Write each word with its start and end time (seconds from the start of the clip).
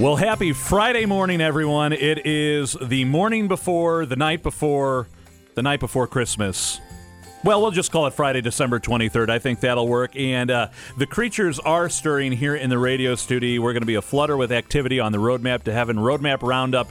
Well, 0.00 0.16
happy 0.16 0.54
Friday 0.54 1.04
morning, 1.04 1.42
everyone. 1.42 1.92
It 1.92 2.26
is 2.26 2.74
the 2.80 3.04
morning 3.04 3.48
before, 3.48 4.06
the 4.06 4.16
night 4.16 4.42
before, 4.42 5.08
the 5.54 5.62
night 5.62 5.78
before 5.78 6.06
Christmas. 6.06 6.80
Well, 7.44 7.60
we'll 7.60 7.70
just 7.70 7.92
call 7.92 8.06
it 8.06 8.14
Friday, 8.14 8.40
December 8.40 8.80
23rd. 8.80 9.28
I 9.28 9.38
think 9.38 9.60
that'll 9.60 9.86
work. 9.86 10.16
And 10.16 10.50
uh, 10.50 10.68
the 10.96 11.04
creatures 11.04 11.58
are 11.58 11.90
stirring 11.90 12.32
here 12.32 12.56
in 12.56 12.70
the 12.70 12.78
radio 12.78 13.14
studio. 13.14 13.60
We're 13.60 13.74
going 13.74 13.82
to 13.82 13.86
be 13.86 13.96
a 13.96 14.00
flutter 14.00 14.38
with 14.38 14.52
activity 14.52 15.00
on 15.00 15.12
the 15.12 15.18
Roadmap 15.18 15.64
to 15.64 15.72
Heaven 15.74 15.98
Roadmap 15.98 16.40
Roundup 16.40 16.88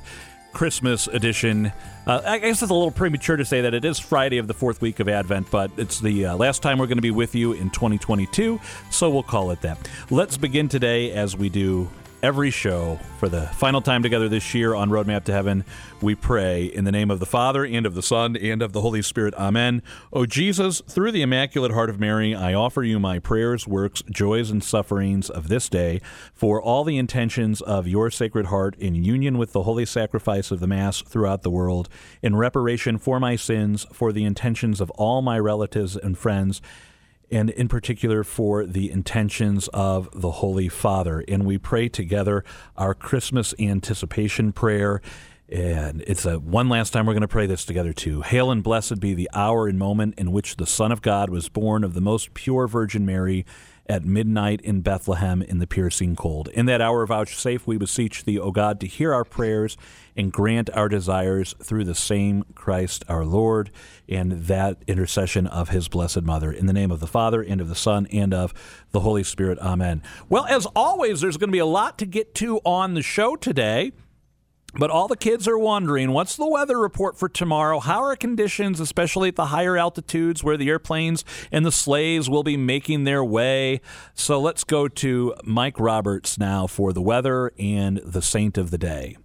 Christmas 0.54 1.07
edition. 1.07 1.73
Uh, 2.05 2.21
I 2.23 2.37
guess 2.37 2.61
it's 2.61 2.69
a 2.69 2.75
little 2.75 2.91
premature 2.91 3.37
to 3.37 3.46
say 3.46 3.61
that 3.61 3.73
it 3.73 3.86
is 3.86 3.97
Friday 3.97 4.37
of 4.37 4.46
the 4.46 4.54
fourth 4.54 4.83
week 4.83 5.00
of 5.00 5.10
Advent, 5.10 5.50
but 5.50 5.71
it's 5.78 6.00
the 6.00 6.28
uh, 6.28 6.36
last 6.36 6.61
time 6.61 6.78
we're 6.78 6.86
going 6.86 7.00
to 7.00 7.01
be 7.01 7.10
with 7.10 7.33
you 7.33 7.54
in 7.54 7.71
2022, 7.71 8.61
so 8.91 9.10
we'll 9.10 9.23
call 9.23 9.50
it 9.50 9.61
that. 9.61 9.89
Let's 10.11 10.37
begin 10.37 10.69
today 10.69 11.11
as 11.11 11.36
we 11.36 11.50
do 11.50 11.89
every 12.21 12.51
show 12.51 13.00
for 13.18 13.29
the 13.29 13.41
final 13.41 13.82
time 13.82 14.04
together 14.04 14.28
this 14.28 14.54
year 14.54 14.73
on 14.73 14.89
Roadmap 14.89 15.23
to 15.25 15.32
Heaven. 15.32 15.64
We 16.01 16.15
pray 16.15 16.65
in 16.65 16.83
the 16.83 16.92
name 16.92 17.11
of 17.11 17.19
the 17.19 17.25
Father, 17.25 17.65
and 17.65 17.86
of 17.86 17.95
the 17.95 18.01
Son, 18.01 18.36
and 18.36 18.61
of 18.61 18.73
the 18.73 18.82
Holy 18.82 19.01
Spirit. 19.01 19.33
Amen. 19.36 19.82
O 20.11 20.25
Jesus, 20.25 20.82
through 20.87 21.11
the 21.11 21.21
Immaculate 21.21 21.71
Heart 21.71 21.89
of 21.89 22.00
Mary, 22.00 22.36
I 22.36 22.54
offer 22.54 22.83
you 22.83 23.00
my 23.00 23.19
prayers, 23.19 23.68
works, 23.68 24.04
joys, 24.09 24.50
and 24.50 24.64
sufferings 24.64 25.29
of 25.29 25.47
this 25.47 25.69
day 25.69 26.01
for 26.33 26.61
all 26.61 26.83
the 26.83 26.97
intentions 26.97 27.61
of 27.61 27.87
your 27.87 28.11
Sacred 28.11 28.47
Heart 28.47 28.75
in 28.78 28.95
union 28.95 29.37
with 29.37 29.54
the 29.54 29.64
holy 29.64 29.86
sacrifice 29.86 30.51
of 30.51 30.59
the 30.59 30.67
Mass 30.67 31.01
throughout 31.01 31.43
the 31.43 31.50
world, 31.50 31.89
in 32.22 32.36
reparation 32.36 32.97
for 32.97 33.20
my 33.20 33.36
sins, 33.36 33.86
for 33.94 34.11
the 34.11 34.25
intentions 34.25 34.81
of 34.81 34.89
all 34.92 35.22
my 35.22 35.39
relatives 35.39 35.95
and 35.95 36.17
friends 36.17 36.62
and 37.31 37.49
in 37.49 37.67
particular 37.67 38.23
for 38.23 38.66
the 38.66 38.91
intentions 38.91 39.67
of 39.73 40.09
the 40.13 40.31
Holy 40.31 40.69
Father. 40.69 41.23
And 41.27 41.45
we 41.45 41.58
pray 41.58 41.89
together 41.89 42.44
our 42.77 42.94
Christmas 42.94 43.53
anticipation 43.59 44.52
prayer. 44.52 45.02
And 45.47 46.03
it's 46.05 46.25
a 46.25 46.39
one 46.39 46.69
last 46.69 46.91
time 46.91 47.05
we're 47.05 47.13
going 47.13 47.22
to 47.22 47.27
pray 47.27 47.47
this 47.47 47.66
together 47.66 47.94
too. 47.94 48.22
Hail 48.22 48.52
and 48.52 48.63
blessed 48.63 49.00
be 49.00 49.13
the 49.13 49.30
hour 49.33 49.67
and 49.67 49.80
moment 49.80 50.16
in 50.17 50.31
which 50.31 50.57
the 50.57 50.67
Son 50.67 50.91
of 50.91 51.02
God 51.02 51.30
was 51.30 51.50
born 51.50 51.83
of 51.83 51.94
the 51.94 52.02
most 52.02 52.33
pure 52.33 52.67
Virgin 52.67 53.05
Mary 53.05 53.45
at 53.88 54.05
midnight 54.05 54.61
in 54.61 54.81
Bethlehem 54.81 55.41
in 55.41 55.57
the 55.57 55.66
piercing 55.66 56.16
cold. 56.16 56.47
In 56.50 56.67
that 56.67 56.81
hour 56.81 57.05
vouchsafe, 57.07 57.66
we 57.66 57.77
beseech 57.77 58.23
thee, 58.23 58.38
O 58.38 58.52
God, 58.52 58.80
to 58.81 58.88
hear 58.88 59.11
our 59.11 59.25
prayers 59.25 59.75
and 60.20 60.34
grant 60.34 60.70
our 60.73 60.89
desires 60.89 61.56
through 61.64 61.86
the 61.86 61.95
same 61.95 62.44
Christ 62.53 63.06
our 63.08 63.23
Lord 63.23 63.72
and 64.09 64.34
that 64.34 64.84
intercession 64.86 65.48
of 65.48 65.70
his 65.70 65.88
blessed 65.88 66.23
mother. 66.23 66.52
In 66.52 66.66
the 66.66 66.73
name 66.73 66.92
of 66.92 67.00
the 67.00 67.08
Father, 67.08 67.42
and 67.42 67.62
of 67.62 67.70
the 67.70 67.75
Son, 67.75 68.06
and 68.12 68.34
of 68.34 68.53
the 68.92 69.00
Holy 69.00 69.23
Spirit. 69.23 69.58
Amen. 69.59 70.03
Well, 70.28 70.45
as 70.47 70.66
always, 70.75 71.22
there's 71.22 71.38
going 71.38 71.47
to 71.47 71.53
be 71.53 71.59
a 71.59 71.66
lot 71.66 71.97
to 72.00 72.06
get 72.06 72.36
to 72.36 72.58
on 72.66 72.95
the 72.95 73.02
show 73.02 73.38
today. 73.38 73.94
But 74.75 74.92
all 74.92 75.08
the 75.08 75.17
kids 75.17 75.47
are 75.47 75.58
wondering 75.58 76.12
what's 76.12 76.36
the 76.36 76.47
weather 76.47 76.78
report 76.78 77.17
for 77.17 77.28
tomorrow? 77.28 77.80
How 77.80 78.03
are 78.03 78.16
conditions, 78.16 78.80
especially 78.80 79.30
at 79.30 79.36
the 79.36 79.47
higher 79.47 79.78
altitudes 79.78 80.44
where 80.44 80.58
the 80.58 80.70
airplanes 80.70 81.25
and 81.52 81.66
the 81.66 81.72
sleighs 81.72 82.30
will 82.30 82.44
be 82.44 82.58
making 82.58 83.06
their 83.06 83.23
way? 83.23 83.81
So 84.14 84.40
let's 84.40 84.64
go 84.64 84.88
to 84.88 85.34
Mike 85.44 85.80
Roberts 85.80 86.38
now 86.38 86.67
for 86.67 86.94
the 86.94 87.02
weather 87.02 87.52
and 87.58 88.00
the 88.03 88.22
saint 88.22 88.59
of 88.59 88.70
the 88.70 88.78
day. 88.78 89.17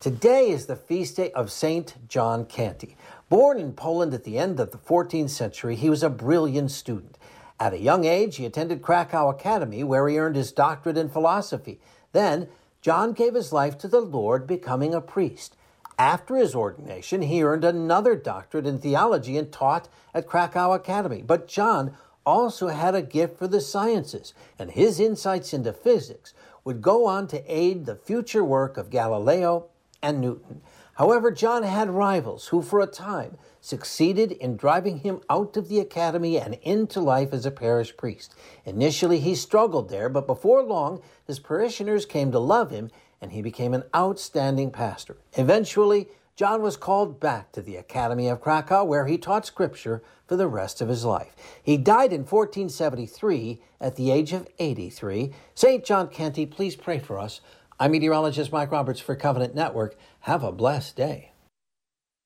Today 0.00 0.48
is 0.48 0.64
the 0.64 0.76
feast 0.76 1.16
day 1.16 1.30
of 1.32 1.52
Saint 1.52 2.08
John 2.08 2.46
Canty. 2.46 2.96
Born 3.28 3.58
in 3.58 3.74
Poland 3.74 4.14
at 4.14 4.24
the 4.24 4.38
end 4.38 4.58
of 4.58 4.70
the 4.70 4.78
14th 4.78 5.28
century, 5.28 5.76
he 5.76 5.90
was 5.90 6.02
a 6.02 6.08
brilliant 6.08 6.70
student. 6.70 7.18
At 7.60 7.74
a 7.74 7.78
young 7.78 8.06
age, 8.06 8.36
he 8.36 8.46
attended 8.46 8.80
Krakow 8.80 9.28
Academy, 9.28 9.84
where 9.84 10.08
he 10.08 10.18
earned 10.18 10.36
his 10.36 10.52
doctorate 10.52 10.96
in 10.96 11.10
philosophy. 11.10 11.80
Then, 12.12 12.48
John 12.80 13.12
gave 13.12 13.34
his 13.34 13.52
life 13.52 13.76
to 13.76 13.88
the 13.88 14.00
Lord, 14.00 14.46
becoming 14.46 14.94
a 14.94 15.02
priest. 15.02 15.54
After 15.98 16.36
his 16.36 16.54
ordination, 16.54 17.20
he 17.20 17.42
earned 17.42 17.64
another 17.64 18.16
doctorate 18.16 18.66
in 18.66 18.78
theology 18.78 19.36
and 19.36 19.52
taught 19.52 19.90
at 20.14 20.26
Krakow 20.26 20.72
Academy. 20.72 21.20
But 21.20 21.46
John 21.46 21.94
also 22.24 22.68
had 22.68 22.94
a 22.94 23.02
gift 23.02 23.36
for 23.36 23.48
the 23.48 23.60
sciences, 23.60 24.32
and 24.58 24.70
his 24.70 24.98
insights 24.98 25.52
into 25.52 25.74
physics 25.74 26.32
would 26.64 26.80
go 26.80 27.04
on 27.04 27.26
to 27.26 27.44
aid 27.46 27.84
the 27.84 27.96
future 27.96 28.42
work 28.42 28.78
of 28.78 28.88
Galileo 28.88 29.66
and 30.02 30.20
Newton. 30.20 30.62
However, 30.94 31.30
John 31.30 31.62
had 31.62 31.90
rivals 31.90 32.48
who, 32.48 32.60
for 32.60 32.80
a 32.80 32.86
time, 32.86 33.38
succeeded 33.60 34.32
in 34.32 34.56
driving 34.56 34.98
him 34.98 35.20
out 35.30 35.56
of 35.56 35.68
the 35.68 35.80
academy 35.80 36.38
and 36.38 36.54
into 36.62 37.00
life 37.00 37.32
as 37.32 37.46
a 37.46 37.50
parish 37.50 37.96
priest. 37.96 38.34
Initially, 38.64 39.20
he 39.20 39.34
struggled 39.34 39.88
there, 39.88 40.08
but 40.08 40.26
before 40.26 40.62
long, 40.62 41.00
his 41.26 41.38
parishioners 41.38 42.04
came 42.04 42.30
to 42.32 42.38
love 42.38 42.70
him 42.70 42.90
and 43.20 43.32
he 43.32 43.42
became 43.42 43.74
an 43.74 43.84
outstanding 43.94 44.70
pastor. 44.70 45.16
Eventually, 45.34 46.08
John 46.36 46.62
was 46.62 46.78
called 46.78 47.20
back 47.20 47.52
to 47.52 47.60
the 47.60 47.76
Academy 47.76 48.26
of 48.28 48.40
Krakow, 48.40 48.84
where 48.84 49.06
he 49.06 49.18
taught 49.18 49.44
Scripture 49.44 50.02
for 50.26 50.36
the 50.36 50.48
rest 50.48 50.80
of 50.80 50.88
his 50.88 51.04
life. 51.04 51.36
He 51.62 51.76
died 51.76 52.14
in 52.14 52.20
1473 52.20 53.60
at 53.78 53.96
the 53.96 54.10
age 54.10 54.32
of 54.32 54.48
83. 54.58 55.34
St. 55.54 55.84
John 55.84 56.08
Canty, 56.08 56.46
please 56.46 56.76
pray 56.76 56.98
for 56.98 57.18
us. 57.18 57.42
I'm 57.82 57.92
meteorologist 57.92 58.52
Mike 58.52 58.70
Roberts 58.70 59.00
for 59.00 59.16
Covenant 59.16 59.54
Network. 59.54 59.96
Have 60.20 60.44
a 60.44 60.52
blessed 60.52 60.96
day. 60.96 61.32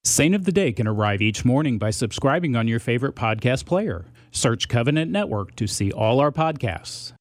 Saint 0.03 0.35
of 0.35 0.47
the 0.47 0.51
Day 0.51 0.73
can 0.73 0.89
arrive 0.89 1.23
each 1.23 1.45
morning 1.45 1.79
by 1.79 1.91
subscribing 1.91 2.57
on 2.57 2.67
your 2.67 2.81
favorite 2.81 3.15
podcast 3.15 3.65
player. 3.65 4.05
Search 4.33 4.67
Covenant 4.67 5.13
Network 5.13 5.55
to 5.55 5.69
see 5.69 5.93
all 5.93 6.19
our 6.19 6.33
podcasts. 6.33 7.13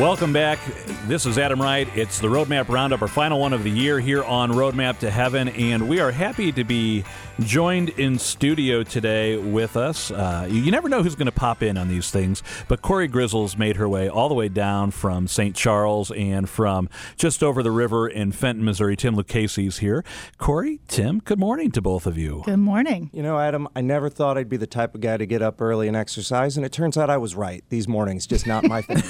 Welcome 0.00 0.32
back. 0.32 0.58
This 1.06 1.24
is 1.24 1.38
Adam 1.38 1.62
Wright. 1.62 1.86
It's 1.96 2.18
the 2.18 2.26
Roadmap 2.26 2.68
Roundup, 2.68 3.00
our 3.00 3.06
final 3.06 3.38
one 3.38 3.52
of 3.52 3.62
the 3.62 3.70
year 3.70 4.00
here 4.00 4.24
on 4.24 4.50
Roadmap 4.50 4.98
to 4.98 5.10
Heaven, 5.10 5.50
and 5.50 5.88
we 5.88 6.00
are 6.00 6.10
happy 6.10 6.50
to 6.50 6.64
be 6.64 7.04
joined 7.40 7.90
in 7.90 8.18
studio 8.18 8.82
today 8.82 9.36
with 9.36 9.76
us. 9.76 10.10
Uh, 10.10 10.46
you 10.50 10.70
never 10.70 10.88
know 10.88 11.02
who's 11.02 11.14
going 11.14 11.26
to 11.26 11.32
pop 11.32 11.62
in 11.62 11.76
on 11.76 11.88
these 11.88 12.10
things, 12.10 12.42
but 12.68 12.82
Corey 12.82 13.08
Grizzle's 13.08 13.56
made 13.56 13.76
her 13.76 13.88
way 13.88 14.08
all 14.08 14.28
the 14.28 14.34
way 14.34 14.48
down 14.48 14.90
from 14.90 15.26
St. 15.26 15.54
Charles 15.54 16.10
and 16.12 16.48
from 16.48 16.88
just 17.16 17.42
over 17.42 17.62
the 17.62 17.70
river 17.70 18.08
in 18.08 18.32
Fenton, 18.32 18.64
Missouri. 18.64 18.96
Tim 18.96 19.16
Lucchesi's 19.16 19.78
here. 19.78 20.04
Corey, 20.38 20.80
Tim, 20.88 21.18
good 21.20 21.38
morning 21.38 21.70
to 21.72 21.82
both 21.82 22.06
of 22.06 22.16
you. 22.16 22.42
Good 22.44 22.56
morning. 22.58 23.10
You 23.12 23.22
know, 23.22 23.38
Adam, 23.38 23.68
I 23.74 23.80
never 23.80 24.08
thought 24.08 24.38
I'd 24.38 24.48
be 24.48 24.56
the 24.56 24.66
type 24.66 24.94
of 24.94 25.00
guy 25.00 25.16
to 25.16 25.26
get 25.26 25.42
up 25.42 25.60
early 25.60 25.88
and 25.88 25.96
exercise, 25.96 26.56
and 26.56 26.64
it 26.64 26.72
turns 26.72 26.96
out 26.96 27.10
I 27.10 27.16
was 27.16 27.34
right. 27.34 27.64
These 27.68 27.88
mornings, 27.88 28.26
just 28.26 28.46
not 28.46 28.64
my 28.64 28.82
thing. 28.82 29.02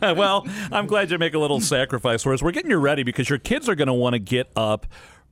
well, 0.16 0.46
I'm 0.70 0.86
glad 0.86 1.10
you 1.10 1.18
make 1.18 1.34
a 1.34 1.38
little 1.38 1.60
sacrifice 1.60 2.22
for 2.22 2.32
us. 2.32 2.42
We're 2.42 2.52
getting 2.52 2.70
you 2.70 2.78
ready 2.78 3.02
because 3.02 3.28
your 3.28 3.38
kids 3.38 3.68
are 3.68 3.74
going 3.74 3.88
to 3.88 3.94
want 3.94 4.14
to 4.14 4.18
get 4.18 4.50
up 4.54 4.86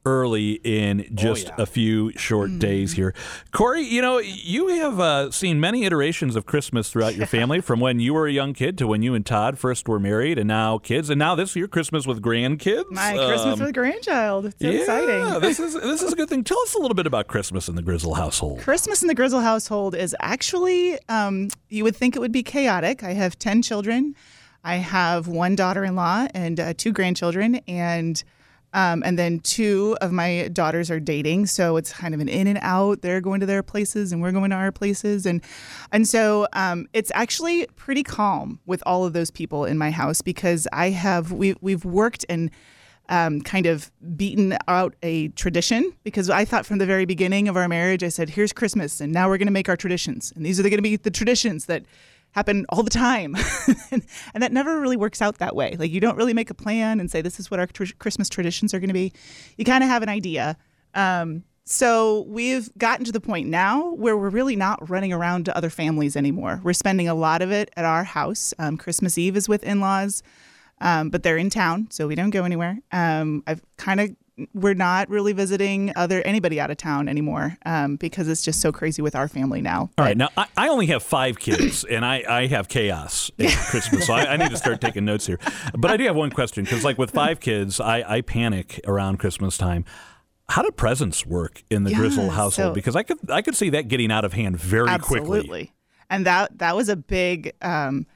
early 0.07 0.61
in 0.65 1.07
just 1.15 1.49
Oh, 1.49 1.55
yeah. 1.57 1.63
a 1.63 1.67
few 1.67 2.13
short 2.17 2.59
days 2.59 2.93
here. 2.95 3.15
Corey, 3.53 3.83
you 3.83 4.01
know, 4.01 4.19
you 4.19 4.69
have 4.69 4.99
uh, 4.99 5.31
seen 5.31 5.61
many 5.61 5.85
iterations 5.85 6.37
of 6.37 6.47
Christmas 6.47 6.91
throughout 6.91 7.15
your 7.17 7.27
family 7.27 7.61
from 7.69 7.81
when 7.81 8.01
you 8.01 8.15
were 8.15 8.27
a 8.27 8.33
young 8.33 8.55
kid 8.55 8.79
to 8.79 8.87
when 8.87 9.03
you 9.03 9.15
and 9.15 9.25
Todd 9.27 9.59
first 9.59 9.89
were 9.89 10.01
married 10.01 10.39
and 10.39 10.49
now 10.49 10.79
kids. 10.79 11.11
And 11.11 11.19
now 11.19 11.35
this 11.35 11.55
year 11.55 11.69
Christmas 11.69 12.07
with 12.07 12.23
grandkids. 12.23 12.91
My 12.91 13.13
Christmas 13.15 13.59
Um, 13.61 13.67
with 13.67 13.75
grandchild. 13.75 14.47
It's 14.47 14.57
so 14.61 14.69
yeah, 14.71 14.79
exciting. 14.81 15.41
this 15.41 15.61
is 15.61 15.75
this 15.75 16.03
is 16.03 16.13
a 16.13 16.17
good 16.17 16.29
thing. 16.29 16.45
Tell 16.45 16.61
us 16.61 16.75
a 16.75 16.79
little 16.79 16.95
bit 16.95 17.07
about 17.07 17.27
Christmas 17.29 17.69
in 17.69 17.75
the 17.75 17.83
Grizzle 17.83 18.15
household. 18.15 18.61
Christmas 18.61 19.03
in 19.03 19.09
the 19.09 19.15
Grizzle 19.15 19.41
household 19.41 19.95
is 19.95 20.17
actually, 20.21 20.99
um, 21.09 21.49
you 21.69 21.85
would 21.85 21.95
think 21.97 22.17
it 22.17 22.21
would 22.21 22.33
be 22.33 22.43
chaotic. 22.43 23.03
I 23.03 23.13
have 23.13 23.39
10 23.39 23.63
children. 23.63 24.15
I 24.65 24.77
have 24.77 25.27
one 25.29 25.57
daughter 25.57 25.85
in 25.85 25.95
law 25.97 26.27
and 26.35 26.59
uh, 26.61 26.75
two 26.77 26.93
grandchildren. 26.93 27.57
And 27.69 28.23
um, 28.73 29.03
and 29.05 29.19
then 29.19 29.41
two 29.41 29.97
of 30.01 30.13
my 30.13 30.49
daughters 30.53 30.91
are 30.91 31.01
dating, 31.01 31.47
so 31.47 31.77
it's 31.77 31.93
kind 31.93 32.15
of 32.15 32.21
an 32.21 32.29
in 32.29 32.47
and 32.47 32.59
out. 32.63 33.03
They're 33.03 33.21
going 33.21 33.41
to 33.41 33.47
their 33.47 33.63
places, 33.63 34.13
and 34.13 34.23
we're 34.23 34.33
going 34.33 34.51
to 34.51 34.57
our 34.57 34.73
places, 34.73 35.27
and 35.27 35.43
and 35.93 36.07
so 36.07 36.47
um, 36.53 36.87
it's 36.93 37.11
actually 37.15 37.67
pretty 37.77 38.03
calm 38.03 38.61
with 38.67 38.83
all 38.87 39.05
of 39.05 39.13
those 39.13 39.31
people 39.31 39.65
in 39.65 39.77
my 39.79 39.91
house 39.91 40.23
because 40.23 40.69
I 40.73 40.91
have 40.91 41.33
we 41.33 41.55
we've 41.61 41.85
worked 41.85 42.25
and 42.29 42.51
um, 43.11 43.41
kind 43.41 43.67
of 43.67 43.91
beaten 44.17 44.57
out 44.69 44.95
a 45.03 45.29
tradition 45.29 45.93
because 46.05 46.31
I 46.31 46.45
thought 46.45 46.65
from 46.65 46.79
the 46.79 46.87
very 46.87 47.05
beginning 47.05 47.49
of 47.49 47.57
our 47.57 47.67
marriage, 47.67 48.05
I 48.05 48.09
said, 48.09 48.31
here's 48.31 48.53
Christmas, 48.53 49.01
and 49.01 49.13
now 49.13 49.29
we're 49.29 49.39
going 49.39 49.49
to 49.49 49.53
make 49.53 49.69
our 49.69 49.77
traditions. 49.77 50.33
And 50.37 50.47
these 50.47 50.61
are 50.61 50.63
going 50.63 50.77
to 50.77 50.83
be 50.83 50.95
the 50.97 51.11
traditions 51.11 51.67
that 51.67 51.83
happen 52.33 52.67
all 52.69 52.83
the 52.83 52.91
time. 52.91 53.37
and, 53.91 54.03
that 54.35 54.53
never 54.53 54.81
really 54.81 54.97
works 54.97 55.21
out 55.21 55.39
that 55.39 55.55
way. 55.55 55.77
Like, 55.79 55.91
you 55.91 56.01
don't 56.01 56.17
really 56.17 56.35
make 56.35 56.51
a 56.51 56.55
plan 56.55 57.01
and 57.01 57.11
say, 57.11 57.21
this 57.23 57.41
is 57.41 57.51
what 57.51 57.61
our 57.61 57.67
tr- 57.67 57.95
Christmas 57.99 58.29
traditions 58.29 58.73
are 58.73 58.81
going 58.81 58.89
to 58.89 58.95
be. 58.95 59.13
You 59.57 59.65
kind 59.65 59.83
of 59.83 59.91
have 59.91 60.03
an 60.03 60.09
idea. 60.09 60.57
Um, 60.95 61.45
so 61.65 62.23
we've 62.23 62.69
gotten 62.79 63.05
to 63.05 63.13
the 63.13 63.21
point 63.21 63.49
now 63.49 63.95
where 63.95 64.17
we're 64.17 64.31
really 64.31 64.57
not 64.57 64.89
running 64.89 65.13
around 65.13 65.45
to 65.45 65.57
other 65.57 65.71
families 65.71 66.17
anymore. 66.17 66.61
We're 66.65 66.73
spending 66.73 67.09
a 67.09 67.15
lot 67.15 67.43
of 67.43 67.53
it 67.53 67.71
at 67.77 67.85
our 67.85 68.05
house. 68.05 68.53
Um, 68.59 68.77
Christmas 68.77 69.19
Eve 69.19 69.37
is 69.37 69.49
with 69.49 69.63
in 69.63 69.81
laws 69.81 70.23
um, 70.81 71.11
but 71.11 71.23
they're 71.23 71.37
in 71.37 71.51
town, 71.51 71.89
so 71.91 72.07
we 72.07 72.15
don't 72.15 72.31
go 72.31 72.45
anywhere. 72.45 72.79
Um, 72.93 73.43
I've 73.47 73.63
kind 73.77 74.01
of 74.01 74.11
we're 74.55 74.75
not 74.75 75.09
really 75.09 75.33
visiting 75.33 75.93
other 75.97 76.23
anybody 76.23 76.61
out 76.61 76.71
of 76.71 76.77
town 76.77 77.09
anymore 77.09 77.57
um, 77.67 77.97
because 77.97 78.29
it's 78.29 78.43
just 78.43 78.61
so 78.61 78.73
crazy 78.73 79.03
with 79.03 79.15
our 79.17 79.29
family 79.29 79.61
now. 79.61 79.91
All 79.99 80.05
right, 80.05 80.17
now 80.17 80.29
I, 80.37 80.47
I 80.57 80.69
only 80.69 80.87
have 80.87 81.03
five 81.03 81.39
kids, 81.39 81.85
and 81.91 82.05
I, 82.05 82.25
I 82.29 82.47
have 82.47 82.69
chaos 82.69 83.31
at 83.39 83.51
Christmas, 83.71 84.07
so 84.07 84.15
I, 84.15 84.33
I 84.33 84.37
need 84.37 84.51
to 84.51 84.57
start 84.57 84.81
taking 84.81 85.05
notes 85.05 85.27
here. 85.27 85.39
But 85.77 85.91
I 85.91 85.97
do 85.97 86.05
have 86.05 86.17
one 86.17 86.31
question 86.31 86.65
because, 86.65 86.85
like 86.85 86.99
with 86.99 87.11
five 87.11 87.41
kids, 87.41 87.81
I, 87.81 88.03
I 88.17 88.21
panic 88.21 88.81
around 88.87 89.19
Christmas 89.19 89.57
time. 89.57 89.85
How 90.49 90.63
do 90.63 90.71
presents 90.73 91.25
work 91.25 91.63
in 91.71 91.85
the 91.85 91.91
Yeah, 91.93 91.99
Grizzle 91.99 92.31
household? 92.31 92.71
so- 92.71 92.75
because 92.75 92.97
I 92.97 93.03
could 93.05 93.19
I 93.31 93.41
could 93.43 93.55
see 93.55 93.71
that 93.71 93.89
getting 93.89 94.11
out 94.11 94.25
of 94.25 94.33
hand 94.33 94.57
very 94.59 94.89
Absolutely. 94.89 95.27
quickly. 95.29 95.39
Absolutely, 95.41 95.73
and 96.11 96.27
that 96.27 96.59
that 96.59 96.75
was 96.75 96.89
a 96.89 96.97
big 96.97 97.53
um, 97.63 98.07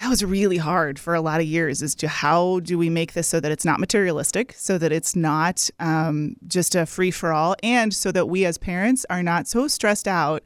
that 0.00 0.08
was 0.08 0.24
really 0.24 0.56
hard 0.56 0.98
for 0.98 1.14
a 1.14 1.20
lot 1.20 1.40
of 1.40 1.46
years 1.46 1.82
as 1.82 1.94
to 1.96 2.08
how 2.08 2.60
do 2.60 2.76
we 2.76 2.90
make 2.90 3.12
this 3.12 3.28
so 3.28 3.38
that 3.38 3.52
it's 3.52 3.64
not 3.64 3.78
materialistic, 3.78 4.52
so 4.56 4.76
that 4.78 4.90
it's 4.90 5.14
not 5.14 5.70
um, 5.78 6.34
just 6.46 6.74
a 6.74 6.86
free 6.86 7.10
for 7.10 7.32
all, 7.32 7.54
and 7.62 7.94
so 7.94 8.10
that 8.12 8.26
we 8.26 8.44
as 8.44 8.58
parents 8.58 9.06
are 9.08 9.22
not 9.22 9.46
so 9.46 9.68
stressed 9.68 10.08
out 10.08 10.42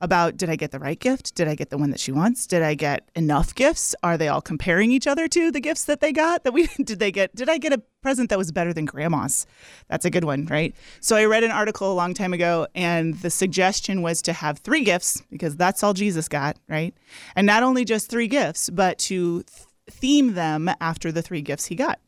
about 0.00 0.36
did 0.36 0.50
I 0.50 0.56
get 0.56 0.70
the 0.70 0.78
right 0.78 0.98
gift? 0.98 1.34
Did 1.34 1.48
I 1.48 1.54
get 1.54 1.70
the 1.70 1.78
one 1.78 1.90
that 1.90 2.00
she 2.00 2.12
wants? 2.12 2.46
Did 2.46 2.62
I 2.62 2.74
get 2.74 3.08
enough 3.14 3.54
gifts? 3.54 3.94
Are 4.02 4.16
they 4.16 4.28
all 4.28 4.40
comparing 4.40 4.90
each 4.90 5.06
other 5.06 5.28
to 5.28 5.50
the 5.50 5.60
gifts 5.60 5.84
that 5.84 6.00
they 6.00 6.12
got? 6.12 6.44
That 6.44 6.52
we 6.52 6.66
did 6.84 6.98
they 6.98 7.12
get? 7.12 7.34
Did 7.34 7.48
I 7.48 7.58
get 7.58 7.72
a 7.72 7.82
present 8.02 8.30
that 8.30 8.38
was 8.38 8.52
better 8.52 8.72
than 8.72 8.84
grandma's? 8.84 9.46
That's 9.88 10.04
a 10.04 10.10
good 10.10 10.24
one, 10.24 10.46
right? 10.46 10.74
So 11.00 11.16
I 11.16 11.24
read 11.24 11.44
an 11.44 11.50
article 11.50 11.92
a 11.92 11.94
long 11.94 12.14
time 12.14 12.32
ago, 12.32 12.66
and 12.74 13.14
the 13.20 13.30
suggestion 13.30 14.02
was 14.02 14.22
to 14.22 14.32
have 14.32 14.58
three 14.58 14.84
gifts 14.84 15.22
because 15.30 15.56
that's 15.56 15.82
all 15.82 15.94
Jesus 15.94 16.28
got, 16.28 16.58
right? 16.68 16.94
And 17.34 17.46
not 17.46 17.62
only 17.62 17.84
just 17.84 18.10
three 18.10 18.28
gifts, 18.28 18.70
but 18.70 18.98
to 19.00 19.42
th- 19.42 19.66
theme 19.88 20.34
them 20.34 20.70
after 20.80 21.12
the 21.12 21.22
three 21.22 21.42
gifts 21.42 21.66
he 21.66 21.74
got. 21.74 22.00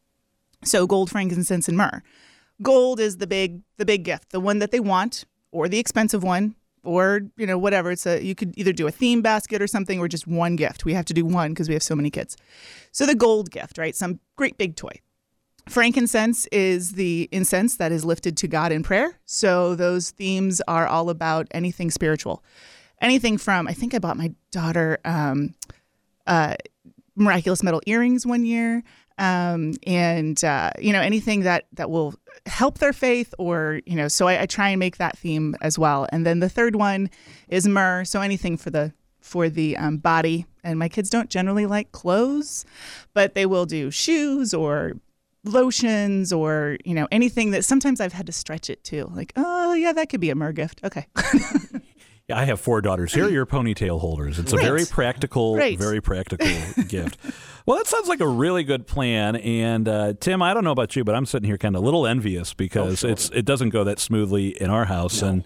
So 0.65 0.87
gold, 0.87 1.11
frankincense, 1.11 1.69
and 1.69 1.77
myrrh. 1.77 2.03
Gold 2.61 2.99
is 2.99 3.19
the 3.19 3.27
big 3.27 3.63
the 3.77 3.87
big 3.87 4.03
gift, 4.03 4.31
the 4.31 4.41
one 4.41 4.59
that 4.59 4.73
they 4.73 4.81
want, 4.81 5.25
or 5.53 5.69
the 5.69 5.79
expensive 5.79 6.23
one, 6.23 6.57
or 6.85 7.23
you 7.37 7.47
know 7.47 7.59
whatever. 7.59 7.91
It's 7.91 8.07
a 8.07 8.23
you 8.23 8.35
could 8.35 8.55
either 8.57 8.73
do 8.73 8.87
a 8.87 8.91
theme 8.91 9.23
basket 9.23 9.61
or 9.63 9.67
something, 9.67 9.99
or 9.99 10.09
just 10.09 10.27
one 10.27 10.57
gift. 10.57 10.85
We 10.85 10.95
have 10.95 11.05
to 11.07 11.15
do 11.15 11.25
one 11.25 11.53
because 11.53 11.69
we 11.69 11.75
have 11.75 11.83
so 11.83 11.95
many 11.95 12.11
kids. 12.11 12.37
So 12.93 13.07
the 13.07 13.15
gold 13.15 13.51
gift, 13.51 13.79
right? 13.79 13.95
Some 13.95 14.21
great 14.37 14.59
big 14.59 14.77
toy. 14.77 15.01
Frankincense 15.69 16.47
is 16.47 16.93
the 16.93 17.29
incense 17.31 17.77
that 17.77 17.93
is 17.93 18.05
lifted 18.05 18.37
to 18.39 18.49
God 18.49 18.73
in 18.73 18.83
prayer. 18.83 19.19
So 19.27 19.75
those 19.75 20.11
themes 20.11 20.61
are 20.67 20.87
all 20.87 21.11
about 21.11 21.47
anything 21.51 21.91
spiritual. 21.91 22.43
Anything 23.01 23.39
from, 23.39 23.69
I 23.69 23.75
think 23.75 23.95
I 23.95 23.99
bought 23.99 24.17
my 24.17 24.33
daughter 24.51 24.99
um, 25.05 25.55
uh, 26.27 26.55
miraculous 27.15 27.63
medal 27.63 27.81
earrings 27.87 28.27
one 28.27 28.45
year. 28.45 28.83
Um, 29.19 29.75
and, 29.87 30.43
uh, 30.45 30.71
you 30.79 30.93
know, 30.93 31.01
anything 31.01 31.41
that, 31.41 31.67
that 31.73 31.91
will 31.91 32.15
help 32.47 32.79
their 32.79 32.93
faith 32.93 33.35
or, 33.39 33.81
you 33.85 33.97
know, 33.97 34.09
so 34.09 34.29
I, 34.29 34.43
I 34.43 34.47
try 34.47 34.69
and 34.69 34.79
make 34.79 34.99
that 34.99 35.19
theme 35.19 35.57
as 35.61 35.79
well. 35.79 36.07
And 36.13 36.25
then 36.25 36.41
the 36.41 36.49
third 36.49 36.77
one 36.77 37.11
is 37.49 37.67
myrrh. 37.67 38.05
So 38.05 38.21
anything 38.21 38.57
for 38.57 38.71
the, 38.71 38.93
for 39.21 39.49
the 39.49 39.77
um, 39.77 39.99
body. 39.99 40.47
And 40.63 40.79
my 40.79 40.89
kids 40.89 41.11
don't 41.11 41.31
generally 41.31 41.67
like 41.67 41.93
clothes, 41.93 42.65
but 43.15 43.35
they 43.35 43.47
will 43.47 43.67
do 43.67 43.91
shoes 43.91 44.55
or 44.55 44.95
lotions 45.45 46.33
or 46.33 46.77
you 46.85 46.95
know 46.95 47.09
anything 47.11 47.53
that 47.53 47.65
sometimes 47.65 48.01
I've 48.01 48.13
had 48.13 48.27
to 48.27 48.33
stretch 48.33 48.71
it 48.71 48.83
too. 48.85 49.11
Like, 49.15 49.33
oh 49.37 49.75
yeah, 49.75 49.93
that 49.93 50.09
could 50.09 50.21
be 50.21 50.31
a 50.31 50.35
myrrh 50.35 50.53
gift. 50.53 50.81
Okay, 50.85 51.07
I 52.31 52.45
have 52.45 52.61
four 52.61 52.81
daughters. 52.81 53.15
Here 53.15 53.25
are 53.27 53.31
your 53.31 53.47
ponytail 53.47 54.01
holders. 54.01 54.39
It's 54.39 54.53
a 54.53 54.57
very 54.57 54.85
practical, 54.85 55.57
Right. 55.57 55.79
very 55.79 56.01
practical 56.01 56.47
gift. 56.89 57.19
Well, 57.65 57.79
that 57.79 57.87
sounds 57.87 58.09
like 58.09 58.21
a 58.21 58.29
really 58.29 58.65
good 58.65 58.87
plan. 58.87 59.37
And 59.37 59.89
uh, 59.89 60.13
Tim, 60.21 60.43
I 60.43 60.53
don't 60.55 60.65
know 60.65 60.71
about 60.73 60.95
you, 60.97 61.05
but 61.05 61.15
I'm 61.15 61.27
sitting 61.27 61.47
here 61.47 61.59
kind 61.59 61.75
of 61.77 61.83
a 61.83 61.85
little 61.85 62.07
envious 62.07 62.53
because 62.55 63.03
it's 63.05 63.31
it 63.31 63.45
doesn't 63.45 63.71
go 63.71 63.85
that 63.85 63.99
smoothly 63.99 64.49
in 64.61 64.69
our 64.71 64.85
house. 64.87 65.23
And 65.23 65.45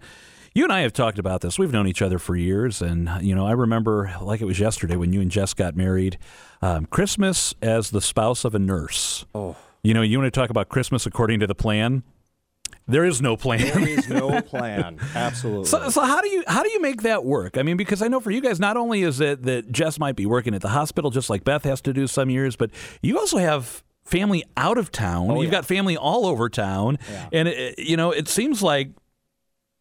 you 0.54 0.64
and 0.64 0.72
I 0.72 0.80
have 0.80 0.92
talked 0.92 1.18
about 1.18 1.40
this. 1.40 1.58
We've 1.58 1.72
known 1.72 1.86
each 1.86 2.02
other 2.02 2.18
for 2.18 2.36
years, 2.36 2.82
and 2.82 3.08
you 3.20 3.34
know, 3.34 3.46
I 3.46 3.52
remember 3.52 4.14
like 4.20 4.40
it 4.40 4.44
was 4.44 4.58
yesterday 4.60 4.96
when 4.96 5.12
you 5.12 5.20
and 5.20 5.30
Jess 5.30 5.54
got 5.54 5.76
married. 5.76 6.18
Um, 6.62 6.86
Christmas 6.86 7.54
as 7.62 7.90
the 7.90 8.00
spouse 8.00 8.44
of 8.44 8.54
a 8.54 8.58
nurse. 8.58 9.24
Oh, 9.34 9.56
you 9.82 9.94
know, 9.94 10.02
you 10.02 10.18
want 10.20 10.32
to 10.32 10.40
talk 10.40 10.50
about 10.50 10.68
Christmas 10.68 11.06
according 11.06 11.40
to 11.40 11.46
the 11.46 11.54
plan. 11.54 12.02
There 12.88 13.04
is 13.04 13.22
no 13.22 13.36
plan. 13.36 13.60
There 13.60 13.88
is 13.88 14.08
no 14.08 14.40
plan. 14.42 14.98
Absolutely. 15.14 15.66
So, 15.66 15.88
so 15.90 16.00
how 16.02 16.20
do 16.20 16.28
you 16.28 16.42
how 16.46 16.62
do 16.62 16.70
you 16.70 16.80
make 16.80 17.02
that 17.02 17.24
work? 17.24 17.56
I 17.56 17.62
mean, 17.62 17.76
because 17.76 18.02
I 18.02 18.08
know 18.08 18.20
for 18.20 18.30
you 18.30 18.40
guys, 18.40 18.58
not 18.60 18.76
only 18.76 19.02
is 19.02 19.20
it 19.20 19.42
that 19.44 19.70
Jess 19.70 19.98
might 19.98 20.16
be 20.16 20.26
working 20.26 20.54
at 20.54 20.60
the 20.62 20.68
hospital, 20.70 21.10
just 21.10 21.30
like 21.30 21.44
Beth 21.44 21.64
has 21.64 21.80
to 21.82 21.92
do 21.92 22.06
some 22.06 22.28
years, 22.30 22.56
but 22.56 22.70
you 23.02 23.18
also 23.18 23.38
have 23.38 23.84
family 24.04 24.44
out 24.56 24.78
of 24.78 24.90
town. 24.90 25.30
Oh, 25.30 25.34
You've 25.34 25.38
Oh, 25.38 25.42
yeah. 25.42 25.50
got 25.50 25.64
family 25.66 25.96
all 25.96 26.26
over 26.26 26.48
town, 26.48 26.98
and 27.32 27.46
it, 27.48 27.78
you 27.78 27.96
know 27.96 28.10
it 28.10 28.26
seems 28.28 28.62
like 28.62 28.90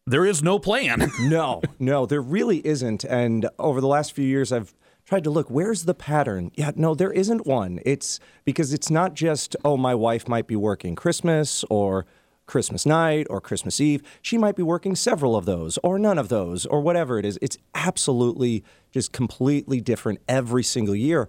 there 0.06 0.24
is 0.24 0.42
no 0.42 0.58
plan. 0.58 1.10
no, 1.22 1.60
no, 1.78 2.06
there 2.06 2.20
really 2.22 2.64
isn't. 2.66 3.04
And 3.04 3.48
over 3.58 3.80
the 3.80 3.86
last 3.88 4.12
few 4.12 4.24
years, 4.24 4.52
I've 4.52 4.74
tried 5.04 5.24
to 5.24 5.30
look, 5.30 5.48
where's 5.50 5.84
the 5.84 5.94
pattern? 5.94 6.50
Yeah, 6.54 6.70
no, 6.76 6.94
there 6.94 7.12
isn't 7.12 7.46
one. 7.46 7.80
It's 7.84 8.20
because 8.44 8.72
it's 8.72 8.90
not 8.90 9.14
just, 9.14 9.54
oh, 9.64 9.76
my 9.76 9.94
wife 9.94 10.28
might 10.28 10.46
be 10.46 10.56
working 10.56 10.94
Christmas 10.94 11.64
or 11.70 12.06
Christmas 12.46 12.84
night 12.84 13.26
or 13.30 13.40
Christmas 13.40 13.80
Eve. 13.80 14.02
She 14.20 14.36
might 14.36 14.56
be 14.56 14.62
working 14.62 14.96
several 14.96 15.36
of 15.36 15.44
those 15.44 15.78
or 15.82 15.98
none 15.98 16.18
of 16.18 16.28
those 16.28 16.66
or 16.66 16.80
whatever 16.80 17.18
it 17.18 17.24
is. 17.24 17.38
It's 17.40 17.58
absolutely 17.74 18.64
just 18.90 19.12
completely 19.12 19.80
different 19.80 20.20
every 20.28 20.62
single 20.62 20.96
year. 20.96 21.28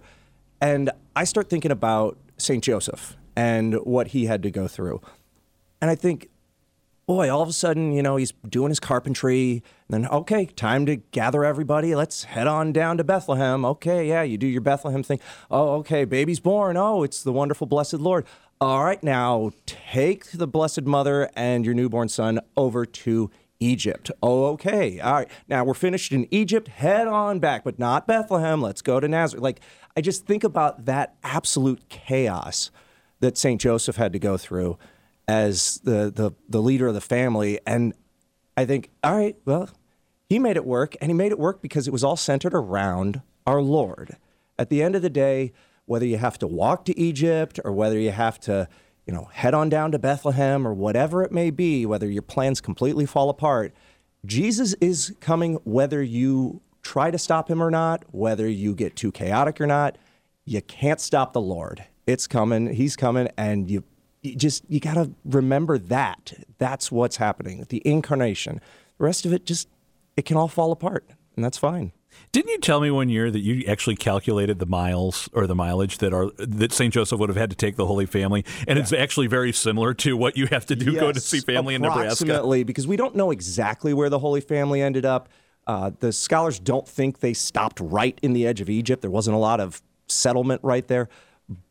And 0.60 0.90
I 1.14 1.24
start 1.24 1.48
thinking 1.48 1.70
about 1.70 2.18
St. 2.36 2.62
Joseph 2.62 3.16
and 3.36 3.74
what 3.84 4.08
he 4.08 4.26
had 4.26 4.42
to 4.42 4.50
go 4.50 4.68
through. 4.68 5.00
And 5.80 5.90
I 5.90 5.94
think, 5.94 6.28
boy, 7.06 7.30
all 7.30 7.42
of 7.42 7.48
a 7.48 7.52
sudden, 7.52 7.92
you 7.92 8.02
know, 8.02 8.16
he's 8.16 8.32
doing 8.48 8.70
his 8.70 8.80
carpentry. 8.80 9.62
And 9.88 10.04
then, 10.04 10.10
okay, 10.10 10.46
time 10.46 10.86
to 10.86 10.96
gather 10.96 11.44
everybody. 11.44 11.94
Let's 11.94 12.24
head 12.24 12.46
on 12.46 12.72
down 12.72 12.96
to 12.96 13.04
Bethlehem. 13.04 13.64
Okay, 13.64 14.08
yeah, 14.08 14.22
you 14.22 14.38
do 14.38 14.46
your 14.46 14.62
Bethlehem 14.62 15.02
thing. 15.02 15.20
Oh, 15.50 15.74
okay, 15.76 16.04
baby's 16.04 16.40
born. 16.40 16.76
Oh, 16.76 17.02
it's 17.02 17.22
the 17.22 17.32
wonderful, 17.32 17.66
blessed 17.66 17.94
Lord. 17.94 18.24
All 18.60 18.84
right, 18.84 19.02
now 19.02 19.50
take 19.66 20.30
the 20.30 20.46
Blessed 20.46 20.82
Mother 20.82 21.28
and 21.34 21.64
your 21.64 21.74
newborn 21.74 22.08
son 22.08 22.40
over 22.56 22.86
to 22.86 23.30
Egypt. 23.60 24.10
Oh, 24.22 24.46
okay. 24.46 25.00
All 25.00 25.12
right. 25.14 25.28
Now 25.48 25.64
we're 25.64 25.74
finished 25.74 26.12
in 26.12 26.28
Egypt. 26.30 26.68
Head 26.68 27.06
on 27.06 27.40
back, 27.40 27.64
but 27.64 27.78
not 27.78 28.06
Bethlehem. 28.06 28.62
Let's 28.62 28.82
go 28.82 29.00
to 29.00 29.08
Nazareth. 29.08 29.42
Like, 29.42 29.60
I 29.96 30.00
just 30.00 30.26
think 30.26 30.44
about 30.44 30.84
that 30.84 31.16
absolute 31.22 31.88
chaos 31.88 32.70
that 33.20 33.36
St. 33.36 33.60
Joseph 33.60 33.96
had 33.96 34.12
to 34.12 34.18
go 34.18 34.36
through 34.36 34.78
as 35.26 35.80
the, 35.84 36.12
the, 36.14 36.32
the 36.48 36.62
leader 36.62 36.86
of 36.86 36.94
the 36.94 37.00
family. 37.00 37.58
And 37.66 37.94
I 38.56 38.66
think, 38.66 38.90
all 39.02 39.16
right, 39.16 39.36
well, 39.44 39.70
he 40.28 40.38
made 40.38 40.56
it 40.56 40.64
work, 40.64 40.96
and 41.00 41.10
he 41.10 41.14
made 41.14 41.32
it 41.32 41.38
work 41.38 41.60
because 41.60 41.86
it 41.86 41.92
was 41.92 42.04
all 42.04 42.16
centered 42.16 42.54
around 42.54 43.22
our 43.46 43.62
Lord. 43.62 44.16
At 44.58 44.68
the 44.68 44.82
end 44.82 44.94
of 44.94 45.02
the 45.02 45.10
day, 45.10 45.52
whether 45.86 46.06
you 46.06 46.18
have 46.18 46.38
to 46.38 46.46
walk 46.46 46.84
to 46.86 46.98
Egypt 46.98 47.60
or 47.64 47.72
whether 47.72 47.98
you 47.98 48.10
have 48.10 48.40
to, 48.40 48.68
you 49.06 49.12
know, 49.12 49.28
head 49.32 49.54
on 49.54 49.68
down 49.68 49.92
to 49.92 49.98
Bethlehem 49.98 50.66
or 50.66 50.72
whatever 50.72 51.22
it 51.22 51.32
may 51.32 51.50
be, 51.50 51.84
whether 51.84 52.10
your 52.10 52.22
plans 52.22 52.60
completely 52.60 53.06
fall 53.06 53.28
apart, 53.28 53.74
Jesus 54.24 54.74
is 54.74 55.14
coming 55.20 55.54
whether 55.64 56.02
you 56.02 56.62
try 56.82 57.10
to 57.10 57.18
stop 57.18 57.50
him 57.50 57.62
or 57.62 57.70
not, 57.70 58.04
whether 58.12 58.48
you 58.48 58.74
get 58.74 58.96
too 58.96 59.12
chaotic 59.12 59.60
or 59.60 59.66
not. 59.66 59.96
You 60.44 60.60
can't 60.62 61.00
stop 61.00 61.32
the 61.32 61.40
Lord. 61.40 61.84
It's 62.06 62.26
coming. 62.26 62.74
He's 62.74 62.96
coming, 62.96 63.28
and 63.36 63.70
you, 63.70 63.82
you 64.22 64.36
just 64.36 64.64
you 64.68 64.78
got 64.78 64.94
to 64.94 65.10
remember 65.24 65.78
that. 65.78 66.34
That's 66.58 66.92
what's 66.92 67.16
happening. 67.16 67.64
The 67.68 67.82
incarnation. 67.86 68.60
The 68.98 69.04
rest 69.04 69.24
of 69.24 69.32
it 69.32 69.46
just 69.46 69.68
it 70.16 70.26
can 70.26 70.36
all 70.36 70.48
fall 70.48 70.70
apart, 70.70 71.08
and 71.34 71.44
that's 71.44 71.56
fine. 71.56 71.92
Didn't 72.32 72.50
you 72.50 72.58
tell 72.58 72.80
me 72.80 72.90
one 72.90 73.08
year 73.08 73.30
that 73.30 73.40
you 73.40 73.64
actually 73.66 73.96
calculated 73.96 74.58
the 74.58 74.66
miles 74.66 75.28
or 75.32 75.46
the 75.46 75.54
mileage 75.54 75.98
that 75.98 76.12
are 76.12 76.30
that 76.38 76.72
St. 76.72 76.92
Joseph 76.92 77.18
would 77.18 77.28
have 77.28 77.36
had 77.36 77.50
to 77.50 77.56
take 77.56 77.76
the 77.76 77.86
Holy 77.86 78.06
Family, 78.06 78.44
and 78.66 78.78
it's 78.78 78.92
actually 78.92 79.26
very 79.26 79.52
similar 79.52 79.94
to 79.94 80.16
what 80.16 80.36
you 80.36 80.46
have 80.46 80.66
to 80.66 80.76
do 80.76 80.92
go 80.98 81.12
to 81.12 81.20
see 81.20 81.40
family 81.40 81.74
in 81.74 81.82
Nebraska? 81.82 82.24
Approximately, 82.24 82.64
because 82.64 82.86
we 82.86 82.96
don't 82.96 83.14
know 83.14 83.30
exactly 83.30 83.94
where 83.94 84.08
the 84.08 84.18
Holy 84.18 84.40
Family 84.40 84.82
ended 84.82 85.04
up. 85.04 85.28
Uh, 85.66 85.90
the 86.00 86.12
scholars 86.12 86.58
don't 86.58 86.86
think 86.86 87.20
they 87.20 87.32
stopped 87.32 87.80
right 87.80 88.18
in 88.22 88.32
the 88.32 88.46
edge 88.46 88.60
of 88.60 88.68
Egypt. 88.68 89.00
There 89.02 89.10
wasn't 89.10 89.36
a 89.36 89.40
lot 89.40 89.60
of 89.60 89.82
settlement 90.08 90.60
right 90.62 90.86
there, 90.86 91.08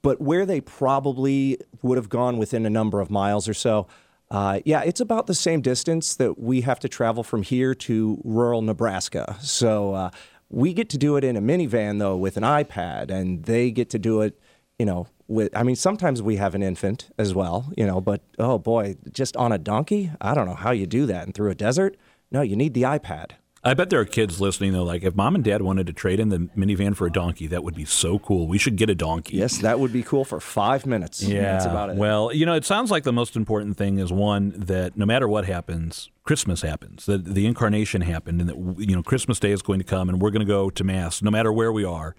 but 0.01 0.19
where 0.19 0.45
they 0.45 0.61
probably 0.61 1.59
would 1.81 1.97
have 1.97 2.09
gone 2.09 2.37
within 2.37 2.65
a 2.65 2.69
number 2.69 2.99
of 3.01 3.09
miles 3.09 3.47
or 3.47 3.53
so. 3.53 3.87
Uh, 4.31 4.59
yeah, 4.65 4.81
it's 4.81 4.99
about 4.99 5.27
the 5.27 5.35
same 5.35 5.61
distance 5.61 6.15
that 6.15 6.39
we 6.39 6.61
have 6.61 6.79
to 6.79 6.89
travel 6.89 7.23
from 7.23 7.43
here 7.43 7.75
to 7.75 8.19
rural 8.23 8.63
Nebraska. 8.63 9.37
So 9.41 9.93
uh, 9.93 10.09
we 10.53 10.73
get 10.73 10.89
to 10.89 10.97
do 10.97 11.17
it 11.17 11.23
in 11.23 11.35
a 11.35 11.41
minivan 11.41 11.99
though 11.99 12.15
with 12.15 12.37
an 12.37 12.43
iPad, 12.43 13.09
and 13.09 13.43
they 13.43 13.71
get 13.71 13.89
to 13.91 13.99
do 13.99 14.21
it 14.21 14.39
you 14.79 14.85
know, 14.85 15.07
with 15.27 15.55
I 15.55 15.63
mean, 15.63 15.75
sometimes 15.75 16.21
we 16.21 16.37
have 16.37 16.55
an 16.55 16.63
infant 16.63 17.09
as 17.17 17.33
well, 17.33 17.71
you 17.77 17.85
know, 17.85 18.01
but 18.01 18.21
oh 18.39 18.57
boy, 18.57 18.97
just 19.11 19.37
on 19.37 19.51
a 19.51 19.57
donkey, 19.57 20.11
I 20.19 20.33
don't 20.33 20.45
know 20.45 20.55
how 20.55 20.71
you 20.71 20.85
do 20.85 21.05
that. 21.05 21.25
And 21.25 21.33
through 21.33 21.51
a 21.51 21.55
desert, 21.55 21.95
no, 22.31 22.41
you 22.41 22.55
need 22.55 22.73
the 22.73 22.83
iPad. 22.83 23.31
I 23.65 23.73
bet 23.73 23.89
there 23.89 23.99
are 24.01 24.05
kids 24.05 24.41
listening 24.41 24.73
though. 24.73 24.83
Like, 24.83 25.03
if 25.03 25.15
mom 25.15 25.35
and 25.35 25.43
dad 25.43 25.61
wanted 25.61 25.87
to 25.87 25.93
trade 25.93 26.19
in 26.19 26.29
the 26.29 26.39
minivan 26.57 26.95
for 26.95 27.07
a 27.07 27.11
donkey, 27.11 27.47
that 27.47 27.63
would 27.63 27.75
be 27.75 27.85
so 27.85 28.19
cool. 28.19 28.47
We 28.47 28.57
should 28.57 28.75
get 28.75 28.89
a 28.89 28.95
donkey. 28.95 29.37
Yes, 29.37 29.59
that 29.59 29.79
would 29.79 29.93
be 29.93 30.03
cool 30.03 30.25
for 30.25 30.39
five 30.41 30.85
minutes. 30.85 31.23
Yeah, 31.23 31.43
That's 31.43 31.65
about 31.65 31.89
it. 31.91 31.95
Well, 31.95 32.33
you 32.33 32.45
know, 32.45 32.55
it 32.55 32.65
sounds 32.65 32.91
like 32.91 33.03
the 33.03 33.13
most 33.13 33.35
important 33.37 33.77
thing 33.77 33.99
is 33.99 34.11
one 34.11 34.53
that 34.57 34.97
no 34.97 35.05
matter 35.05 35.27
what 35.29 35.45
happens, 35.45 36.09
Christmas 36.23 36.61
happens. 36.61 37.05
That 37.05 37.23
the 37.23 37.45
incarnation 37.45 38.01
happened, 38.01 38.41
and 38.41 38.49
that 38.49 38.57
you 38.79 38.95
know 38.95 39.03
Christmas 39.03 39.39
Day 39.39 39.51
is 39.51 39.61
going 39.61 39.79
to 39.79 39.85
come, 39.85 40.09
and 40.09 40.21
we're 40.21 40.31
going 40.31 40.45
to 40.45 40.51
go 40.51 40.69
to 40.69 40.83
mass 40.83 41.21
no 41.21 41.31
matter 41.31 41.53
where 41.53 41.71
we 41.71 41.85
are, 41.85 42.15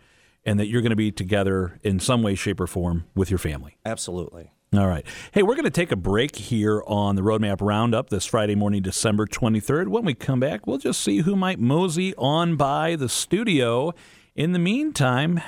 and 0.47 0.59
that 0.59 0.69
you're 0.69 0.83
going 0.83 0.91
to 0.91 0.97
be 0.97 1.13
together 1.13 1.79
in 1.83 2.01
some 2.01 2.23
way, 2.23 2.35
shape, 2.35 2.59
or 2.61 2.67
form 2.67 3.05
with 3.15 3.31
your 3.31 3.39
family. 3.39 3.77
Absolutely. 3.85 4.53
All 4.77 4.89
right. 4.89 5.07
Hey, 5.31 5.45
we're 5.45 5.55
going 5.55 5.65
to 5.65 5.71
take 5.71 5.93
a 5.93 5.97
break 5.97 6.35
here 6.35 6.83
on 6.87 7.15
the 7.15 7.23
Roadmap 7.23 7.59
Roundup 7.61 8.11
this 8.11 8.27
Friday 8.27 8.57
morning, 8.57 8.83
December 8.83 9.25
23rd. 9.25 9.87
When 9.87 10.05
we 10.05 10.15
come 10.15 10.41
back, 10.41 10.67
we'll 10.67 10.79
just 10.79 11.01
see 11.01 11.19
who 11.19 11.37
might 11.37 11.61
mosey 11.61 12.13
on 12.17 12.57
by 12.57 12.97
the 12.97 13.09
studio. 13.09 13.93
In 14.35 14.53
the 14.53 14.59
meantime, 14.59 15.41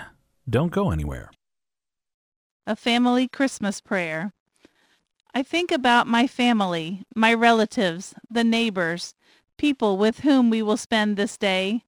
don't 0.49 0.71
go 0.71 0.93
anywhere. 0.93 1.33
A 2.69 2.77
family 2.77 3.27
Christmas 3.27 3.81
prayer. 3.81 4.33
I 5.35 5.43
think 5.43 5.73
about 5.73 6.07
my 6.07 6.29
family, 6.29 7.03
my 7.17 7.35
relatives, 7.35 8.15
the 8.31 8.45
neighbors, 8.45 9.15
people 9.59 9.97
with 9.97 10.21
whom 10.21 10.51
we 10.51 10.63
will 10.63 10.77
spend 10.77 11.17
this 11.17 11.37
day. 11.37 11.83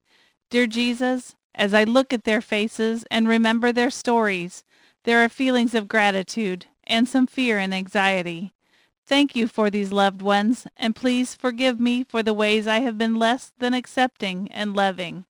Dear 0.49 0.67
Jesus, 0.67 1.35
as 1.55 1.73
I 1.73 1.85
look 1.85 2.11
at 2.11 2.25
their 2.25 2.41
faces 2.41 3.05
and 3.09 3.29
remember 3.29 3.71
their 3.71 3.91
stories, 3.91 4.65
there 5.05 5.23
are 5.23 5.29
feelings 5.29 5.73
of 5.73 5.87
gratitude 5.87 6.65
and 6.89 7.07
some 7.07 7.27
fear 7.27 7.57
and 7.59 7.73
anxiety. 7.73 8.53
Thank 9.07 9.35
you 9.35 9.47
for 9.47 9.69
these 9.69 9.91
loved 9.91 10.21
ones, 10.21 10.67
and 10.77 10.95
please 10.95 11.33
forgive 11.35 11.79
me 11.79 12.03
for 12.03 12.21
the 12.21 12.33
ways 12.33 12.67
I 12.67 12.79
have 12.79 12.97
been 12.97 13.15
less 13.15 13.51
than 13.57 13.73
accepting 13.73 14.49
and 14.51 14.75
loving. 14.75 15.25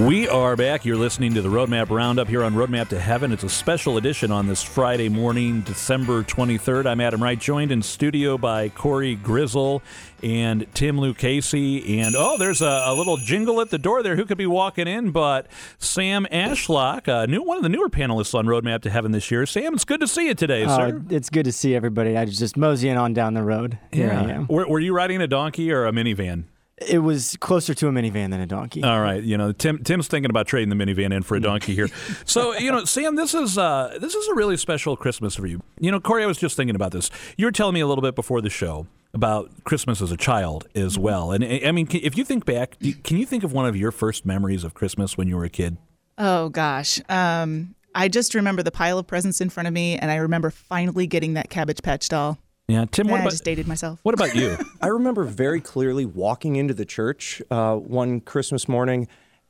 We 0.00 0.28
are 0.28 0.56
back. 0.56 0.84
You're 0.84 0.96
listening 0.96 1.34
to 1.34 1.42
the 1.42 1.48
Roadmap 1.48 1.88
Roundup 1.88 2.26
here 2.26 2.42
on 2.42 2.54
Roadmap 2.54 2.88
to 2.88 2.98
Heaven. 2.98 3.30
It's 3.30 3.44
a 3.44 3.48
special 3.48 3.96
edition 3.96 4.32
on 4.32 4.48
this 4.48 4.60
Friday 4.60 5.08
morning, 5.08 5.60
December 5.60 6.24
23rd. 6.24 6.86
I'm 6.86 7.00
Adam 7.00 7.22
Wright, 7.22 7.38
joined 7.38 7.70
in 7.70 7.80
studio 7.80 8.36
by 8.36 8.70
Corey 8.70 9.14
Grizzle 9.14 9.84
and 10.20 10.66
Tim 10.74 10.96
Lucchesi. 10.96 12.00
And 12.00 12.16
oh, 12.18 12.36
there's 12.38 12.60
a, 12.60 12.82
a, 12.86 12.92
little 12.92 13.18
jingle 13.18 13.60
at 13.60 13.70
the 13.70 13.78
door 13.78 14.02
there. 14.02 14.16
Who 14.16 14.24
could 14.24 14.36
be 14.36 14.48
walking 14.48 14.88
in 14.88 15.12
but 15.12 15.46
Sam 15.78 16.26
Ashlock, 16.32 17.06
uh, 17.06 17.26
new, 17.26 17.44
one 17.44 17.56
of 17.56 17.62
the 17.62 17.68
newer 17.68 17.88
panelists 17.88 18.36
on 18.36 18.46
Roadmap 18.46 18.82
to 18.82 18.90
Heaven 18.90 19.12
this 19.12 19.30
year. 19.30 19.46
Sam, 19.46 19.74
it's 19.74 19.84
good 19.84 20.00
to 20.00 20.08
see 20.08 20.26
you 20.26 20.34
today, 20.34 20.64
uh, 20.64 20.76
sir. 20.76 21.02
It's 21.08 21.30
good 21.30 21.44
to 21.44 21.52
see 21.52 21.76
everybody. 21.76 22.16
I 22.16 22.24
was 22.24 22.36
just 22.36 22.56
moseying 22.56 22.96
on 22.96 23.12
down 23.14 23.34
the 23.34 23.44
road. 23.44 23.78
Here 23.92 24.08
yeah. 24.08 24.20
I 24.20 24.30
am. 24.32 24.46
Were, 24.48 24.66
were 24.66 24.80
you 24.80 24.92
riding 24.92 25.22
a 25.22 25.28
donkey 25.28 25.70
or 25.70 25.86
a 25.86 25.92
minivan? 25.92 26.46
It 26.78 26.98
was 26.98 27.36
closer 27.38 27.72
to 27.74 27.88
a 27.88 27.92
minivan 27.92 28.30
than 28.30 28.40
a 28.40 28.46
donkey. 28.46 28.82
All 28.82 29.00
right, 29.00 29.22
you 29.22 29.38
know, 29.38 29.52
Tim 29.52 29.78
Tim's 29.84 30.08
thinking 30.08 30.30
about 30.30 30.48
trading 30.48 30.76
the 30.76 30.84
minivan 30.84 31.14
in 31.14 31.22
for 31.22 31.36
a 31.36 31.40
donkey 31.40 31.74
here. 31.74 31.88
so, 32.24 32.52
you 32.56 32.72
know, 32.72 32.84
Sam, 32.84 33.14
this 33.14 33.32
is 33.32 33.56
uh, 33.56 33.96
this 34.00 34.14
is 34.14 34.28
a 34.28 34.34
really 34.34 34.56
special 34.56 34.96
Christmas 34.96 35.36
for 35.36 35.46
you. 35.46 35.62
You 35.78 35.92
know, 35.92 36.00
Corey, 36.00 36.24
I 36.24 36.26
was 36.26 36.38
just 36.38 36.56
thinking 36.56 36.74
about 36.74 36.92
this. 36.92 37.10
You 37.36 37.46
were 37.46 37.52
telling 37.52 37.74
me 37.74 37.80
a 37.80 37.86
little 37.86 38.02
bit 38.02 38.16
before 38.16 38.40
the 38.40 38.50
show 38.50 38.86
about 39.12 39.50
Christmas 39.62 40.02
as 40.02 40.10
a 40.10 40.16
child 40.16 40.66
as 40.74 40.98
well. 40.98 41.30
And 41.30 41.44
I 41.44 41.70
mean, 41.70 41.86
if 41.92 42.18
you 42.18 42.24
think 42.24 42.44
back, 42.44 42.76
can 43.04 43.16
you 43.16 43.24
think 43.24 43.44
of 43.44 43.52
one 43.52 43.66
of 43.66 43.76
your 43.76 43.92
first 43.92 44.26
memories 44.26 44.64
of 44.64 44.74
Christmas 44.74 45.16
when 45.16 45.28
you 45.28 45.36
were 45.36 45.44
a 45.44 45.50
kid? 45.50 45.76
Oh 46.18 46.48
gosh. 46.48 47.00
Um, 47.08 47.76
I 47.94 48.08
just 48.08 48.34
remember 48.34 48.64
the 48.64 48.72
pile 48.72 48.98
of 48.98 49.06
presents 49.06 49.40
in 49.40 49.50
front 49.50 49.68
of 49.68 49.72
me, 49.72 49.96
and 49.96 50.10
I 50.10 50.16
remember 50.16 50.50
finally 50.50 51.06
getting 51.06 51.34
that 51.34 51.48
Cabbage 51.48 51.80
Patch 51.82 52.08
doll. 52.08 52.38
Yeah, 52.68 52.86
Tim. 52.90 53.06
What 53.08 53.14
Yeah, 53.14 53.18
I 53.18 53.20
about 53.22 53.30
just 53.32 53.44
dated 53.44 53.66
myself. 53.68 54.00
what 54.02 54.14
about 54.14 54.34
you? 54.34 54.56
I 54.80 54.86
remember 54.88 55.24
very 55.24 55.60
clearly 55.60 56.06
walking 56.06 56.56
into 56.56 56.72
the 56.72 56.86
church 56.86 57.42
uh, 57.50 57.76
one 57.76 58.20
Christmas 58.20 58.68
morning, 58.68 59.06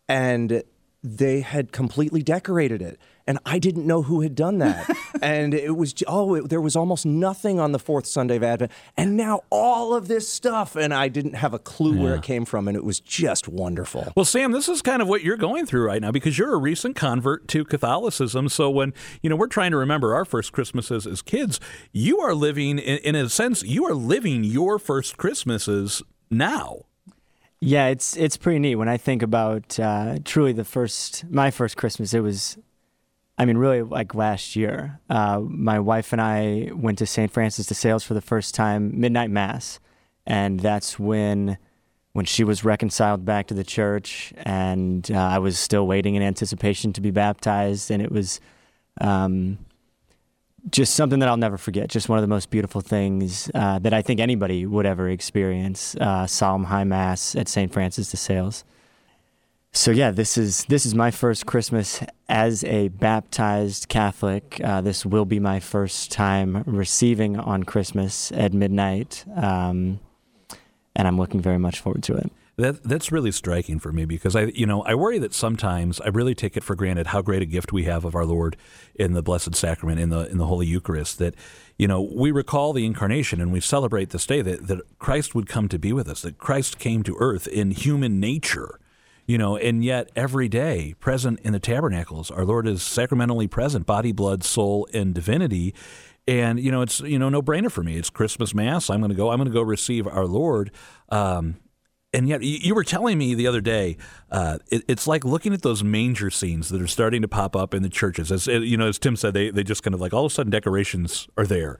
and 0.08 0.62
they 1.02 1.40
had 1.40 1.70
completely 1.70 2.22
decorated 2.22 2.82
it, 2.82 2.98
and 3.26 3.38
I 3.46 3.58
didn't 3.58 3.86
know 3.86 4.02
who 4.02 4.20
had 4.20 4.34
done 4.34 4.58
that. 4.58 4.88
and 5.22 5.54
it 5.54 5.76
was 5.76 5.94
oh, 6.06 6.34
it, 6.34 6.48
there 6.48 6.60
was 6.60 6.76
almost 6.76 7.06
nothing 7.06 7.58
on 7.58 7.72
the 7.72 7.78
fourth 7.78 8.06
Sunday 8.06 8.36
of 8.36 8.42
Advent, 8.42 8.72
and 8.96 9.16
now 9.16 9.42
all 9.50 9.94
of 9.94 10.08
this 10.08 10.28
stuff, 10.28 10.76
and 10.76 10.92
I 10.92 11.08
didn't 11.08 11.34
have 11.34 11.54
a 11.54 11.58
clue 11.58 12.00
where 12.00 12.14
it 12.16 12.22
came 12.22 12.44
from, 12.44 12.68
and 12.68 12.76
it 12.76 12.84
was 12.84 13.00
just 13.00 13.48
wonderful. 13.48 14.12
Well, 14.16 14.24
Sam, 14.24 14.52
this 14.52 14.68
is 14.68 14.82
kind 14.82 15.00
of 15.00 15.08
what 15.08 15.22
you're 15.22 15.36
going 15.36 15.66
through 15.66 15.86
right 15.86 16.00
now 16.00 16.10
because 16.10 16.38
you're 16.38 16.54
a 16.54 16.58
recent 16.58 16.96
convert 16.96 17.48
to 17.48 17.64
Catholicism. 17.64 18.48
So 18.48 18.70
when 18.70 18.92
you 19.22 19.30
know 19.30 19.36
we're 19.36 19.46
trying 19.46 19.70
to 19.70 19.76
remember 19.76 20.14
our 20.14 20.24
first 20.24 20.52
Christmases 20.52 21.06
as 21.06 21.22
kids, 21.22 21.60
you 21.92 22.20
are 22.20 22.34
living 22.34 22.78
in, 22.78 22.98
in 22.98 23.14
a 23.14 23.28
sense 23.28 23.62
you 23.62 23.84
are 23.86 23.94
living 23.94 24.44
your 24.44 24.78
first 24.78 25.16
Christmases 25.16 26.02
now. 26.30 26.86
Yeah, 27.60 27.86
it's 27.86 28.16
it's 28.16 28.36
pretty 28.36 28.58
neat 28.58 28.74
when 28.76 28.88
I 28.88 28.98
think 28.98 29.22
about 29.22 29.80
uh, 29.80 30.18
truly 30.24 30.52
the 30.52 30.64
first 30.64 31.24
my 31.30 31.50
first 31.50 31.78
Christmas. 31.78 32.12
It 32.12 32.20
was, 32.20 32.58
I 33.36 33.44
mean, 33.44 33.56
really 33.56 33.82
like 33.82 34.14
last 34.14 34.54
year. 34.54 35.00
Uh, 35.10 35.40
my 35.40 35.80
wife 35.80 36.12
and 36.12 36.20
I 36.20 36.70
went 36.72 36.98
to 36.98 37.06
St. 37.06 37.30
Francis 37.30 37.66
de 37.66 37.74
Sales 37.74 38.04
for 38.04 38.14
the 38.14 38.20
first 38.20 38.54
time, 38.54 38.98
midnight 38.98 39.30
mass, 39.30 39.80
and 40.26 40.60
that's 40.60 40.98
when 40.98 41.58
when 42.12 42.24
she 42.24 42.44
was 42.44 42.64
reconciled 42.64 43.24
back 43.24 43.48
to 43.48 43.54
the 43.54 43.64
church, 43.64 44.32
and 44.36 45.10
uh, 45.10 45.18
I 45.18 45.38
was 45.38 45.58
still 45.58 45.84
waiting 45.84 46.14
in 46.14 46.22
anticipation 46.22 46.92
to 46.92 47.00
be 47.00 47.10
baptized, 47.10 47.90
and 47.90 48.02
it 48.02 48.12
was. 48.12 48.40
Um, 49.00 49.58
just 50.70 50.94
something 50.94 51.18
that 51.18 51.28
I'll 51.28 51.36
never 51.36 51.58
forget. 51.58 51.88
Just 51.90 52.08
one 52.08 52.18
of 52.18 52.22
the 52.22 52.28
most 52.28 52.48
beautiful 52.48 52.80
things 52.80 53.50
uh, 53.54 53.78
that 53.80 53.92
I 53.92 54.00
think 54.00 54.18
anybody 54.18 54.64
would 54.64 54.86
ever 54.86 55.10
experience. 55.10 55.94
Uh, 55.96 56.26
Solemn 56.26 56.64
High 56.64 56.84
Mass 56.84 57.36
at 57.36 57.48
St. 57.48 57.70
Francis 57.70 58.10
de 58.10 58.16
Sales. 58.16 58.64
So 59.76 59.90
yeah, 59.90 60.12
this 60.12 60.38
is 60.38 60.64
this 60.66 60.86
is 60.86 60.94
my 60.94 61.10
first 61.10 61.46
Christmas 61.46 62.00
as 62.28 62.62
a 62.62 62.88
baptized 62.88 63.88
Catholic. 63.88 64.60
Uh, 64.62 64.80
this 64.80 65.04
will 65.04 65.24
be 65.24 65.40
my 65.40 65.58
first 65.58 66.12
time 66.12 66.62
receiving 66.64 67.36
on 67.36 67.64
Christmas 67.64 68.30
at 68.32 68.54
midnight, 68.54 69.24
um, 69.34 69.98
and 70.94 71.08
I'm 71.08 71.18
looking 71.18 71.40
very 71.40 71.58
much 71.58 71.80
forward 71.80 72.04
to 72.04 72.14
it. 72.14 72.30
That 72.56 72.84
that's 72.84 73.10
really 73.10 73.32
striking 73.32 73.80
for 73.80 73.90
me 73.90 74.04
because 74.04 74.36
I 74.36 74.44
you 74.54 74.64
know 74.64 74.82
I 74.82 74.94
worry 74.94 75.18
that 75.18 75.34
sometimes 75.34 76.00
I 76.00 76.06
really 76.06 76.36
take 76.36 76.56
it 76.56 76.62
for 76.62 76.76
granted 76.76 77.08
how 77.08 77.20
great 77.20 77.42
a 77.42 77.46
gift 77.46 77.72
we 77.72 77.82
have 77.82 78.04
of 78.04 78.14
our 78.14 78.24
Lord 78.24 78.56
in 78.94 79.12
the 79.12 79.24
Blessed 79.24 79.56
Sacrament 79.56 79.98
in 79.98 80.10
the 80.10 80.30
in 80.30 80.38
the 80.38 80.46
Holy 80.46 80.68
Eucharist 80.68 81.18
that 81.18 81.34
you 81.78 81.88
know 81.88 82.00
we 82.00 82.30
recall 82.30 82.72
the 82.72 82.86
incarnation 82.86 83.40
and 83.40 83.52
we 83.52 83.58
celebrate 83.58 84.10
this 84.10 84.24
day 84.24 84.40
that 84.40 84.68
that 84.68 84.98
Christ 85.00 85.34
would 85.34 85.48
come 85.48 85.68
to 85.68 85.80
be 85.80 85.92
with 85.92 86.08
us 86.08 86.22
that 86.22 86.38
Christ 86.38 86.78
came 86.78 87.02
to 87.02 87.16
earth 87.18 87.48
in 87.48 87.72
human 87.72 88.20
nature 88.20 88.78
you 89.26 89.38
know 89.38 89.56
and 89.56 89.84
yet 89.84 90.10
every 90.14 90.48
day 90.48 90.94
present 91.00 91.40
in 91.40 91.52
the 91.52 91.60
tabernacles 91.60 92.30
our 92.30 92.44
Lord 92.44 92.66
is 92.66 92.82
sacramentally 92.82 93.48
present 93.48 93.86
body 93.86 94.12
blood 94.12 94.44
soul 94.44 94.86
and 94.92 95.14
divinity. 95.14 95.74
And 96.26 96.58
you 96.58 96.70
know 96.70 96.82
it's 96.82 97.00
you 97.00 97.18
know 97.18 97.28
no 97.28 97.42
brainer 97.42 97.70
for 97.70 97.82
me. 97.82 97.96
It's 97.96 98.10
Christmas 98.10 98.54
mass. 98.54 98.88
I'm 98.88 99.00
going 99.00 99.10
to 99.10 99.16
go 99.16 99.30
I'm 99.30 99.38
going 99.38 99.48
to 99.48 99.54
go 99.54 99.62
receive 99.62 100.06
our 100.06 100.26
Lord. 100.26 100.70
Um, 101.10 101.56
and 102.12 102.28
yet 102.28 102.42
you 102.42 102.74
were 102.74 102.84
telling 102.84 103.18
me 103.18 103.34
the 103.34 103.46
other 103.46 103.60
day 103.60 103.96
uh, 104.30 104.58
it, 104.70 104.84
it's 104.88 105.06
like 105.06 105.24
looking 105.24 105.52
at 105.52 105.62
those 105.62 105.82
manger 105.82 106.30
scenes 106.30 106.68
that 106.68 106.80
are 106.80 106.86
starting 106.86 107.22
to 107.22 107.28
pop 107.28 107.54
up 107.54 107.74
in 107.74 107.82
the 107.82 107.88
churches. 107.88 108.32
As 108.32 108.48
uh, 108.48 108.52
you 108.52 108.76
know 108.76 108.88
as 108.88 108.98
tim 108.98 109.16
said 109.16 109.34
they, 109.34 109.50
they 109.50 109.62
just 109.62 109.82
kind 109.82 109.94
of 109.94 110.00
like 110.00 110.14
all 110.14 110.24
of 110.24 110.32
a 110.32 110.34
sudden 110.34 110.50
decorations 110.50 111.28
are 111.36 111.46
there. 111.46 111.78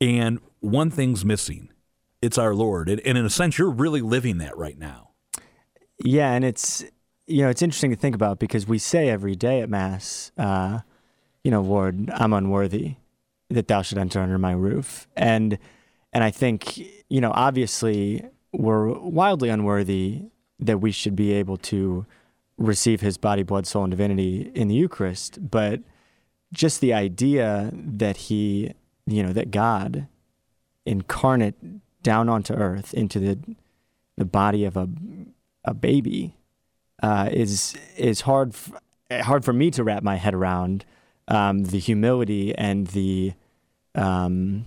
And 0.00 0.40
one 0.60 0.90
thing's 0.90 1.24
missing. 1.24 1.70
It's 2.22 2.38
our 2.38 2.54
lord. 2.54 2.88
And, 2.88 3.00
and 3.00 3.18
in 3.18 3.26
a 3.26 3.30
sense 3.30 3.58
you're 3.58 3.70
really 3.70 4.00
living 4.00 4.38
that 4.38 4.56
right 4.56 4.78
now 4.78 5.11
Yeah, 6.04 6.32
and 6.32 6.44
it's 6.44 6.84
you 7.26 7.42
know 7.42 7.48
it's 7.48 7.62
interesting 7.62 7.90
to 7.90 7.96
think 7.96 8.14
about 8.14 8.38
because 8.38 8.66
we 8.66 8.78
say 8.78 9.08
every 9.08 9.34
day 9.34 9.60
at 9.60 9.70
mass, 9.70 10.32
uh, 10.36 10.80
you 11.44 11.50
know, 11.50 11.62
Lord, 11.62 12.10
I'm 12.12 12.32
unworthy 12.32 12.96
that 13.50 13.68
Thou 13.68 13.82
should 13.82 13.98
enter 13.98 14.20
under 14.20 14.38
my 14.38 14.52
roof, 14.52 15.06
and 15.16 15.58
and 16.12 16.24
I 16.24 16.30
think 16.30 16.78
you 17.08 17.20
know 17.20 17.32
obviously 17.34 18.24
we're 18.52 18.92
wildly 18.92 19.48
unworthy 19.48 20.22
that 20.58 20.78
we 20.78 20.92
should 20.92 21.16
be 21.16 21.32
able 21.32 21.56
to 21.56 22.06
receive 22.58 23.00
His 23.00 23.16
body, 23.16 23.42
blood, 23.42 23.66
soul, 23.66 23.84
and 23.84 23.90
divinity 23.90 24.50
in 24.54 24.68
the 24.68 24.74
Eucharist, 24.74 25.50
but 25.50 25.80
just 26.52 26.80
the 26.80 26.92
idea 26.92 27.70
that 27.72 28.16
He, 28.16 28.74
you 29.06 29.22
know, 29.22 29.32
that 29.32 29.50
God 29.50 30.08
incarnate 30.84 31.54
down 32.02 32.28
onto 32.28 32.54
earth 32.54 32.92
into 32.92 33.20
the 33.20 33.38
the 34.16 34.24
body 34.24 34.64
of 34.64 34.76
a 34.76 34.88
a 35.64 35.74
baby 35.74 36.36
uh, 37.02 37.28
is 37.32 37.76
is 37.96 38.22
hard 38.22 38.54
f- 38.54 38.72
hard 39.24 39.44
for 39.44 39.52
me 39.52 39.70
to 39.70 39.84
wrap 39.84 40.02
my 40.02 40.16
head 40.16 40.34
around 40.34 40.84
um, 41.28 41.64
the 41.64 41.78
humility 41.78 42.54
and 42.56 42.88
the 42.88 43.32
um, 43.94 44.66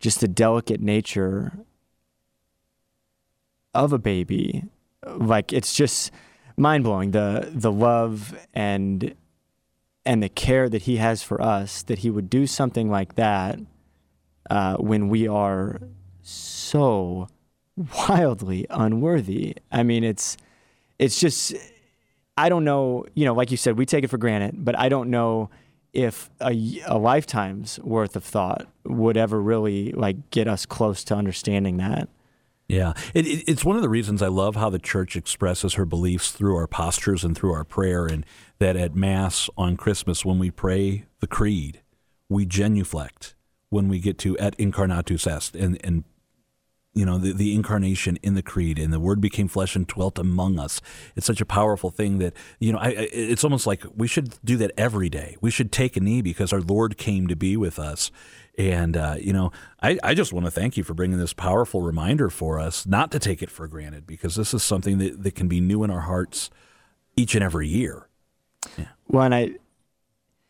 just 0.00 0.20
the 0.20 0.28
delicate 0.28 0.80
nature 0.80 1.52
of 3.74 3.92
a 3.92 3.98
baby. 3.98 4.64
Like 5.06 5.52
it's 5.52 5.74
just 5.74 6.10
mind 6.56 6.84
blowing 6.84 7.10
the 7.10 7.50
the 7.52 7.72
love 7.72 8.36
and 8.54 9.14
and 10.04 10.22
the 10.22 10.28
care 10.28 10.68
that 10.68 10.82
he 10.82 10.96
has 10.96 11.22
for 11.22 11.40
us 11.42 11.82
that 11.82 12.00
he 12.00 12.10
would 12.10 12.30
do 12.30 12.46
something 12.46 12.88
like 12.88 13.16
that 13.16 13.58
uh, 14.48 14.76
when 14.76 15.08
we 15.08 15.26
are 15.26 15.80
so 16.22 17.28
wildly 17.76 18.66
unworthy. 18.70 19.56
I 19.70 19.82
mean, 19.82 20.04
it's 20.04 20.36
it's 20.98 21.20
just 21.20 21.54
I 22.36 22.48
don't 22.48 22.64
know. 22.64 23.06
You 23.14 23.24
know, 23.24 23.34
like 23.34 23.50
you 23.50 23.56
said, 23.56 23.76
we 23.76 23.86
take 23.86 24.04
it 24.04 24.08
for 24.08 24.18
granted, 24.18 24.64
but 24.64 24.78
I 24.78 24.88
don't 24.88 25.10
know 25.10 25.50
if 25.92 26.30
a, 26.40 26.82
a 26.86 26.98
lifetime's 26.98 27.78
worth 27.80 28.16
of 28.16 28.24
thought 28.24 28.66
would 28.84 29.16
ever 29.16 29.40
really 29.40 29.92
like 29.92 30.30
get 30.30 30.46
us 30.46 30.66
close 30.66 31.02
to 31.04 31.14
understanding 31.14 31.78
that. 31.78 32.08
Yeah, 32.68 32.94
it, 33.14 33.26
it, 33.26 33.44
it's 33.46 33.64
one 33.64 33.76
of 33.76 33.82
the 33.82 33.88
reasons 33.88 34.22
I 34.22 34.26
love 34.26 34.56
how 34.56 34.70
the 34.70 34.80
church 34.80 35.16
expresses 35.16 35.74
her 35.74 35.84
beliefs 35.84 36.32
through 36.32 36.56
our 36.56 36.66
postures 36.66 37.24
and 37.24 37.36
through 37.36 37.52
our 37.52 37.64
prayer, 37.64 38.06
and 38.06 38.26
that 38.58 38.76
at 38.76 38.96
Mass 38.96 39.48
on 39.56 39.76
Christmas, 39.76 40.24
when 40.24 40.38
we 40.38 40.50
pray 40.50 41.06
the 41.20 41.28
Creed, 41.28 41.80
we 42.28 42.44
genuflect 42.44 43.36
when 43.70 43.88
we 43.88 44.00
get 44.00 44.18
to 44.18 44.36
et 44.38 44.56
incarnatus 44.58 45.26
est, 45.26 45.54
and, 45.54 45.78
and 45.84 46.04
you 46.96 47.04
know 47.04 47.18
the, 47.18 47.32
the 47.32 47.54
incarnation 47.54 48.18
in 48.22 48.34
the 48.34 48.42
creed 48.42 48.78
and 48.78 48.90
the 48.90 48.98
word 48.98 49.20
became 49.20 49.48
flesh 49.48 49.76
and 49.76 49.86
dwelt 49.86 50.18
among 50.18 50.58
us. 50.58 50.80
It's 51.14 51.26
such 51.26 51.42
a 51.42 51.46
powerful 51.46 51.90
thing 51.90 52.18
that 52.18 52.32
you 52.58 52.72
know 52.72 52.78
I, 52.78 52.88
I, 52.88 53.08
it's 53.12 53.44
almost 53.44 53.66
like 53.66 53.84
we 53.94 54.08
should 54.08 54.38
do 54.42 54.56
that 54.56 54.72
every 54.78 55.10
day. 55.10 55.36
We 55.42 55.50
should 55.50 55.70
take 55.70 55.98
a 55.98 56.00
knee 56.00 56.22
because 56.22 56.54
our 56.54 56.60
lord 56.60 56.96
came 56.96 57.26
to 57.28 57.36
be 57.36 57.56
with 57.56 57.78
us. 57.78 58.10
And 58.58 58.96
uh, 58.96 59.16
you 59.20 59.34
know 59.34 59.52
I, 59.82 59.98
I 60.02 60.14
just 60.14 60.32
want 60.32 60.46
to 60.46 60.50
thank 60.50 60.78
you 60.78 60.84
for 60.84 60.94
bringing 60.94 61.18
this 61.18 61.34
powerful 61.34 61.82
reminder 61.82 62.30
for 62.30 62.58
us 62.58 62.86
not 62.86 63.10
to 63.10 63.18
take 63.18 63.42
it 63.42 63.50
for 63.50 63.68
granted 63.68 64.06
because 64.06 64.34
this 64.34 64.54
is 64.54 64.62
something 64.62 64.96
that, 64.96 65.22
that 65.22 65.34
can 65.34 65.48
be 65.48 65.60
new 65.60 65.84
in 65.84 65.90
our 65.90 66.00
hearts 66.00 66.48
each 67.14 67.34
and 67.34 67.44
every 67.44 67.68
year. 67.68 68.08
Yeah. 68.78 68.86
well 69.06 69.24
and 69.24 69.34
i 69.34 69.42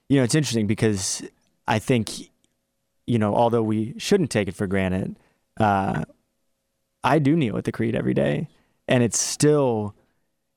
you 0.08 0.16
know 0.16 0.22
it's 0.22 0.34
interesting 0.34 0.66
because 0.66 1.22
i 1.68 1.78
think 1.78 2.30
you 3.06 3.18
know 3.18 3.34
although 3.34 3.62
we 3.62 3.94
shouldn't 3.98 4.30
take 4.30 4.48
it 4.48 4.54
for 4.54 4.66
granted 4.66 5.16
uh, 5.58 6.04
I 7.06 7.20
do 7.20 7.36
kneel 7.36 7.56
at 7.56 7.64
the 7.64 7.72
creed 7.72 7.94
every 7.94 8.14
day, 8.14 8.48
and 8.88 9.02
it's 9.02 9.18
still 9.18 9.94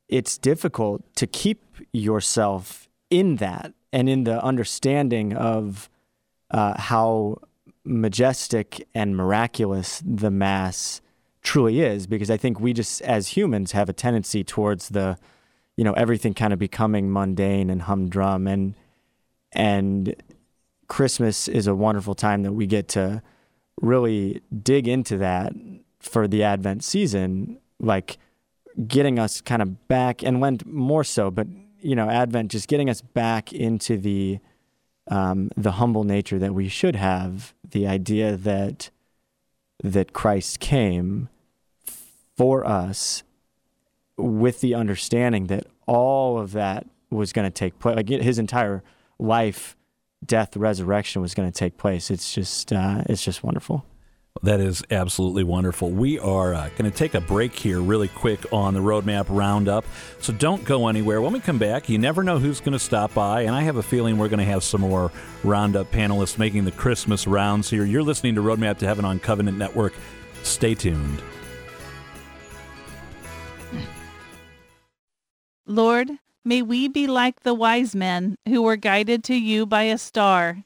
it's 0.07 0.37
difficult 0.37 1.03
to 1.15 1.27
keep 1.27 1.63
yourself 1.93 2.89
in 3.11 3.35
that 3.35 3.73
and 3.93 4.09
in 4.09 4.23
the 4.23 4.43
understanding 4.43 5.33
of 5.33 5.89
uh, 6.49 6.79
how 6.81 7.37
majestic 7.85 8.87
and 8.95 9.15
miraculous 9.15 10.01
the 10.03 10.31
mass 10.31 11.01
truly 11.43 11.81
is. 11.81 12.07
Because 12.07 12.31
I 12.31 12.37
think 12.37 12.59
we 12.59 12.73
just 12.73 13.03
as 13.03 13.27
humans 13.27 13.73
have 13.73 13.87
a 13.87 13.93
tendency 13.93 14.43
towards 14.43 14.89
the 14.89 15.17
you 15.77 15.83
know 15.83 15.93
everything 15.93 16.33
kind 16.33 16.51
of 16.51 16.57
becoming 16.57 17.11
mundane 17.11 17.69
and 17.69 17.83
humdrum. 17.83 18.47
And 18.47 18.73
and 19.51 20.15
Christmas 20.87 21.47
is 21.47 21.67
a 21.67 21.75
wonderful 21.75 22.15
time 22.15 22.41
that 22.41 22.53
we 22.53 22.65
get 22.65 22.87
to 22.89 23.21
really 23.81 24.41
dig 24.63 24.87
into 24.87 25.17
that 25.17 25.53
for 25.99 26.27
the 26.27 26.43
Advent 26.43 26.83
season, 26.83 27.59
like 27.79 28.17
getting 28.87 29.19
us 29.19 29.41
kind 29.41 29.61
of 29.61 29.87
back 29.87 30.23
and 30.23 30.39
Lent 30.39 30.65
more 30.65 31.03
so, 31.03 31.29
but 31.31 31.47
you 31.81 31.95
know, 31.95 32.09
Advent 32.09 32.51
just 32.51 32.67
getting 32.67 32.89
us 32.89 33.01
back 33.01 33.53
into 33.53 33.97
the 33.97 34.39
um, 35.07 35.49
the 35.57 35.73
humble 35.73 36.03
nature 36.03 36.37
that 36.37 36.53
we 36.53 36.67
should 36.67 36.95
have. 36.95 37.53
The 37.69 37.87
idea 37.87 38.35
that 38.35 38.89
that 39.83 40.13
Christ 40.13 40.59
came 40.59 41.29
for 42.37 42.65
us 42.65 43.23
with 44.17 44.61
the 44.61 44.75
understanding 44.75 45.47
that 45.47 45.65
all 45.87 46.37
of 46.37 46.51
that 46.51 46.85
was 47.09 47.33
going 47.33 47.45
to 47.45 47.51
take 47.51 47.79
place, 47.79 47.95
like 47.95 48.09
his 48.09 48.37
entire 48.37 48.83
life, 49.17 49.75
death, 50.25 50.55
resurrection 50.55 51.21
was 51.21 51.33
going 51.33 51.49
to 51.49 51.57
take 51.57 51.77
place. 51.77 52.11
It's 52.11 52.33
just, 52.33 52.71
uh, 52.71 53.03
it's 53.07 53.23
just 53.23 53.43
wonderful. 53.43 53.85
That 54.41 54.61
is 54.61 54.83
absolutely 54.89 55.43
wonderful. 55.43 55.91
We 55.91 56.17
are 56.17 56.53
uh, 56.53 56.69
going 56.77 56.89
to 56.89 56.97
take 56.97 57.13
a 57.13 57.19
break 57.19 57.53
here 57.53 57.81
really 57.81 58.07
quick 58.07 58.39
on 58.53 58.73
the 58.73 58.79
Roadmap 58.79 59.25
Roundup. 59.27 59.83
So 60.21 60.31
don't 60.31 60.63
go 60.63 60.87
anywhere. 60.87 61.21
When 61.21 61.33
we 61.33 61.41
come 61.41 61.57
back, 61.57 61.89
you 61.89 61.97
never 61.97 62.23
know 62.23 62.39
who's 62.39 62.61
going 62.61 62.73
to 62.73 62.79
stop 62.79 63.13
by, 63.13 63.41
and 63.41 63.53
I 63.53 63.63
have 63.63 63.75
a 63.75 63.83
feeling 63.83 64.17
we're 64.17 64.29
going 64.29 64.39
to 64.39 64.45
have 64.45 64.63
some 64.63 64.81
more 64.81 65.11
Roundup 65.43 65.91
panelists 65.91 66.37
making 66.37 66.63
the 66.63 66.71
Christmas 66.71 67.27
rounds 67.27 67.69
here. 67.69 67.83
You're 67.83 68.03
listening 68.03 68.35
to 68.35 68.41
Roadmap 68.41 68.77
to 68.77 68.87
Heaven 68.87 69.03
on 69.03 69.19
Covenant 69.19 69.57
Network. 69.57 69.93
Stay 70.43 70.73
tuned. 70.73 71.21
Lord, 75.65 76.11
may 76.45 76.61
we 76.61 76.87
be 76.87 77.07
like 77.07 77.41
the 77.41 77.53
wise 77.53 77.93
men 77.93 78.35
who 78.47 78.61
were 78.61 78.77
guided 78.77 79.23
to 79.25 79.35
you 79.35 79.65
by 79.65 79.83
a 79.83 79.97
star. 79.97 80.63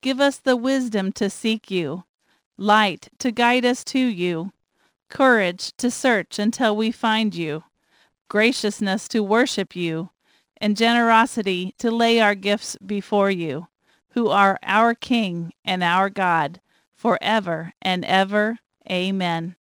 Give 0.00 0.20
us 0.20 0.38
the 0.38 0.56
wisdom 0.56 1.12
to 1.12 1.28
seek 1.28 1.70
you 1.70 2.04
light 2.60 3.08
to 3.18 3.32
guide 3.32 3.64
us 3.64 3.82
to 3.82 3.98
you, 3.98 4.52
courage 5.08 5.72
to 5.78 5.90
search 5.90 6.38
until 6.38 6.76
we 6.76 6.92
find 6.92 7.34
you, 7.34 7.64
graciousness 8.28 9.08
to 9.08 9.22
worship 9.22 9.74
you, 9.74 10.10
and 10.58 10.76
generosity 10.76 11.74
to 11.78 11.90
lay 11.90 12.20
our 12.20 12.34
gifts 12.34 12.76
before 12.84 13.30
you, 13.30 13.66
who 14.10 14.28
are 14.28 14.58
our 14.62 14.94
King 14.94 15.52
and 15.64 15.82
our 15.82 16.10
God, 16.10 16.60
forever 16.94 17.72
and 17.80 18.04
ever. 18.04 18.58
Amen. 18.90 19.56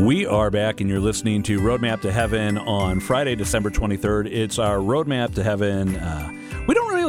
We 0.00 0.24
are 0.24 0.50
back, 0.50 0.80
and 0.80 0.88
you're 0.88 0.98
listening 0.98 1.42
to 1.42 1.60
Roadmap 1.60 2.00
to 2.02 2.10
Heaven 2.10 2.56
on 2.56 3.00
Friday, 3.00 3.34
December 3.34 3.68
23rd. 3.68 4.32
It's 4.32 4.58
our 4.58 4.78
Roadmap 4.78 5.34
to 5.34 5.42
Heaven. 5.42 5.96
Uh, 5.96 6.39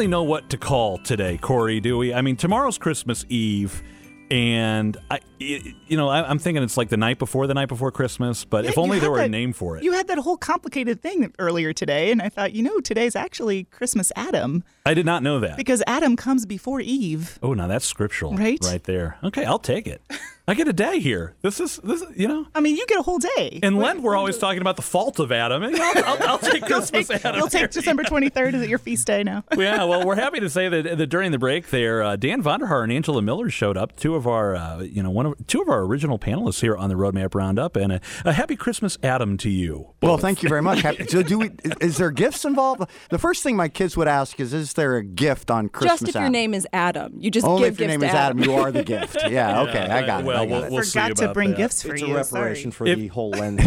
really 0.02 0.10
know 0.10 0.24
what 0.24 0.50
to 0.50 0.58
call 0.58 0.98
today, 0.98 1.38
Corey, 1.38 1.80
do 1.80 1.96
we? 1.96 2.12
I 2.12 2.24
mean, 2.24 2.36
tomorrow's 2.36 2.80
Christmas 2.80 3.24
Eve 3.30 3.84
and 4.32 4.98
I, 5.12 5.20
you 5.38 5.98
know, 5.98 6.10
I'm 6.10 6.40
thinking 6.40 6.64
it's 6.64 6.76
like 6.76 6.90
the 6.90 6.98
night 6.98 7.20
before 7.20 7.46
the 7.46 7.54
night 7.54 7.68
before 7.68 7.92
Christmas. 7.92 8.44
But 8.44 8.64
yeah, 8.64 8.72
if 8.72 8.80
only 8.80 8.98
there 8.98 9.12
were 9.12 9.18
that, 9.18 9.26
a 9.26 9.30
name 9.30 9.54
for 9.54 9.78
it. 9.78 9.84
You 9.84 9.92
had 9.92 10.08
that 10.08 10.18
whole 10.18 10.38
complicated 10.38 11.04
thing 11.04 11.32
earlier 11.38 11.72
today, 11.72 12.12
and 12.12 12.20
I 12.20 12.30
thought, 12.30 12.54
you 12.54 12.64
know, 12.64 12.80
today's 12.80 13.16
actually 13.16 13.66
Christmas 13.66 14.12
Adam. 14.16 14.64
I 14.88 14.96
did 14.96 15.06
not 15.06 15.22
know 15.22 15.40
that 15.42 15.56
because 15.58 15.84
Adam 15.86 16.16
comes 16.16 16.48
before 16.48 16.80
Eve. 16.80 17.38
Oh, 17.44 17.54
now 17.54 17.68
that's 17.68 17.86
scriptural, 17.86 18.34
right? 18.34 18.58
Right 18.64 18.84
there. 18.86 19.18
Okay, 19.24 19.46
I'll 19.46 19.60
take 19.60 19.86
it. 19.86 20.02
I 20.47 20.56
get 20.56 20.67
a 20.67 20.73
day 20.73 20.99
here. 20.99 21.36
This 21.41 21.60
is 21.60 21.77
this. 21.77 22.04
You 22.15 22.27
know. 22.27 22.47
I 22.56 22.62
mean, 22.62 22.75
you 22.75 22.86
get 22.88 22.99
a 22.99 23.04
whole 23.04 23.19
day. 23.19 23.60
In 23.62 23.75
Lent, 23.77 24.01
we're 24.01 24.15
always 24.15 24.38
talking 24.38 24.62
about 24.62 24.75
the 24.75 24.82
fault 24.82 25.19
of 25.19 25.32
Adam. 25.32 25.63
I'll, 25.63 25.73
I'll, 26.06 26.30
I'll 26.30 26.38
take 26.39 26.63
Christmas 26.65 27.08
take, 27.08 27.23
Adam. 27.23 27.39
You'll 27.39 27.47
take 27.47 27.69
December 27.69 28.04
23rd. 28.04 28.56
Is 28.56 28.62
it 28.63 28.69
your 28.69 28.80
feast 28.80 29.06
day 29.06 29.23
now? 29.23 29.43
yeah. 29.58 29.84
Well, 29.84 30.06
we're 30.06 30.15
happy 30.21 30.39
to 30.39 30.49
say 30.49 30.67
that, 30.67 30.97
that 30.97 31.08
during 31.08 31.32
the 31.32 31.38
break 31.38 31.69
there, 31.69 32.01
uh, 32.01 32.15
Dan 32.15 32.41
Vonder 32.41 32.67
Haar 32.67 32.84
and 32.84 32.91
Angela 32.91 33.21
Miller 33.21 33.49
showed 33.49 33.77
up. 33.77 33.95
Two 33.95 34.15
of 34.15 34.25
our, 34.25 34.56
uh, 34.56 34.82
you 34.82 35.04
know, 35.04 35.12
one 35.12 35.27
of 35.27 35.47
two 35.47 35.62
of 35.62 35.69
our 35.69 35.82
original 35.82 36.17
panelists 36.17 36.62
here 36.62 36.75
on 36.75 36.89
the 36.89 36.95
Roadmap 36.95 37.36
Roundup, 37.36 37.75
and 37.75 37.93
a, 37.93 38.01
a 38.25 38.34
happy 38.34 38.56
Christmas, 38.56 38.97
Adam, 39.04 39.38
to 39.38 39.49
you. 39.49 39.93
Well, 40.01 40.17
thank 40.17 40.41
you 40.41 40.49
very 40.49 40.62
much. 40.62 40.82
so, 41.10 41.21
do 41.21 41.38
we? 41.38 41.51
Is 41.80 41.97
there 41.97 42.12
gifts 42.12 42.45
involved? 42.45 42.89
The 43.10 43.19
first 43.19 43.43
thing 43.43 43.56
my 43.56 43.69
kids 43.69 43.95
would 43.95 44.08
ask 44.08 44.39
is, 44.39 44.54
"Is 44.54 44.73
there 44.73 44.97
a 44.97 45.04
gift 45.04 45.51
on 45.51 45.69
Christmas?" 45.69 45.99
Just 46.01 46.15
if 46.15 46.19
your 46.19 46.30
name 46.30 46.54
is 46.54 46.67
Adam, 46.73 47.13
you 47.19 47.30
just 47.30 47.45
only 47.45 47.69
give 47.69 47.73
if 47.73 47.80
your 47.80 47.88
gifts 47.89 47.93
name 47.93 47.99
to 48.01 48.08
is 48.08 48.13
Adam. 48.13 48.39
You 48.39 48.54
are 48.56 48.71
the 48.71 48.84
gift. 48.84 49.17
Yeah. 49.30 49.62
Okay. 49.62 49.86
Yeah, 49.86 49.95
I 49.95 50.06
got 50.06 50.23
well, 50.23 50.31
it. 50.31 50.31
I 50.34 50.46
got 50.46 50.50
we'll, 50.50 50.63
it. 50.63 50.72
we'll 50.72 50.84
Forgot 50.84 51.17
see 51.17 51.26
to 51.26 51.34
bring 51.34 51.52
that. 51.52 51.58
gifts 51.58 51.84
for 51.84 51.94
it's 51.94 52.02
you. 52.02 52.13
a 52.13 52.15
reparation 52.15 52.72
Sorry. 52.72 52.94
for 52.94 53.00
the 53.00 53.08
whole 53.08 53.30
Lent. 53.41 53.62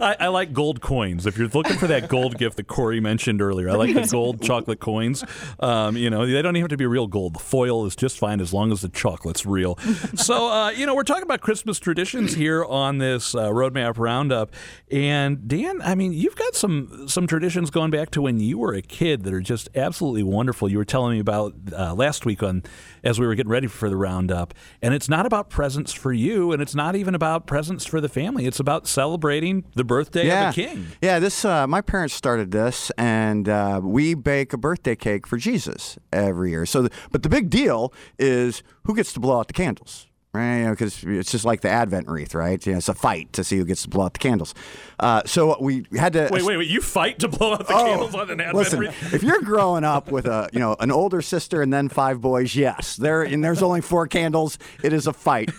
I, 0.00 0.16
I, 0.20 0.28
like 0.28 0.52
gold 0.52 0.80
coins. 0.80 1.26
If 1.26 1.38
you're 1.38 1.48
looking 1.48 1.76
for 1.76 1.86
that 1.86 2.08
gold 2.08 2.38
gift 2.38 2.56
that 2.56 2.66
Corey 2.66 3.00
mentioned 3.00 3.40
earlier, 3.42 3.70
I 3.70 3.74
like 3.74 3.94
the 3.94 4.06
gold 4.10 4.42
chocolate 4.42 4.80
coins. 4.80 5.24
Um, 5.60 5.96
you 5.96 6.10
know, 6.10 6.26
they 6.26 6.42
don't 6.42 6.56
even 6.56 6.62
have 6.62 6.70
to 6.70 6.76
be 6.76 6.86
real 6.86 7.06
gold. 7.06 7.34
The 7.34 7.40
foil 7.40 7.86
is 7.86 7.96
just 7.96 8.18
fine 8.18 8.40
as 8.40 8.52
long 8.52 8.72
as 8.72 8.80
the 8.82 8.88
chocolate's 8.88 9.46
real. 9.46 9.78
so, 10.14 10.50
uh, 10.50 10.70
you 10.70 10.86
know, 10.86 10.94
we're 10.94 11.02
talking 11.02 11.22
about 11.22 11.40
Christmas 11.40 11.78
traditions 11.78 12.34
here 12.34 12.64
on 12.64 12.98
this 12.98 13.34
uh, 13.34 13.48
Roadmap 13.48 13.98
Roundup. 13.98 14.52
And 14.90 15.46
Dan, 15.48 15.80
I 15.82 15.94
mean, 15.94 16.12
you've 16.12 16.36
got 16.36 16.54
some 16.54 17.08
some 17.08 17.26
traditions 17.26 17.70
going 17.70 17.90
back 17.90 18.10
to 18.12 18.22
when 18.22 18.40
you 18.40 18.58
were 18.58 18.74
a 18.74 18.82
kid 18.82 19.24
that 19.24 19.32
are 19.32 19.40
just 19.40 19.68
absolutely 19.74 20.22
wonderful. 20.22 20.68
You 20.68 20.78
were 20.78 20.84
telling 20.84 21.12
me 21.14 21.20
about 21.20 21.54
uh, 21.72 21.94
last 21.94 22.24
week 22.24 22.42
on 22.42 22.62
as 23.06 23.20
we 23.20 23.26
were 23.26 23.34
getting 23.34 23.50
ready 23.50 23.68
for 23.68 23.88
the 23.88 23.96
roundup, 23.96 24.52
and 24.82 24.92
it's 24.92 25.08
not 25.08 25.26
about 25.26 25.48
presents 25.48 25.92
for 25.92 26.12
you, 26.12 26.52
and 26.52 26.60
it's 26.60 26.74
not 26.74 26.96
even 26.96 27.14
about 27.14 27.46
presents 27.46 27.86
for 27.86 28.00
the 28.00 28.08
family. 28.08 28.46
It's 28.46 28.60
about 28.60 28.86
celebrating 28.86 29.64
the 29.74 29.84
birthday 29.84 30.26
yeah. 30.26 30.48
of 30.48 30.54
the 30.54 30.62
king. 30.62 30.86
Yeah, 31.00 31.18
this 31.18 31.44
uh, 31.44 31.66
my 31.66 31.80
parents 31.80 32.14
started 32.14 32.50
this, 32.50 32.90
and 32.98 33.48
uh, 33.48 33.80
we 33.82 34.14
bake 34.14 34.52
a 34.52 34.58
birthday 34.58 34.96
cake 34.96 35.26
for 35.26 35.36
Jesus 35.36 35.98
every 36.12 36.50
year. 36.50 36.66
So, 36.66 36.82
the, 36.82 36.90
but 37.10 37.22
the 37.22 37.28
big 37.28 37.48
deal 37.48 37.92
is 38.18 38.62
who 38.84 38.94
gets 38.94 39.12
to 39.12 39.20
blow 39.20 39.38
out 39.38 39.46
the 39.46 39.54
candles. 39.54 40.08
Right? 40.36 40.58
You 40.58 40.64
know, 40.66 40.70
because 40.70 41.02
it's 41.02 41.30
just 41.32 41.44
like 41.44 41.60
the 41.62 41.68
Advent 41.70 42.08
wreath, 42.08 42.34
right? 42.34 42.64
You 42.66 42.72
know, 42.72 42.78
it's 42.78 42.88
a 42.88 42.94
fight 42.94 43.32
to 43.32 43.42
see 43.44 43.56
who 43.58 43.64
gets 43.64 43.82
to 43.82 43.88
blow 43.88 44.04
out 44.04 44.12
the 44.12 44.18
candles. 44.18 44.54
Uh, 45.00 45.22
so 45.26 45.56
we 45.60 45.86
had 45.96 46.12
to. 46.14 46.28
Wait, 46.30 46.42
wait, 46.44 46.56
wait! 46.56 46.68
You 46.68 46.80
fight 46.80 47.18
to 47.20 47.28
blow 47.28 47.52
out 47.54 47.66
the 47.66 47.74
Oh, 47.74 47.84
candles 47.84 48.14
on 48.14 48.30
an 48.30 48.40
Advent 48.40 48.56
Listen, 48.56 48.78
wreath? 48.80 49.14
if 49.14 49.22
you're 49.22 49.42
growing 49.42 49.84
up 49.84 50.10
with 50.10 50.26
a 50.26 50.48
you 50.52 50.58
know 50.58 50.76
an 50.80 50.90
older 50.90 51.20
sister 51.22 51.60
and 51.62 51.72
then 51.72 51.88
five 51.88 52.20
boys, 52.20 52.54
yes, 52.56 52.96
there 52.96 53.22
and 53.22 53.42
there's 53.44 53.62
only 53.62 53.80
four 53.80 54.06
candles. 54.06 54.58
It 54.82 54.92
is 54.92 55.06
a 55.06 55.12
fight. 55.12 55.50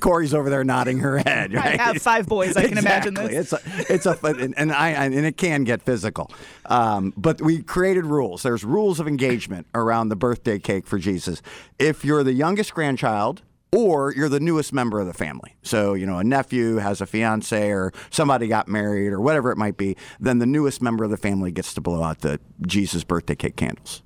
Corey's 0.00 0.34
over 0.34 0.50
there 0.50 0.64
nodding 0.64 0.98
her 0.98 1.18
head. 1.18 1.54
I 1.54 1.58
Right? 1.58 1.80
have 1.80 1.96
five 2.02 2.26
boys. 2.26 2.56
I 2.56 2.68
can 2.68 2.78
imagine 2.78 3.16
Exactly. 3.16 3.34
this. 3.36 3.52
It's 3.52 4.06
a, 4.06 4.10
it's 4.12 4.24
a 4.24 4.26
and 4.26 4.54
and 4.56 4.72
I 4.72 4.90
and 4.90 5.14
it 5.14 5.36
can 5.36 5.64
get 5.64 5.82
physical. 5.82 6.30
Um, 6.66 7.12
but 7.16 7.40
we 7.42 7.62
created 7.62 8.06
rules. 8.06 8.42
There's 8.42 8.64
rules 8.64 9.00
of 9.00 9.06
engagement 9.08 9.66
around 9.74 10.08
the 10.08 10.16
birthday 10.16 10.58
cake 10.58 10.86
for 10.86 10.98
Jesus. 10.98 11.42
If 11.78 12.04
you're 12.04 12.22
the 12.24 12.32
youngest 12.32 12.74
grandchild. 12.74 13.42
Or 13.74 14.14
you're 14.14 14.28
the 14.28 14.38
newest 14.38 14.72
member 14.72 15.00
of 15.00 15.08
the 15.08 15.12
family. 15.12 15.56
So, 15.62 15.94
you 15.94 16.06
know, 16.06 16.18
a 16.18 16.24
nephew 16.24 16.76
has 16.76 17.00
a 17.00 17.06
fiance 17.06 17.70
or 17.70 17.92
somebody 18.08 18.46
got 18.46 18.68
married 18.68 19.08
or 19.08 19.20
whatever 19.20 19.50
it 19.50 19.58
might 19.58 19.76
be, 19.76 19.96
then 20.20 20.38
the 20.38 20.46
newest 20.46 20.80
member 20.80 21.02
of 21.02 21.10
the 21.10 21.16
family 21.16 21.50
gets 21.50 21.74
to 21.74 21.80
blow 21.80 22.04
out 22.04 22.20
the 22.20 22.38
Jesus 22.64 23.02
birthday 23.02 23.34
cake 23.34 23.56
candles. 23.56 24.03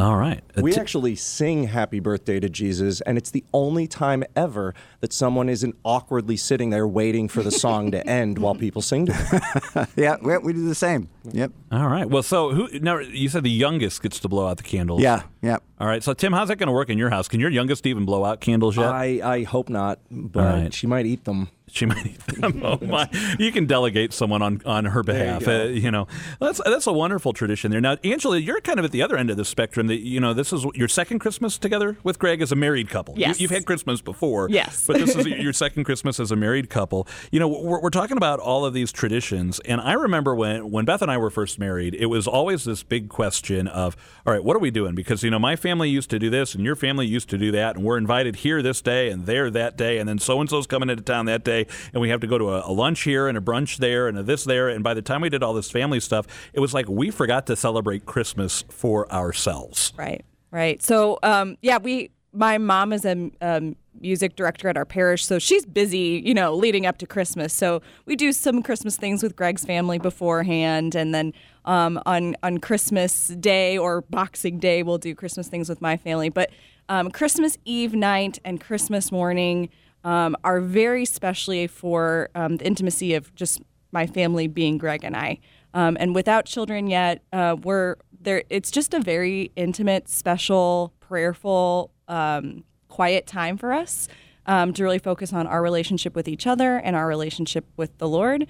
All 0.00 0.16
right. 0.16 0.42
We 0.56 0.74
actually 0.76 1.14
sing 1.14 1.64
happy 1.64 2.00
birthday 2.00 2.40
to 2.40 2.48
Jesus, 2.48 3.02
and 3.02 3.18
it's 3.18 3.30
the 3.30 3.44
only 3.52 3.86
time 3.86 4.24
ever 4.34 4.74
that 5.00 5.12
someone 5.12 5.50
isn't 5.50 5.76
awkwardly 5.84 6.38
sitting 6.38 6.70
there 6.70 6.88
waiting 6.88 7.28
for 7.28 7.42
the 7.42 7.50
song 7.50 7.90
to 7.90 8.06
end 8.08 8.38
while 8.38 8.54
people 8.54 8.80
sing 8.80 9.06
to 9.06 9.12
them. 9.12 9.86
yeah, 9.96 10.16
we, 10.22 10.38
we 10.38 10.52
do 10.54 10.66
the 10.66 10.74
same. 10.74 11.10
Yep. 11.32 11.52
All 11.70 11.88
right. 11.88 12.08
Well, 12.08 12.22
so 12.22 12.50
who? 12.50 12.80
Now 12.80 12.98
you 12.98 13.28
said 13.28 13.42
the 13.42 13.50
youngest 13.50 14.02
gets 14.02 14.18
to 14.20 14.28
blow 14.28 14.48
out 14.48 14.56
the 14.56 14.62
candles. 14.62 15.02
Yeah, 15.02 15.24
yeah. 15.42 15.58
All 15.78 15.86
right. 15.86 16.02
So 16.02 16.14
Tim, 16.14 16.32
how's 16.32 16.48
that 16.48 16.56
going 16.56 16.68
to 16.68 16.72
work 16.72 16.88
in 16.88 16.96
your 16.96 17.10
house? 17.10 17.28
Can 17.28 17.38
your 17.40 17.50
youngest 17.50 17.86
even 17.86 18.06
blow 18.06 18.24
out 18.24 18.40
candles 18.40 18.78
yet? 18.78 18.86
I, 18.86 19.20
I 19.22 19.42
hope 19.42 19.68
not, 19.68 19.98
but 20.10 20.40
All 20.40 20.62
right. 20.62 20.72
she 20.72 20.86
might 20.86 21.04
eat 21.04 21.24
them. 21.24 21.48
She 21.72 21.86
might 21.86 22.18
them. 22.26 22.62
Oh 22.64 22.78
my! 22.80 23.08
You 23.38 23.52
can 23.52 23.66
delegate 23.66 24.12
someone 24.12 24.42
on, 24.42 24.62
on 24.64 24.86
her 24.86 25.02
behalf. 25.02 25.44
There 25.44 25.62
Uh, 25.62 25.64
you 25.66 25.90
you 25.90 25.92
know, 25.92 26.06
that's 26.38 26.60
that's 26.64 26.86
a 26.86 26.92
wonderful 26.92 27.32
tradition 27.32 27.72
there. 27.72 27.80
Now, 27.80 27.96
Angela, 28.04 28.38
you're 28.38 28.60
kind 28.60 28.78
of 28.78 28.84
at 28.84 28.92
the 28.92 29.02
other 29.02 29.16
end 29.16 29.28
of 29.28 29.36
the 29.36 29.44
spectrum. 29.44 29.88
That 29.88 29.98
you 29.98 30.20
know, 30.20 30.32
this 30.32 30.52
is 30.52 30.64
your 30.74 30.86
second 30.86 31.18
Christmas 31.18 31.58
together 31.58 31.96
with 32.04 32.20
Greg 32.20 32.40
as 32.40 32.52
a 32.52 32.56
married 32.56 32.88
couple. 32.88 33.18
Yes. 33.18 33.40
you, 33.40 33.48
have 33.48 33.56
had 33.56 33.66
Christmas 33.66 34.00
before. 34.00 34.48
Yes. 34.48 34.86
but 34.86 34.98
this 34.98 35.16
is 35.16 35.26
your 35.26 35.52
second 35.52 35.82
Christmas 35.82 36.20
as 36.20 36.30
a 36.30 36.36
married 36.36 36.70
couple. 36.70 37.08
You 37.32 37.40
know, 37.40 37.48
we're, 37.48 37.80
we're 37.80 37.90
talking 37.90 38.16
about 38.16 38.38
all 38.38 38.64
of 38.64 38.72
these 38.72 38.92
traditions, 38.92 39.58
and 39.60 39.80
I 39.80 39.94
remember 39.94 40.32
when 40.36 40.70
when 40.70 40.84
Beth 40.84 41.02
and 41.02 41.10
I 41.10 41.18
were 41.18 41.30
first 41.30 41.58
married, 41.58 41.96
it 41.96 42.06
was 42.06 42.28
always 42.28 42.62
this 42.62 42.84
big 42.84 43.08
question 43.08 43.66
of, 43.66 43.96
all 44.24 44.32
right, 44.32 44.44
what 44.44 44.54
are 44.54 44.60
we 44.60 44.70
doing? 44.70 44.94
Because 44.94 45.24
you 45.24 45.30
know, 45.30 45.40
my 45.40 45.56
family 45.56 45.90
used 45.90 46.10
to 46.10 46.20
do 46.20 46.30
this, 46.30 46.54
and 46.54 46.64
your 46.64 46.76
family 46.76 47.06
used 47.06 47.28
to 47.30 47.38
do 47.38 47.50
that, 47.50 47.74
and 47.74 47.84
we're 47.84 47.98
invited 47.98 48.36
here 48.36 48.62
this 48.62 48.80
day 48.80 49.10
and 49.10 49.26
there 49.26 49.50
that 49.50 49.76
day, 49.76 49.98
and 49.98 50.08
then 50.08 50.20
so 50.20 50.40
and 50.40 50.48
so's 50.48 50.68
coming 50.68 50.88
into 50.88 51.02
town 51.02 51.26
that 51.26 51.42
day, 51.42 51.59
and 51.92 52.00
we 52.00 52.10
have 52.10 52.20
to 52.20 52.26
go 52.26 52.38
to 52.38 52.50
a, 52.50 52.70
a 52.70 52.72
lunch 52.72 53.02
here 53.02 53.28
and 53.28 53.36
a 53.36 53.40
brunch 53.40 53.78
there 53.78 54.08
and 54.08 54.18
a 54.18 54.22
this 54.22 54.44
there, 54.44 54.68
and 54.68 54.84
by 54.84 54.94
the 54.94 55.02
time 55.02 55.20
we 55.20 55.28
did 55.28 55.42
all 55.42 55.54
this 55.54 55.70
family 55.70 56.00
stuff, 56.00 56.26
it 56.52 56.60
was 56.60 56.74
like 56.74 56.88
we 56.88 57.10
forgot 57.10 57.46
to 57.46 57.56
celebrate 57.56 58.06
Christmas 58.06 58.64
for 58.68 59.10
ourselves. 59.12 59.92
Right, 59.96 60.24
right. 60.50 60.82
So, 60.82 61.18
um, 61.22 61.56
yeah, 61.62 61.78
we. 61.78 62.10
My 62.32 62.58
mom 62.58 62.92
is 62.92 63.04
a 63.04 63.28
um, 63.40 63.74
music 64.00 64.36
director 64.36 64.68
at 64.68 64.76
our 64.76 64.84
parish, 64.84 65.26
so 65.26 65.40
she's 65.40 65.66
busy, 65.66 66.22
you 66.24 66.32
know, 66.32 66.54
leading 66.54 66.86
up 66.86 66.96
to 66.98 67.06
Christmas. 67.06 67.52
So 67.52 67.82
we 68.06 68.14
do 68.14 68.30
some 68.30 68.62
Christmas 68.62 68.96
things 68.96 69.20
with 69.20 69.34
Greg's 69.34 69.64
family 69.64 69.98
beforehand, 69.98 70.94
and 70.94 71.12
then 71.12 71.32
um, 71.64 72.00
on 72.06 72.36
on 72.44 72.58
Christmas 72.58 73.28
Day 73.28 73.76
or 73.76 74.02
Boxing 74.02 74.60
Day, 74.60 74.84
we'll 74.84 74.98
do 74.98 75.12
Christmas 75.16 75.48
things 75.48 75.68
with 75.68 75.80
my 75.80 75.96
family. 75.96 76.28
But 76.28 76.50
um, 76.88 77.10
Christmas 77.10 77.58
Eve 77.64 77.94
night 77.94 78.38
and 78.44 78.60
Christmas 78.60 79.10
morning 79.10 79.68
um, 80.04 80.36
are 80.44 80.60
very 80.60 81.04
specially 81.04 81.66
for 81.66 82.30
um, 82.34 82.56
the 82.56 82.66
intimacy 82.66 83.14
of 83.14 83.34
just 83.34 83.60
my 83.92 84.06
family 84.06 84.46
being 84.46 84.78
Greg 84.78 85.04
and 85.04 85.16
I. 85.16 85.38
Um, 85.74 85.96
and 86.00 86.14
without 86.14 86.46
children 86.46 86.88
yet, 86.88 87.22
uh, 87.32 87.56
we're 87.62 87.96
there. 88.20 88.42
It's 88.50 88.70
just 88.70 88.94
a 88.94 89.00
very 89.00 89.52
intimate, 89.56 90.08
special, 90.08 90.92
prayerful, 91.00 91.92
um, 92.08 92.64
quiet 92.88 93.26
time 93.26 93.56
for 93.56 93.72
us 93.72 94.08
um, 94.46 94.72
to 94.74 94.82
really 94.82 94.98
focus 94.98 95.32
on 95.32 95.46
our 95.46 95.62
relationship 95.62 96.14
with 96.14 96.28
each 96.28 96.46
other 96.46 96.76
and 96.78 96.96
our 96.96 97.06
relationship 97.06 97.66
with 97.76 97.96
the 97.98 98.08
Lord. 98.08 98.46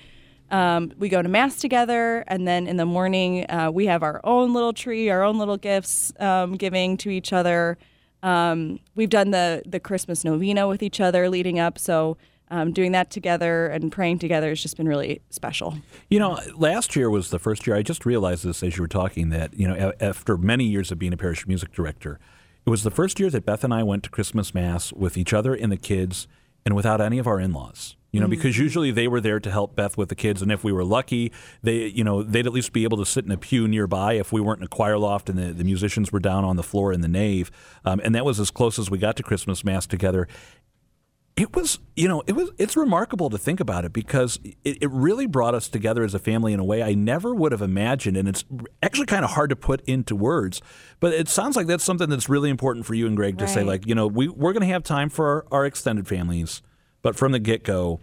Um, 0.51 0.93
we 0.99 1.09
go 1.09 1.23
to 1.23 1.29
mass 1.29 1.57
together, 1.57 2.25
and 2.27 2.49
then 2.49 2.67
in 2.67 2.77
the 2.77 2.87
morning 2.87 3.49
uh, 3.49 3.71
we 3.73 3.87
have 3.87 4.03
our 4.03 4.21
own 4.25 4.53
little 4.53 4.73
tree, 4.73 5.09
our 5.09 5.23
own 5.23 5.39
little 5.39 5.57
gifts 5.57 6.13
um, 6.19 6.55
giving 6.55 6.97
to 6.99 7.11
each 7.11 7.33
other. 7.33 7.79
Um, 8.22 8.80
we've 8.94 9.11
done 9.11 9.30
the 9.30 9.62
the 9.66 9.80
Christmas 9.80 10.24
novena 10.24 10.68
with 10.68 10.83
each 10.83 11.00
other 11.00 11.28
leading 11.28 11.59
up, 11.59 11.78
so 11.78 12.16
um, 12.50 12.72
doing 12.72 12.92
that 12.92 13.11
together 13.11 13.66
and 13.68 13.92
praying 13.92 14.18
together 14.18 14.48
has 14.48 14.61
just 14.61 14.76
been 14.76 14.88
really 14.88 15.22
special. 15.30 15.76
You 16.09 16.18
know, 16.18 16.38
last 16.56 16.96
year 16.96 17.09
was 17.09 17.30
the 17.30 17.38
first 17.38 17.66
year. 17.66 17.76
I 17.76 17.83
just 17.83 18.04
realized 18.04 18.44
this 18.44 18.62
as 18.62 18.76
you 18.76 18.83
were 18.83 18.88
talking 18.88 19.30
that 19.30 19.54
you 19.54 19.68
know, 19.68 19.92
after 20.00 20.37
many 20.37 20.64
years 20.64 20.90
of 20.90 20.98
being 20.98 21.12
a 21.12 21.16
parish 21.16 21.46
music 21.46 21.72
director, 21.72 22.18
it 22.66 22.70
was 22.70 22.83
the 22.83 22.90
first 22.90 23.20
year 23.20 23.30
that 23.30 23.46
Beth 23.46 23.64
and 23.64 23.72
I 23.72 23.83
went 23.83 24.02
to 24.04 24.11
Christmas 24.11 24.52
mass 24.52 24.92
with 24.92 25.16
each 25.16 25.33
other 25.33 25.54
and 25.54 25.72
the 25.72 25.76
kids, 25.76 26.26
and 26.64 26.76
without 26.76 27.00
any 27.00 27.18
of 27.18 27.26
our 27.26 27.40
in-laws. 27.40 27.96
You 28.12 28.20
know, 28.20 28.27
because 28.27 28.59
usually 28.59 28.90
they 28.90 29.07
were 29.07 29.20
there 29.20 29.38
to 29.38 29.51
help 29.51 29.77
Beth 29.77 29.96
with 29.96 30.09
the 30.09 30.16
kids, 30.16 30.42
and 30.42 30.51
if 30.51 30.64
we 30.64 30.73
were 30.73 30.85
lucky, 30.85 31.31
they, 31.62 31.87
you 31.87 32.03
know, 32.03 32.25
they'd 32.25 32.46
at 32.46 32.53
least 32.53 32.73
be 32.73 32.83
able 32.83 32.99
to 32.99 33.07
sit 33.07 33.25
in 33.25 33.31
a 33.31 33.37
pew 33.37 33.68
nearby 33.68 34.14
if 34.14 34.33
we 34.33 34.40
weren't 34.40 34.59
in 34.59 34.64
a 34.64 34.68
choir 34.68 34.99
loft 34.99 35.29
and 35.29 35.38
the, 35.38 35.53
the 35.53 35.62
musicians 35.62 36.11
were 36.11 36.18
down 36.18 36.44
on 36.44 36.57
the 36.57 36.64
floor 36.64 36.92
in 36.92 37.03
the 37.03 37.09
nave. 37.09 37.53
Um, 37.85 38.01
and 38.03 38.12
that 38.16 38.25
was 38.25 38.40
as 38.40 38.51
close 38.51 38.81
as 38.81 38.90
we 38.90 38.99
got 38.99 39.16
to 39.16 39.23
Christmas 39.23 39.64
mass 39.64 39.87
together. 39.87 40.27
It 41.37 41.55
was 41.55 41.79
you 41.96 42.09
know 42.09 42.23
it 42.27 42.33
was 42.33 42.51
it's 42.59 42.77
remarkable 42.77 43.31
to 43.31 43.38
think 43.38 43.61
about 43.61 43.85
it 43.85 43.92
because 43.92 44.38
it, 44.44 44.83
it 44.83 44.90
really 44.90 45.27
brought 45.27 45.55
us 45.55 45.68
together 45.68 46.03
as 46.03 46.12
a 46.12 46.18
family 46.18 46.53
in 46.53 46.61
a 46.61 46.64
way 46.64 46.83
i 46.83 46.92
never 46.92 47.35
would 47.35 47.53
have 47.53 47.62
imagined 47.62 48.18
and 48.18 48.29
it's 48.29 48.44
actually 48.83 49.07
kind 49.07 49.25
of 49.25 49.31
hard 49.31 49.49
to 49.49 49.57
put 49.57 49.81
into 49.83 50.14
words 50.14 50.61
but 50.99 51.14
it 51.14 51.29
sounds 51.31 51.57
like 51.57 51.66
that's 51.66 51.85
something 51.85 52.11
that's 52.11 52.29
really 52.29 52.51
important 52.51 52.85
for 52.85 52.92
you 52.92 53.07
and 53.07 53.16
greg 53.16 53.38
to 53.38 53.49
say 53.49 53.62
like 53.62 53.87
you 53.87 53.94
know 53.94 54.07
we, 54.07 54.29
we're 54.29 54.53
going 54.53 54.66
to 54.66 54.73
have 54.73 54.83
time 54.83 55.09
for 55.09 55.29
our, 55.29 55.46
our 55.51 55.66
extended 55.66 56.07
families 56.07 56.61
but 57.03 57.17
from 57.17 57.33
the 57.33 57.39
get-go 57.39 58.01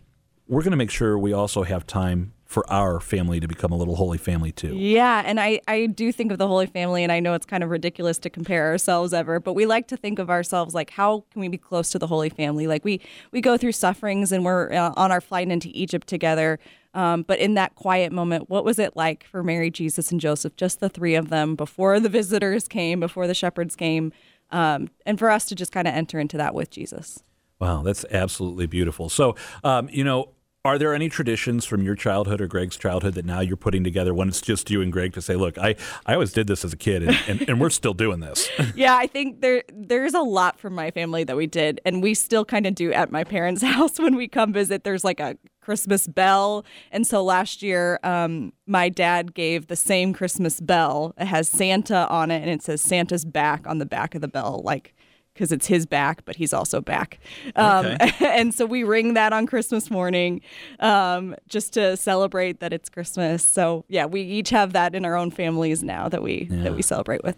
we're 0.48 0.62
going 0.62 0.72
to 0.72 0.78
make 0.78 0.92
sure 0.92 1.18
we 1.18 1.34
also 1.34 1.64
have 1.64 1.86
time 1.86 2.34
for 2.46 2.70
our 2.72 3.02
family 3.02 3.42
to 3.42 3.48
become 3.48 3.74
a 3.74 3.76
little 3.76 3.98
holy 3.98 4.18
family 4.18 4.54
too 4.54 4.74
Yeah, 4.74 5.22
and 5.26 5.38
I, 5.38 5.60
I 5.68 5.88
do 5.88 6.14
think 6.14 6.32
of 6.32 6.38
the 6.38 6.48
Holy 6.48 6.66
Family, 6.66 7.04
and 7.04 7.12
I 7.12 7.20
know 7.20 7.34
it's 7.34 7.46
kind 7.46 7.62
of 7.62 7.70
ridiculous 7.70 8.18
to 8.20 8.30
compare 8.30 8.68
ourselves 8.68 9.14
ever, 9.14 9.42
but 9.42 9.52
we 9.52 9.66
like 9.66 9.90
to 9.90 9.98
think 9.98 10.18
of 10.18 10.30
ourselves 10.30 10.74
like, 10.74 10.92
how 10.92 11.26
can 11.32 11.42
we 11.42 11.50
be 11.50 11.58
close 11.58 11.90
to 11.90 12.00
the 12.00 12.08
Holy 12.08 12.30
Family? 12.30 12.66
Like 12.66 12.86
we 12.86 13.02
we 13.32 13.42
go 13.42 13.58
through 13.58 13.74
sufferings, 13.74 14.32
and 14.32 14.46
we're 14.46 14.72
uh, 14.72 14.94
on 14.96 15.12
our 15.12 15.20
flight 15.20 15.50
into 15.50 15.70
Egypt 15.74 16.08
together. 16.08 16.58
Um, 16.94 17.24
but 17.24 17.40
in 17.40 17.56
that 17.56 17.76
quiet 17.76 18.14
moment, 18.14 18.50
what 18.50 18.64
was 18.64 18.80
it 18.80 18.96
like 18.96 19.26
for 19.26 19.44
Mary, 19.44 19.70
Jesus, 19.70 20.12
and 20.12 20.22
Joseph, 20.22 20.56
just 20.56 20.80
the 20.80 20.90
three 20.90 21.16
of 21.16 21.30
them, 21.30 21.56
before 21.56 22.00
the 22.00 22.10
visitors 22.10 22.68
came, 22.68 23.02
before 23.02 23.28
the 23.28 23.36
shepherds 23.36 23.76
came, 23.76 24.14
um, 24.52 24.90
and 25.06 25.20
for 25.20 25.30
us 25.30 25.46
to 25.46 25.56
just 25.56 25.74
kind 25.74 25.88
of 25.88 25.94
enter 25.94 26.18
into 26.18 26.38
that 26.38 26.56
with 26.56 26.72
Jesus? 26.72 27.24
Wow, 27.60 27.82
that's 27.82 28.06
absolutely 28.12 28.68
beautiful. 28.68 29.10
So, 29.10 29.36
um, 29.64 29.90
you 29.92 30.04
know, 30.04 30.30
are 30.68 30.78
there 30.78 30.94
any 30.94 31.08
traditions 31.08 31.64
from 31.64 31.82
your 31.82 31.96
childhood 31.96 32.42
or 32.42 32.48
Greg's 32.48 32.76
childhood 32.76 33.14
that 33.14 33.24
now 33.24 33.40
you're 33.40 33.56
putting 33.56 33.86
together 33.86 34.14
when 34.14 34.28
it's 34.28 34.42
just 34.42 34.70
you 34.70 34.82
and 34.82 34.92
Greg 34.92 35.14
to 35.14 35.22
say, 35.22 35.38
look, 35.38 35.58
I, 35.58 35.76
I 36.06 36.14
always 36.14 36.34
did 36.34 36.48
this 36.48 36.66
as 36.66 36.74
a 36.74 36.78
kid 36.78 37.04
and, 37.04 37.18
and, 37.26 37.50
and 37.50 37.62
we're 37.62 37.70
still 37.70 37.94
doing 37.94 38.20
this? 38.20 38.50
yeah, 38.76 38.98
I 38.98 39.08
think 39.08 39.40
there 39.40 39.64
there's 39.74 40.14
a 40.14 40.22
lot 40.22 40.60
from 40.60 40.76
my 40.76 40.92
family 40.92 41.24
that 41.24 41.38
we 41.38 41.48
did, 41.48 41.80
and 41.86 42.04
we 42.04 42.14
still 42.14 42.44
kind 42.44 42.66
of 42.66 42.76
do 42.76 42.92
at 42.92 43.14
my 43.14 43.24
parents' 43.24 43.62
house 43.64 43.98
when 43.98 44.18
we 44.18 44.28
come 44.28 44.52
visit. 44.52 44.84
There's 44.84 45.06
like 45.06 45.22
a 45.22 45.38
Christmas 45.62 46.06
bell, 46.06 46.66
and 46.92 47.08
so 47.08 47.24
last 47.24 47.64
year, 47.64 47.98
um, 48.04 48.52
my 48.66 48.90
dad 48.90 49.34
gave 49.34 49.68
the 49.68 49.78
same 49.78 50.12
Christmas 50.12 50.60
bell. 50.60 51.14
It 51.18 51.28
has 51.28 51.48
Santa 51.48 52.10
on 52.10 52.30
it, 52.30 52.42
and 52.42 52.50
it 52.50 52.62
says 52.62 52.82
Santa's 52.82 53.24
back 53.24 53.66
on 53.68 53.78
the 53.78 53.86
back 53.86 54.16
of 54.16 54.22
the 54.22 54.28
bell, 54.28 54.62
like. 54.66 54.94
Because 55.38 55.52
it's 55.52 55.68
his 55.68 55.86
back, 55.86 56.26
but 56.26 56.36
he's 56.36 56.52
also 56.52 56.82
back. 56.82 57.20
Um, 57.56 57.96
and 58.20 58.56
so 58.56 58.66
we 58.66 58.84
ring 58.84 59.14
that 59.14 59.34
on 59.34 59.46
Christmas 59.46 59.92
morning 59.92 60.42
um, 60.80 61.36
just 61.48 61.74
to 61.74 61.96
celebrate 61.96 62.60
that 62.60 62.74
it's 62.74 62.90
Christmas. 62.90 63.44
So, 63.44 63.86
yeah, 63.88 64.08
we 64.08 64.22
each 64.22 64.50
have 64.50 64.74
that 64.74 64.96
in 64.96 65.06
our 65.06 65.16
own 65.16 65.30
families 65.30 65.84
now 65.84 66.10
that 66.10 66.24
we 66.24 66.46
that 66.50 66.76
we 66.76 66.82
celebrate 66.82 67.24
with. 67.24 67.38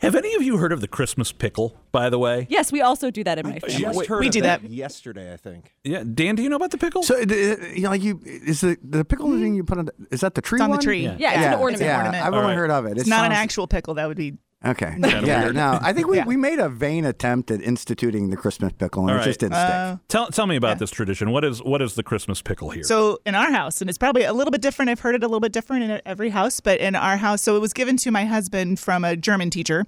Have 0.00 0.14
any 0.14 0.34
of 0.34 0.42
you 0.42 0.58
heard 0.58 0.72
of 0.72 0.80
the 0.82 0.88
Christmas 0.88 1.32
pickle, 1.32 1.74
by 1.90 2.10
the 2.10 2.18
way? 2.18 2.46
Yes, 2.50 2.70
we 2.70 2.82
also 2.82 3.10
do 3.10 3.24
that 3.24 3.38
in 3.38 3.46
my 3.48 3.58
family. 3.60 3.78
Just 3.78 4.06
heard 4.06 4.20
we 4.20 4.26
of 4.26 4.32
do 4.32 4.42
that. 4.42 4.62
yesterday, 4.64 5.32
I 5.32 5.36
think. 5.36 5.72
Yeah. 5.84 6.02
Dan, 6.02 6.34
do 6.34 6.42
you 6.42 6.50
know 6.50 6.56
about 6.56 6.70
the 6.70 6.78
pickle? 6.78 7.02
So, 7.02 7.16
uh, 7.16 7.20
you 7.20 7.82
know, 7.82 7.90
like 7.90 8.02
you 8.02 8.20
is 8.24 8.60
the 8.60 8.76
the 8.82 9.04
pickle 9.04 9.30
thing 9.30 9.54
you 9.54 9.64
put 9.64 9.78
on? 9.78 9.86
The, 9.86 9.92
is 10.10 10.20
that 10.20 10.34
the 10.34 10.42
tree? 10.42 10.58
It's 10.58 10.64
on 10.64 10.70
the 10.70 10.78
tree. 10.78 11.04
Yeah. 11.04 11.16
Yeah, 11.18 11.30
it's 11.30 11.46
an 11.46 11.60
ornament. 11.60 11.82
Yeah, 11.82 11.96
ornament. 11.98 12.26
I've 12.26 12.32
All 12.34 12.40
only 12.40 12.50
right. 12.50 12.58
heard 12.58 12.70
of 12.70 12.84
it. 12.86 12.98
It's 12.98 13.06
It 13.06 13.10
not 13.10 13.24
an 13.24 13.32
actual 13.32 13.66
pickle. 13.66 13.94
That 13.94 14.06
would 14.08 14.18
be 14.18 14.34
Okay. 14.64 14.96
Yeah. 14.98 15.42
weird. 15.44 15.54
No, 15.54 15.78
I 15.82 15.92
think 15.92 16.08
we, 16.08 16.16
Yeah. 16.16 16.24
we 16.24 16.36
made 16.36 16.58
a 16.58 16.68
vain 16.68 17.04
attempt 17.04 17.50
at 17.50 17.60
instituting 17.60 18.30
the 18.30 18.36
Christmas 18.36 18.72
pickle, 18.72 19.02
and 19.02 19.10
All 19.10 19.16
it 19.16 19.18
right. 19.20 19.24
just 19.24 19.40
didn't 19.40 19.52
Uh, 19.54 19.98
tell 20.08 20.28
tell 20.28 20.46
me 20.46 20.56
about 20.56 20.78
this 20.78 20.90
tradition. 20.90 21.30
What 21.30 21.44
is 21.44 21.62
what 21.62 21.82
is 21.82 21.94
the 21.94 22.02
Christmas 22.02 22.40
pickle 22.42 22.70
here? 22.70 22.82
So 22.84 23.18
in 23.26 23.34
our 23.34 23.50
house, 23.52 23.80
and 23.80 23.88
it's 23.90 23.98
probably 23.98 24.24
a 24.24 24.32
little 24.32 24.50
bit 24.50 24.62
different. 24.62 24.90
I've 24.90 25.00
heard 25.00 25.14
it 25.14 25.22
a 25.22 25.26
little 25.26 25.40
bit 25.40 25.52
different 25.52 25.84
in 25.84 26.00
every 26.06 26.30
house, 26.30 26.60
but 26.60 26.80
in 26.80 26.94
our 26.94 27.16
house, 27.18 27.42
so 27.42 27.54
it 27.56 27.60
was 27.60 27.72
given 27.72 27.96
to 27.98 28.10
my 28.10 28.24
husband 28.24 28.80
from 28.80 29.04
a 29.04 29.14
German 29.16 29.50
teacher, 29.50 29.84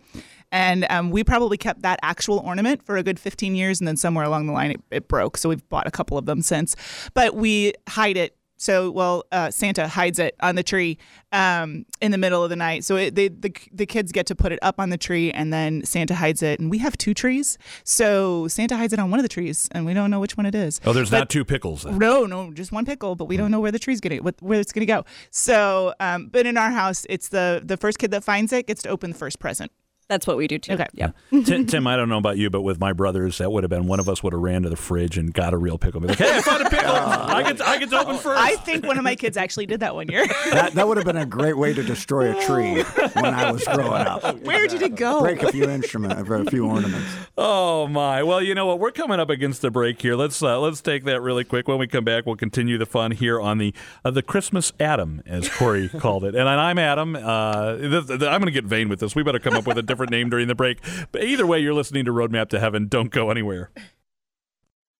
And 0.51 0.87
um, 0.89 1.11
we 1.11 1.23
probably 1.25 1.59
kept 1.59 1.83
that 1.83 1.99
actual 2.03 2.39
ornament 2.39 2.83
for 2.83 2.97
a 2.97 3.03
good 3.03 3.21
15 3.21 3.55
years, 3.55 3.81
and 3.83 3.87
then 3.89 3.99
somewhere 3.99 4.25
along 4.25 4.47
the 4.47 4.53
line 4.55 4.71
it, 4.71 4.81
it 4.91 5.07
broke. 5.07 5.37
So 5.37 5.51
we've 5.51 5.69
bought 5.69 5.87
a 5.87 5.91
couple 5.91 6.17
of 6.17 6.25
them 6.25 6.41
since. 6.41 6.75
But 7.13 7.35
we 7.35 7.75
hide 7.87 8.17
it 8.17 8.35
so, 8.59 8.91
well, 8.91 9.25
uh, 9.33 9.51
Santa 9.51 9.89
hides 9.89 10.19
it 10.19 10.35
on 10.41 10.55
the 10.57 10.63
tree 10.63 10.99
um, 11.33 11.87
in 12.03 12.11
the 12.11 12.19
middle 12.19 12.45
of 12.45 12.51
the 12.51 12.57
night. 12.57 12.85
So 12.85 12.97
it, 12.97 13.15
they, 13.15 13.29
the 13.29 13.51
the 13.73 13.87
kids 13.87 14.13
get 14.13 14.27
to 14.27 14.35
put 14.35 14.53
it 14.53 14.59
up 14.61 14.79
on 14.79 14.91
the 14.91 14.99
tree, 14.99 15.31
and 15.33 15.51
then 15.53 15.85
Santa 15.85 16.15
hides 16.15 16.43
it. 16.43 16.61
And 16.61 16.71
we 16.71 16.79
have 16.79 16.99
two 16.99 17.15
trees, 17.15 17.57
so 17.85 18.47
Santa 18.49 18.77
hides 18.77 18.93
it 18.93 18.99
on 18.99 19.11
one 19.11 19.19
of 19.19 19.25
the 19.25 19.29
trees, 19.29 19.69
and 19.73 19.87
we 19.87 19.95
don't 19.95 20.11
know 20.11 20.21
which 20.21 20.37
one 20.37 20.45
it 20.45 20.55
is. 20.55 20.81
Oh, 20.85 20.93
there's 20.93 21.11
But- 21.11 21.19
not 21.19 21.31
two 21.31 21.45
pickles. 21.45 21.85
Then. 21.85 21.99
No, 21.99 22.27
no, 22.27 22.53
just 22.53 22.73
one 22.73 22.85
pickle, 22.85 23.15
but 23.15 23.25
we 23.27 23.37
don't 23.37 23.51
know 23.51 23.61
where 23.61 23.73
the 23.73 23.79
tree's 23.79 24.01
gonna 24.01 24.17
where 24.41 24.61
it's 24.61 24.73
gonna 24.73 24.85
go. 24.87 25.05
So, 25.31 25.95
um, 26.01 26.27
but 26.29 26.45
in 26.47 26.57
our 26.57 26.71
house, 26.71 27.07
it's 27.09 27.29
the 27.29 27.63
the 27.65 27.77
first 27.77 27.99
kid 27.99 28.11
that 28.11 28.25
finds 28.25 28.53
it 28.53 28.67
gets 28.67 28.83
to 28.83 28.89
open 28.89 29.11
the 29.11 29.17
first 29.19 29.39
present. 29.39 29.71
That's 30.09 30.27
what 30.27 30.39
we 30.39 30.47
do 30.47 30.59
too. 30.59 30.73
Okay. 30.73 30.87
Yep. 30.95 31.17
Tim, 31.45 31.67
Tim, 31.67 31.87
I 31.87 31.95
don't 31.97 32.09
know 32.09 32.17
about 32.17 32.39
you, 32.39 32.49
but 32.49 32.63
with 32.63 32.81
my 32.81 32.95
brothers, 32.95 33.39
that 33.39 33.53
would 33.53 33.63
have 33.63 33.69
been 33.69 33.87
one 33.87 34.01
of 34.01 34.09
us 34.09 34.23
would 34.23 34.33
have 34.33 34.41
ran 34.41 34.63
to 34.63 34.71
the 34.71 34.77
fridge 34.77 35.19
and 35.19 35.35
got 35.35 35.53
a 35.53 35.59
real 35.59 35.77
pickle. 35.77 36.01
Be 36.01 36.09
like, 36.09 36.19
hey, 36.19 36.35
I 36.39 36.41
found 36.41 36.67
a 36.67 36.71
pickle. 36.71 36.91
I 36.95 37.43
get, 37.43 37.61
I 37.61 37.79
get 37.79 37.91
to 37.91 37.99
open 38.01 38.17
first. 38.17 38.41
I 38.41 38.57
think 38.57 38.87
one 38.87 38.97
of 38.97 39.05
my 39.05 39.17
kids 39.17 39.37
actually 39.37 39.67
did 39.67 39.81
that 39.81 39.95
one 39.95 40.09
year. 40.09 40.27
That, 40.49 40.73
that 40.75 40.89
would 40.89 40.97
have 40.97 41.05
been 41.05 41.17
a 41.17 41.27
great 41.27 41.59
way 41.59 41.75
to 41.75 41.83
destroy 41.83 42.37
a 42.37 42.43
tree 42.47 42.83
when 43.13 43.27
I 43.27 43.53
was 43.53 43.65
growing 43.65 44.07
up. 44.07 44.41
where 44.41 44.67
did 44.67 44.81
it 44.83 44.95
go? 44.97 45.21
Break 45.21 45.43
a 45.43 45.53
few 45.53 45.69
instruments, 45.69 46.29
a 46.29 46.45
few 46.47 46.67
ornaments. 46.67 47.07
Oh 47.37 47.87
my! 47.87 48.23
Well, 48.23 48.43
you 48.43 48.55
know 48.55 48.67
what? 48.67 48.81
We're 48.81 48.91
coming 48.91 49.21
up 49.21 49.29
against 49.29 49.61
the 49.61 49.71
break 49.71 50.01
here. 50.01 50.17
Let's 50.17 50.43
uh, 50.43 50.59
let's 50.59 50.81
take 50.81 51.05
that 51.05 51.21
really 51.21 51.45
quick. 51.45 51.69
When 51.69 51.79
we 51.79 51.87
come 51.87 52.03
back, 52.05 52.25
we'll 52.25 52.37
continue 52.37 52.79
the 52.79 52.87
fun 52.87 53.11
here 53.11 53.39
on 53.39 53.59
the 53.59 53.75
uh, 54.05 54.11
the 54.11 54.23
Christmas 54.23 54.73
Adam, 54.81 55.23
as 55.27 55.49
Corey 55.51 55.89
called 55.89 56.25
it. 56.25 56.35
And 56.35 56.49
I'm 56.49 56.79
Adam. 56.79 57.15
Uh, 57.15 57.77
th- 57.77 58.07
th- 58.07 58.23
I'm 58.23 58.41
going 58.41 58.47
to 58.47 58.51
get 58.51 58.65
vain 58.65 58.89
with 58.89 59.01
this. 59.01 59.15
We 59.15 59.23
better 59.23 59.39
come 59.39 59.55
up 59.55 59.67
with 59.67 59.77
a 59.77 59.83
different 59.83 59.98
name 60.07 60.31
during 60.31 60.49
the 60.49 60.55
break. 60.55 60.79
But 61.13 61.25
either 61.25 61.47
way, 61.47 61.61
you're 61.61 61.75
listening 61.75 62.05
to 62.05 62.13
Roadmap 62.13 62.49
to 62.51 62.61
Heaven. 62.61 62.87
Don't 62.89 63.11
go 63.11 63.31
anywhere. 63.31 63.71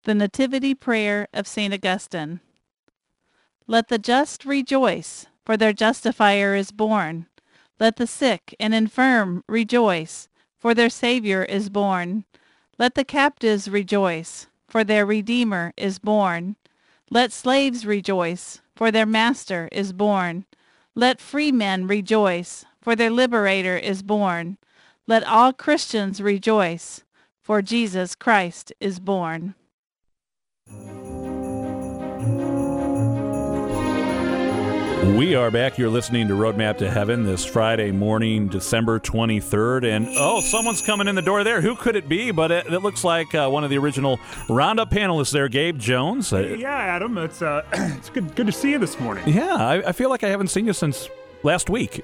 The 0.03 0.15
Nativity 0.15 0.73
Prayer 0.73 1.27
of 1.33 1.47
St. 1.47 1.73
Augustine. 1.73 2.39
Let 3.67 3.89
the 3.89 3.99
just 3.99 4.45
rejoice, 4.45 5.27
for 5.45 5.57
their 5.57 5.73
justifier 5.73 6.55
is 6.55 6.71
born. 6.71 7.27
Let 7.79 7.97
the 7.97 8.07
sick 8.07 8.55
and 8.59 8.73
infirm 8.73 9.43
rejoice, 9.47 10.27
for 10.57 10.73
their 10.73 10.89
Savior 10.89 11.43
is 11.43 11.69
born. 11.69 12.25
Let 12.77 12.95
the 12.95 13.05
captives 13.05 13.69
rejoice, 13.69 14.47
for 14.67 14.83
their 14.83 15.05
Redeemer 15.05 15.73
is 15.77 15.99
born. 15.99 16.55
Let 17.11 17.31
slaves 17.31 17.85
rejoice, 17.85 18.61
for 18.75 18.91
their 18.91 19.05
Master 19.05 19.69
is 19.71 19.93
born. 19.93 20.45
Let 20.95 21.21
free 21.21 21.51
men 21.51 21.87
rejoice, 21.87 22.65
for 22.81 22.95
their 22.95 23.09
Liberator 23.09 23.77
is 23.77 24.03
born. 24.03 24.57
Let 25.09 25.23
all 25.23 25.53
Christians 25.53 26.21
rejoice, 26.21 27.03
for 27.41 27.63
Jesus 27.63 28.13
Christ 28.13 28.71
is 28.79 28.99
born. 28.99 29.55
We 35.17 35.33
are 35.33 35.49
back. 35.49 35.79
You're 35.79 35.89
listening 35.89 36.27
to 36.27 36.35
Roadmap 36.35 36.77
to 36.77 36.91
Heaven 36.91 37.23
this 37.23 37.43
Friday 37.43 37.89
morning, 37.89 38.49
December 38.49 38.99
23rd. 38.99 39.83
And 39.85 40.09
oh, 40.15 40.41
someone's 40.41 40.83
coming 40.83 41.07
in 41.07 41.15
the 41.15 41.23
door 41.23 41.43
there. 41.43 41.59
Who 41.59 41.73
could 41.75 41.95
it 41.95 42.07
be? 42.07 42.29
But 42.29 42.51
it, 42.51 42.67
it 42.67 42.83
looks 42.83 43.03
like 43.03 43.33
uh, 43.33 43.49
one 43.49 43.63
of 43.63 43.71
the 43.71 43.79
original 43.79 44.19
Roundup 44.47 44.91
panelists 44.91 45.31
there, 45.33 45.49
Gabe 45.49 45.79
Jones. 45.79 46.31
Uh, 46.31 46.41
Yeah, 46.41 46.69
Adam, 46.69 47.17
it's 47.17 47.41
uh, 47.41 47.63
it's 47.73 48.11
good 48.11 48.35
good 48.35 48.45
to 48.45 48.53
see 48.53 48.69
you 48.69 48.77
this 48.77 48.99
morning. 48.99 49.27
yeah, 49.27 49.55
I, 49.55 49.89
I 49.89 49.91
feel 49.91 50.11
like 50.11 50.23
I 50.23 50.29
haven't 50.29 50.49
seen 50.49 50.67
you 50.67 50.73
since 50.73 51.09
last 51.41 51.67
week. 51.67 52.03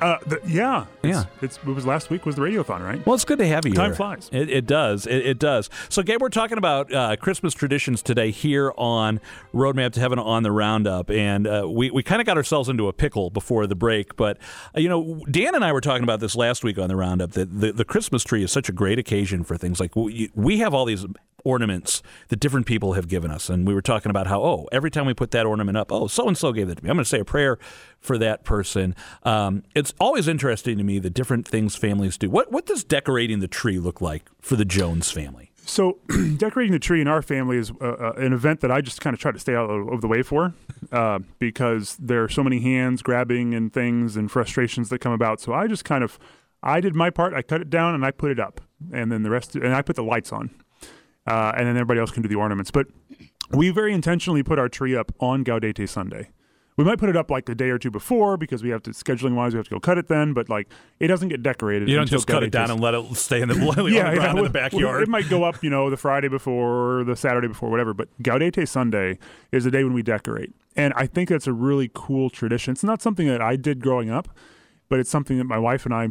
Uh, 0.00 0.18
the, 0.26 0.40
yeah, 0.46 0.84
Yeah. 1.02 1.24
It's, 1.40 1.56
it's 1.56 1.58
it 1.58 1.66
was 1.66 1.86
last 1.86 2.10
week 2.10 2.26
was 2.26 2.36
the 2.36 2.42
radiothon, 2.42 2.84
right? 2.84 3.04
Well, 3.06 3.14
it's 3.14 3.24
good 3.24 3.38
to 3.38 3.46
have 3.46 3.64
you 3.66 3.72
Time 3.72 3.90
here. 3.90 3.94
flies. 3.94 4.28
It, 4.32 4.50
it 4.50 4.66
does. 4.66 5.06
It, 5.06 5.26
it 5.26 5.38
does. 5.38 5.70
So, 5.88 6.02
Gabe, 6.02 6.20
we're 6.20 6.28
talking 6.28 6.58
about 6.58 6.92
uh, 6.92 7.16
Christmas 7.16 7.54
traditions 7.54 8.02
today 8.02 8.30
here 8.30 8.72
on 8.76 9.20
Roadmap 9.54 9.92
to 9.92 10.00
Heaven 10.00 10.18
on 10.18 10.42
the 10.42 10.52
Roundup. 10.52 11.10
And 11.10 11.46
uh, 11.46 11.66
we, 11.68 11.90
we 11.90 12.02
kind 12.02 12.20
of 12.20 12.26
got 12.26 12.36
ourselves 12.36 12.68
into 12.68 12.88
a 12.88 12.92
pickle 12.92 13.30
before 13.30 13.66
the 13.66 13.76
break. 13.76 14.16
But, 14.16 14.38
uh, 14.76 14.80
you 14.80 14.88
know, 14.88 15.22
Dan 15.30 15.54
and 15.54 15.64
I 15.64 15.72
were 15.72 15.80
talking 15.80 16.04
about 16.04 16.20
this 16.20 16.36
last 16.36 16.62
week 16.62 16.78
on 16.78 16.88
the 16.88 16.96
Roundup 16.96 17.32
that 17.32 17.60
the, 17.60 17.72
the 17.72 17.84
Christmas 17.84 18.22
tree 18.22 18.42
is 18.44 18.52
such 18.52 18.68
a 18.68 18.72
great 18.72 18.98
occasion 18.98 19.44
for 19.44 19.56
things 19.56 19.80
like 19.80 19.96
we, 19.96 20.30
we 20.34 20.58
have 20.58 20.74
all 20.74 20.84
these 20.84 21.06
ornaments 21.44 22.02
that 22.28 22.40
different 22.40 22.66
people 22.66 22.94
have 22.94 23.08
given 23.08 23.30
us. 23.30 23.48
And 23.48 23.66
we 23.66 23.74
were 23.74 23.82
talking 23.82 24.10
about 24.10 24.26
how, 24.26 24.42
oh, 24.42 24.68
every 24.72 24.90
time 24.90 25.06
we 25.06 25.14
put 25.14 25.30
that 25.30 25.46
ornament 25.46 25.76
up, 25.76 25.92
oh, 25.92 26.06
so 26.08 26.26
and 26.26 26.36
so 26.36 26.52
gave 26.52 26.68
that 26.68 26.78
to 26.78 26.84
me. 26.84 26.90
I'm 26.90 26.96
going 26.96 27.04
to 27.04 27.08
say 27.08 27.20
a 27.20 27.24
prayer 27.24 27.58
for 28.00 28.18
that 28.18 28.44
person. 28.44 28.94
Um, 29.22 29.62
it's 29.74 29.94
always 30.00 30.28
interesting 30.28 30.78
to 30.78 30.84
me 30.84 30.98
the 30.98 31.10
different 31.10 31.46
things 31.46 31.76
families 31.76 32.18
do. 32.18 32.28
What, 32.30 32.50
what 32.50 32.66
does 32.66 32.84
decorating 32.84 33.40
the 33.40 33.48
tree 33.48 33.78
look 33.78 34.00
like 34.00 34.28
for 34.40 34.56
the 34.56 34.64
Jones 34.64 35.10
family? 35.10 35.52
So, 35.66 35.98
decorating 36.36 36.72
the 36.72 36.78
tree 36.78 37.00
in 37.00 37.08
our 37.08 37.22
family 37.22 37.58
is 37.58 37.72
uh, 37.80 37.84
uh, 37.84 38.12
an 38.16 38.32
event 38.32 38.60
that 38.60 38.70
I 38.70 38.80
just 38.80 39.00
kind 39.00 39.12
of 39.12 39.20
try 39.20 39.32
to 39.32 39.38
stay 39.38 39.54
out 39.54 39.68
of, 39.68 40.00
the 40.00 40.06
way 40.06 40.22
for, 40.22 40.54
uh, 40.92 41.18
because 41.40 41.96
there 41.96 42.22
are 42.22 42.28
so 42.28 42.44
many 42.44 42.60
hands 42.60 43.02
grabbing 43.02 43.52
and 43.52 43.72
things 43.72 44.16
and 44.16 44.30
frustrations 44.30 44.90
that 44.90 45.00
come 45.00 45.12
about. 45.12 45.40
So 45.40 45.52
I 45.52 45.66
just 45.66 45.84
kind 45.84 46.04
of, 46.04 46.20
I 46.62 46.80
did 46.80 46.94
my 46.94 47.10
part. 47.10 47.34
I 47.34 47.42
cut 47.42 47.60
it 47.60 47.68
down 47.68 47.96
and 47.96 48.04
I 48.04 48.12
put 48.12 48.30
it 48.30 48.38
up, 48.38 48.60
and 48.92 49.10
then 49.10 49.24
the 49.24 49.30
rest, 49.30 49.56
and 49.56 49.74
I 49.74 49.82
put 49.82 49.96
the 49.96 50.04
lights 50.04 50.32
on, 50.32 50.50
uh, 51.26 51.52
and 51.56 51.66
then 51.66 51.76
everybody 51.76 52.00
else 52.00 52.10
can 52.10 52.22
do 52.22 52.28
the 52.28 52.36
ornaments. 52.36 52.70
But 52.70 52.86
we 53.50 53.70
very 53.70 53.92
intentionally 53.92 54.42
put 54.42 54.58
our 54.58 54.68
tree 54.68 54.96
up 54.96 55.12
on 55.20 55.44
Gaudete 55.44 55.88
Sunday. 55.88 56.30
We 56.76 56.84
might 56.84 56.98
put 56.98 57.08
it 57.08 57.16
up 57.16 57.30
like 57.30 57.48
a 57.48 57.54
day 57.54 57.70
or 57.70 57.78
two 57.78 57.90
before 57.90 58.36
because 58.36 58.62
we 58.62 58.68
have 58.68 58.82
to 58.82 58.90
scheduling 58.90 59.34
wise 59.34 59.54
we 59.54 59.56
have 59.56 59.64
to 59.64 59.70
go 59.70 59.80
cut 59.80 59.96
it 59.96 60.08
then, 60.08 60.34
but 60.34 60.50
like 60.50 60.68
it 61.00 61.06
doesn't 61.06 61.30
get 61.30 61.42
decorated. 61.42 61.88
You 61.88 61.94
don't 61.94 62.02
until 62.02 62.18
just 62.18 62.28
cut 62.28 62.42
it 62.42 62.50
down 62.50 62.70
and 62.70 62.80
let 62.80 62.92
it 62.92 63.16
stay 63.16 63.40
in 63.40 63.48
the, 63.48 63.54
yeah, 63.90 64.12
yeah, 64.12 64.30
in 64.30 64.36
the 64.36 64.42
well, 64.42 64.50
backyard. 64.50 65.02
It 65.02 65.08
might 65.08 65.28
go 65.30 65.42
up, 65.42 65.64
you 65.64 65.70
know, 65.70 65.88
the 65.88 65.96
Friday 65.96 66.28
before 66.28 67.02
the 67.04 67.16
Saturday 67.16 67.48
before, 67.48 67.70
whatever. 67.70 67.94
But 67.94 68.08
Gaudete 68.22 68.68
Sunday 68.68 69.18
is 69.52 69.64
the 69.64 69.70
day 69.70 69.84
when 69.84 69.94
we 69.94 70.02
decorate, 70.02 70.52
and 70.76 70.92
I 70.96 71.06
think 71.06 71.30
that's 71.30 71.46
a 71.46 71.52
really 71.54 71.90
cool 71.94 72.28
tradition. 72.28 72.72
It's 72.72 72.84
not 72.84 73.00
something 73.00 73.26
that 73.26 73.40
I 73.40 73.56
did 73.56 73.80
growing 73.80 74.10
up, 74.10 74.28
but 74.90 75.00
it's 75.00 75.10
something 75.10 75.38
that 75.38 75.44
my 75.44 75.58
wife 75.58 75.86
and 75.86 75.94
I 75.94 76.10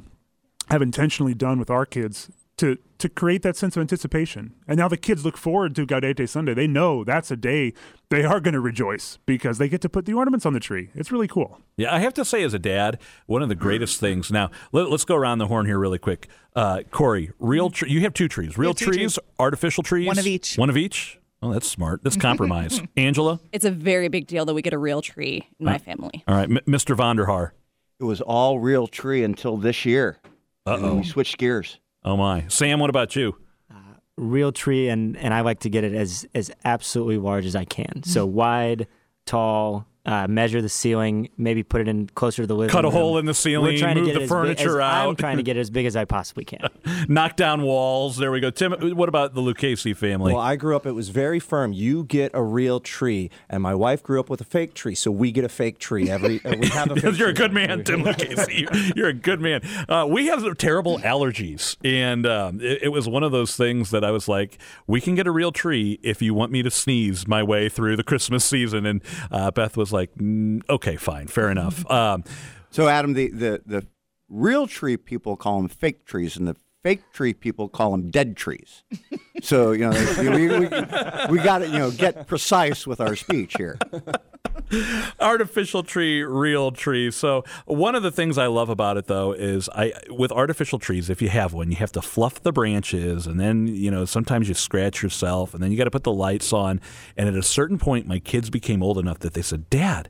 have 0.72 0.82
intentionally 0.82 1.36
done 1.36 1.60
with 1.60 1.70
our 1.70 1.86
kids 1.86 2.32
to 2.58 2.80
to 2.98 3.10
create 3.10 3.42
that 3.42 3.56
sense 3.56 3.76
of 3.76 3.82
anticipation. 3.82 4.54
And 4.68 4.78
now 4.78 4.88
the 4.88 4.98
kids 4.98 5.26
look 5.26 5.38
forward 5.38 5.76
to 5.76 5.86
Gaudete 5.86 6.28
Sunday. 6.30 6.54
They 6.54 6.68
know 6.68 7.04
that's 7.04 7.30
a 7.32 7.36
day 7.36 7.74
they 8.10 8.24
are 8.24 8.40
going 8.40 8.54
to 8.54 8.60
rejoice 8.60 9.20
because 9.26 9.58
they 9.58 9.68
get 9.68 9.82
to 9.82 9.90
put 9.90 10.06
the 10.06 10.14
ornaments 10.14 10.46
on 10.46 10.54
the 10.54 10.60
tree. 10.60 10.90
It's 10.96 11.12
really 11.12 11.28
cool. 11.28 11.60
Yeah, 11.78 11.94
I 11.94 12.00
have 12.00 12.14
to 12.16 12.26
say, 12.26 12.44
as 12.44 12.54
a 12.54 12.60
dad, 12.60 13.00
one 13.26 13.42
of 13.42 13.50
the 13.50 13.56
greatest 13.56 14.00
things. 14.00 14.32
Now, 14.32 14.50
let, 14.72 14.88
us 14.88 15.04
go 15.04 15.16
around 15.16 15.40
the 15.40 15.48
horn 15.48 15.66
here 15.66 15.80
really 15.80 16.00
quick. 16.00 16.28
Uh, 16.56 16.84
Corey, 16.92 17.32
real 17.40 17.70
tree. 17.70 17.90
You 17.92 18.02
have 18.02 18.14
two 18.14 18.28
trees. 18.28 18.58
Real 18.58 18.74
two 18.74 18.86
trees, 18.86 19.16
trees. 19.16 19.20
artificial 19.40 19.84
trees. 19.84 20.08
One 20.08 20.20
of 20.20 20.28
each. 20.28 20.58
One 20.58 20.70
of 20.70 20.78
each. 20.78 21.20
Oh, 21.42 21.52
that's 21.52 21.70
smart. 21.70 22.04
That's 22.04 22.18
compromise. 22.30 22.82
Angela. 22.96 23.40
It's 23.52 23.66
a 23.66 23.72
very 23.72 24.08
big 24.08 24.28
deal 24.28 24.46
that 24.46 24.54
we 24.54 24.62
get 24.62 24.74
a 24.74 24.78
real 24.78 25.02
tree 25.02 25.48
in 25.60 25.66
my 25.66 25.78
family. 25.78 26.24
All 26.28 26.36
right, 26.36 26.50
M- 26.50 26.60
Mr. 26.68 26.96
Vonder 26.96 27.26
Haar. 27.26 27.54
It 28.00 28.04
was 28.04 28.22
all 28.22 28.60
real 28.60 28.88
tree 28.88 29.24
until 29.24 29.58
this 29.58 29.86
year. 29.86 30.18
Uh 30.66 30.78
oh. 30.82 30.96
we 30.96 31.04
switched 31.04 31.38
gears. 31.38 31.80
Oh 32.06 32.16
my. 32.16 32.46
Sam, 32.50 32.80
what 32.80 32.92
about 32.92 33.16
you? 33.16 33.36
Uh, 33.70 33.96
real 34.16 34.52
tree 34.52 34.90
and 34.90 35.18
and 35.18 35.34
I 35.34 35.42
like 35.42 35.62
to 35.62 35.70
get 35.70 35.84
it 35.84 35.94
as 35.94 36.26
as 36.36 36.52
absolutely 36.64 37.18
large 37.18 37.46
as 37.46 37.56
I 37.56 37.66
can. 37.66 38.04
So 38.04 38.26
wide, 38.42 38.88
tall, 39.26 39.88
uh, 40.06 40.28
measure 40.28 40.62
the 40.62 40.70
ceiling, 40.70 41.30
maybe 41.38 41.64
put 41.64 41.82
it 41.82 41.88
in 41.88 42.08
closer 42.16 42.44
to 42.44 42.48
the 42.48 42.56
living 42.56 42.72
Cut 42.72 42.86
a 42.86 42.90
room. 42.90 42.94
hole 42.94 43.18
in 43.18 43.26
the 43.26 43.34
ceiling, 43.34 43.74
We're 43.74 43.78
ceiling, 43.78 43.96
trying 43.96 43.96
move 43.98 44.06
to 44.08 44.12
get 44.12 44.14
the 44.14 44.20
it 44.20 44.24
big 44.24 44.30
furniture 44.30 44.82
as, 44.82 44.92
out. 44.94 45.10
I'm 45.10 45.16
trying 45.16 45.38
to 45.38 45.44
get 45.44 45.58
it 45.58 45.62
as 45.62 45.70
big 45.70 45.86
as 45.86 45.96
I 45.96 46.06
possibly 46.06 46.46
can. 46.46 46.68
Knock 47.08 47.36
down 47.36 47.64
walls. 47.64 48.18
There 48.18 48.32
we 48.32 48.40
go. 48.40 48.50
Tim, 48.50 48.74
what 48.96 49.10
about 49.10 49.34
the 49.34 49.42
Lucchesi 49.42 49.96
family? 49.96 50.34
Well, 50.34 50.42
I 50.42 50.56
grew 50.56 50.76
up, 50.76 50.86
it 50.86 50.92
was 50.94 51.10
very 51.10 51.40
firm. 51.40 51.74
You 51.74 52.04
get 52.04 52.32
a 52.34 52.44
real 52.44 52.80
tree, 52.80 53.30
and 53.50 53.62
my 53.64 53.74
wife 53.76 54.04
grew 54.04 54.20
up 54.20 54.30
with 54.30 54.42
a 54.42 54.46
fake 54.46 54.74
tree, 54.74 54.96
so 54.96 55.10
we 55.12 55.32
get 55.32 55.44
a 55.44 55.50
fake 55.50 55.80
tree. 55.80 56.10
Every 56.10 56.44
uh, 56.46 56.56
we 56.60 56.68
have 56.68 56.92
a 56.92 56.96
fake 57.00 57.18
You're 57.18 57.30
a 57.30 57.34
good 57.34 57.52
man, 57.54 57.84
Tim 57.84 58.04
Lucchesi. 58.04 58.60
You- 58.60 58.92
You're 58.96 59.10
a 59.10 59.14
good 59.14 59.42
man. 59.42 59.62
Uh, 59.90 60.06
we 60.10 60.28
have 60.28 60.58
terrible 60.58 61.00
allergies, 61.00 61.78
and 61.84 62.26
um, 62.26 62.62
it, 62.62 62.84
it 62.84 62.90
was 62.90 63.08
one 63.10 63.24
of 63.24 63.32
those 63.32 63.56
things 63.56 63.92
that 63.92 64.04
I 64.04 64.12
was 64.12 64.28
like, 64.28 64.58
"We 64.88 65.02
can 65.02 65.16
get 65.16 65.28
a 65.28 65.32
real 65.32 65.52
tree 65.52 66.00
if 66.04 66.22
you 66.22 66.34
want 66.34 66.52
me 66.52 66.62
to 66.64 66.72
sneeze 66.72 67.28
my 67.28 67.42
way 67.44 67.70
through 67.70 67.96
the 67.98 68.04
Christmas 68.04 68.46
season." 68.46 68.86
And 68.86 69.02
uh, 69.32 69.52
Beth 69.52 69.76
was 69.78 69.92
like, 69.96 70.12
"Okay, 70.70 70.96
fine, 70.98 71.28
fair 71.28 71.50
enough." 71.50 71.84
Um, 71.92 72.24
So, 72.72 72.88
Adam, 72.90 73.14
the, 73.14 73.30
the, 73.30 73.62
the 73.66 73.88
real 74.30 74.68
tree 74.68 74.98
people 74.98 75.38
call 75.38 75.58
them 75.62 75.70
fake 75.70 76.06
trees, 76.06 76.36
and 76.38 76.46
the 76.48 76.56
fake 76.86 77.12
tree 77.12 77.34
people 77.34 77.68
call 77.68 77.90
them 77.92 78.12
dead 78.12 78.38
trees. 78.38 78.84
So, 79.42 79.74
you 79.74 79.80
know, 79.80 79.92
they- 79.92 80.30
we, 80.30 80.48
we, 80.48 80.68
we 81.30 81.44
got 81.44 81.58
to, 81.60 81.68
you 81.68 81.78
know, 81.78 81.92
get 81.92 82.26
precise 82.26 82.88
with 82.88 83.02
our 83.02 83.18
speech 83.18 83.54
here. 83.58 83.78
artificial 85.20 85.84
tree, 85.84 86.24
real 86.24 86.72
tree. 86.72 87.12
So 87.12 87.44
one 87.66 87.96
of 87.96 88.02
the 88.02 88.12
things 88.12 88.38
I 88.38 88.48
love 88.48 88.70
about 88.70 88.96
it 88.98 89.08
though 89.08 89.34
is 89.34 89.68
I 89.76 89.92
with 90.10 90.32
artificial 90.32 90.80
trees, 90.80 91.10
if 91.10 91.22
you 91.22 91.28
have 91.30 91.52
one, 91.54 91.70
you 91.70 91.76
have 91.78 91.92
to 91.92 92.02
fluff 92.02 92.42
the 92.44 92.54
branches 92.54 93.28
and 93.28 93.38
then, 93.40 93.68
you 93.68 93.92
know, 93.92 94.06
sometimes 94.06 94.48
you 94.48 94.54
scratch 94.54 95.04
yourself 95.04 95.54
and 95.54 95.62
then 95.62 95.70
you 95.70 95.78
got 95.78 95.84
to 95.84 95.92
put 95.92 96.06
the 96.06 96.14
lights 96.14 96.54
on. 96.54 96.80
And 97.18 97.28
at 97.28 97.36
a 97.36 97.44
certain 97.44 97.78
point 97.78 98.08
my 98.08 98.20
kids 98.20 98.50
became 98.50 98.82
old 98.82 98.98
enough 98.98 99.20
that 99.20 99.34
they 99.34 99.42
said, 99.42 99.70
"Dad, 99.70 100.10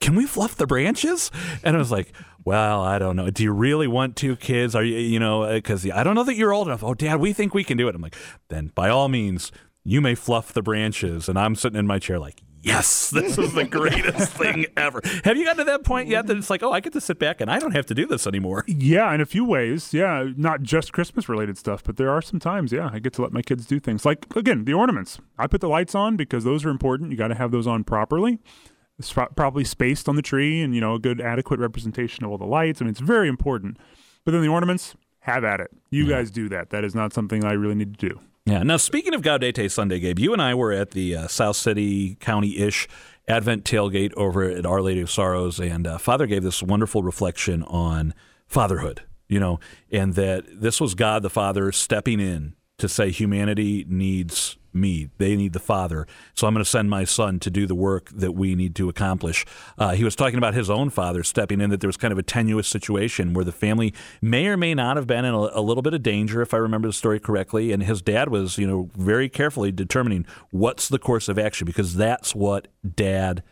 can 0.00 0.14
we 0.14 0.26
fluff 0.26 0.54
the 0.54 0.66
branches? 0.66 1.30
And 1.64 1.74
I 1.74 1.78
was 1.78 1.90
like, 1.90 2.12
well, 2.46 2.80
I 2.80 3.00
don't 3.00 3.16
know. 3.16 3.28
Do 3.28 3.42
you 3.42 3.52
really 3.52 3.88
want 3.88 4.14
two 4.14 4.36
kids? 4.36 4.76
Are 4.76 4.84
you, 4.84 4.96
you 4.98 5.18
know, 5.18 5.52
because 5.52 5.90
I 5.90 6.04
don't 6.04 6.14
know 6.14 6.22
that 6.22 6.36
you're 6.36 6.54
old 6.54 6.68
enough. 6.68 6.84
Oh, 6.84 6.94
Dad, 6.94 7.18
we 7.18 7.32
think 7.32 7.54
we 7.54 7.64
can 7.64 7.76
do 7.76 7.88
it. 7.88 7.94
I'm 7.96 8.00
like, 8.00 8.14
then 8.48 8.70
by 8.72 8.88
all 8.88 9.08
means, 9.08 9.50
you 9.82 10.00
may 10.00 10.14
fluff 10.14 10.52
the 10.52 10.62
branches. 10.62 11.28
And 11.28 11.36
I'm 11.36 11.56
sitting 11.56 11.76
in 11.76 11.88
my 11.88 11.98
chair 11.98 12.20
like, 12.20 12.40
yes, 12.62 13.10
this 13.14 13.36
is 13.36 13.52
the 13.52 13.64
greatest 13.64 14.32
thing 14.34 14.66
ever. 14.76 15.00
Have 15.24 15.36
you 15.36 15.44
gotten 15.44 15.58
to 15.66 15.72
that 15.72 15.82
point 15.82 16.06
yet 16.06 16.28
that 16.28 16.36
it's 16.36 16.48
like, 16.48 16.62
oh, 16.62 16.70
I 16.70 16.78
get 16.78 16.92
to 16.92 17.00
sit 17.00 17.18
back 17.18 17.40
and 17.40 17.50
I 17.50 17.58
don't 17.58 17.72
have 17.72 17.86
to 17.86 17.94
do 17.96 18.06
this 18.06 18.28
anymore? 18.28 18.64
Yeah, 18.68 19.12
in 19.12 19.20
a 19.20 19.26
few 19.26 19.44
ways. 19.44 19.92
Yeah, 19.92 20.28
not 20.36 20.62
just 20.62 20.92
Christmas 20.92 21.28
related 21.28 21.58
stuff, 21.58 21.82
but 21.82 21.96
there 21.96 22.10
are 22.10 22.22
some 22.22 22.38
times, 22.38 22.70
yeah, 22.70 22.90
I 22.92 23.00
get 23.00 23.12
to 23.14 23.22
let 23.22 23.32
my 23.32 23.42
kids 23.42 23.66
do 23.66 23.80
things. 23.80 24.04
Like, 24.04 24.24
again, 24.36 24.66
the 24.66 24.72
ornaments. 24.72 25.18
I 25.36 25.48
put 25.48 25.60
the 25.60 25.68
lights 25.68 25.96
on 25.96 26.16
because 26.16 26.44
those 26.44 26.64
are 26.64 26.70
important. 26.70 27.10
You 27.10 27.16
got 27.16 27.28
to 27.28 27.34
have 27.34 27.50
those 27.50 27.66
on 27.66 27.82
properly. 27.82 28.38
It's 28.98 29.12
probably 29.12 29.64
spaced 29.64 30.08
on 30.08 30.16
the 30.16 30.22
tree 30.22 30.62
and, 30.62 30.74
you 30.74 30.80
know, 30.80 30.94
a 30.94 30.98
good 30.98 31.20
adequate 31.20 31.60
representation 31.60 32.24
of 32.24 32.30
all 32.30 32.38
the 32.38 32.46
lights. 32.46 32.80
I 32.80 32.84
mean, 32.84 32.92
it's 32.92 33.00
very 33.00 33.28
important. 33.28 33.78
But 34.24 34.32
then 34.32 34.42
the 34.42 34.48
ornaments, 34.48 34.94
have 35.26 35.44
at 35.44 35.60
it. 35.60 35.70
You 35.90 36.08
guys 36.08 36.30
do 36.30 36.48
that. 36.50 36.70
That 36.70 36.84
is 36.84 36.94
not 36.94 37.12
something 37.12 37.44
I 37.44 37.52
really 37.52 37.74
need 37.74 37.98
to 37.98 38.08
do. 38.08 38.20
Yeah. 38.44 38.62
Now, 38.62 38.76
speaking 38.76 39.12
of 39.12 39.22
Gaudete 39.22 39.68
Sunday, 39.70 39.98
Gabe, 39.98 40.20
you 40.20 40.32
and 40.32 40.40
I 40.40 40.54
were 40.54 40.72
at 40.72 40.92
the 40.92 41.16
uh, 41.16 41.26
South 41.26 41.56
City 41.56 42.14
County 42.20 42.58
ish 42.58 42.86
Advent 43.26 43.64
tailgate 43.64 44.14
over 44.14 44.44
at 44.44 44.64
Our 44.64 44.80
Lady 44.80 45.00
of 45.00 45.10
Sorrows, 45.10 45.58
and 45.58 45.84
uh, 45.84 45.98
Father 45.98 46.28
gave 46.28 46.44
this 46.44 46.62
wonderful 46.62 47.02
reflection 47.02 47.64
on 47.64 48.14
fatherhood, 48.46 49.02
you 49.26 49.40
know, 49.40 49.58
and 49.90 50.14
that 50.14 50.44
this 50.48 50.80
was 50.80 50.94
God 50.94 51.22
the 51.22 51.30
Father 51.30 51.72
stepping 51.72 52.20
in 52.20 52.54
to 52.78 52.88
say 52.88 53.10
humanity 53.10 53.84
needs 53.88 54.56
me. 54.76 55.08
They 55.18 55.36
need 55.36 55.52
the 55.52 55.58
Father. 55.58 56.06
So 56.34 56.46
I'm 56.46 56.54
going 56.54 56.64
to 56.64 56.70
send 56.70 56.90
my 56.90 57.04
son 57.04 57.40
to 57.40 57.50
do 57.50 57.66
the 57.66 57.74
work 57.74 58.10
that 58.10 58.32
we 58.32 58.54
need 58.54 58.74
to 58.76 58.88
accomplish. 58.88 59.44
Uh, 59.78 59.90
he 59.92 60.04
was 60.04 60.14
talking 60.14 60.38
about 60.38 60.54
his 60.54 60.70
own 60.70 60.90
father 60.90 61.22
stepping 61.22 61.60
in, 61.60 61.70
that 61.70 61.80
there 61.80 61.88
was 61.88 61.96
kind 61.96 62.12
of 62.12 62.18
a 62.18 62.22
tenuous 62.22 62.68
situation 62.68 63.34
where 63.34 63.44
the 63.44 63.52
family 63.52 63.92
may 64.20 64.46
or 64.46 64.56
may 64.56 64.74
not 64.74 64.96
have 64.96 65.06
been 65.06 65.24
in 65.24 65.34
a, 65.34 65.50
a 65.52 65.60
little 65.60 65.82
bit 65.82 65.94
of 65.94 66.02
danger, 66.02 66.42
if 66.42 66.54
I 66.54 66.58
remember 66.58 66.88
the 66.88 66.92
story 66.92 67.18
correctly. 67.18 67.72
And 67.72 67.82
his 67.82 68.02
dad 68.02 68.28
was, 68.28 68.58
you 68.58 68.66
know, 68.66 68.90
very 68.96 69.28
carefully 69.28 69.72
determining 69.72 70.26
what's 70.50 70.88
the 70.88 70.98
course 70.98 71.28
of 71.28 71.38
action 71.38 71.64
because 71.64 71.94
that's 71.94 72.34
what 72.34 72.68
dad 72.94 73.42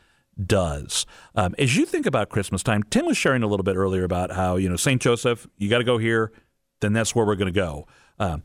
does. 0.43 1.07
Um, 1.35 1.55
as 1.59 1.77
you 1.77 1.87
think 1.87 2.07
about 2.07 2.29
Christmas 2.29 2.63
time, 2.63 2.83
Tim 2.85 3.07
was 3.07 3.17
sharing 3.17 3.43
a 3.43 3.47
little 3.47 3.65
bit 3.65 3.77
earlier 3.77 4.05
about 4.05 4.33
how, 4.33 4.57
you 4.57 4.69
know, 4.69 4.77
St. 4.77 5.01
Joseph, 5.01 5.47
you 5.59 5.69
got 5.69 5.79
to 5.79 5.85
go 5.85 5.99
here, 5.99 6.33
then 6.81 6.93
that's 6.93 7.15
where 7.15 7.25
we're 7.25 7.37
going 7.37 7.53
to 7.53 7.59
go. 7.59 7.87
Um, 8.19 8.43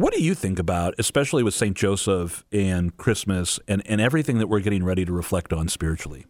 what 0.00 0.12
do 0.12 0.22
you 0.22 0.34
think 0.34 0.58
about, 0.58 0.94
especially 0.98 1.42
with 1.42 1.54
St. 1.54 1.76
Joseph 1.76 2.44
and 2.52 2.96
Christmas 2.96 3.58
and, 3.66 3.82
and 3.86 4.00
everything 4.00 4.38
that 4.38 4.48
we're 4.48 4.60
getting 4.60 4.84
ready 4.84 5.04
to 5.04 5.12
reflect 5.12 5.52
on 5.52 5.68
spiritually? 5.68 6.26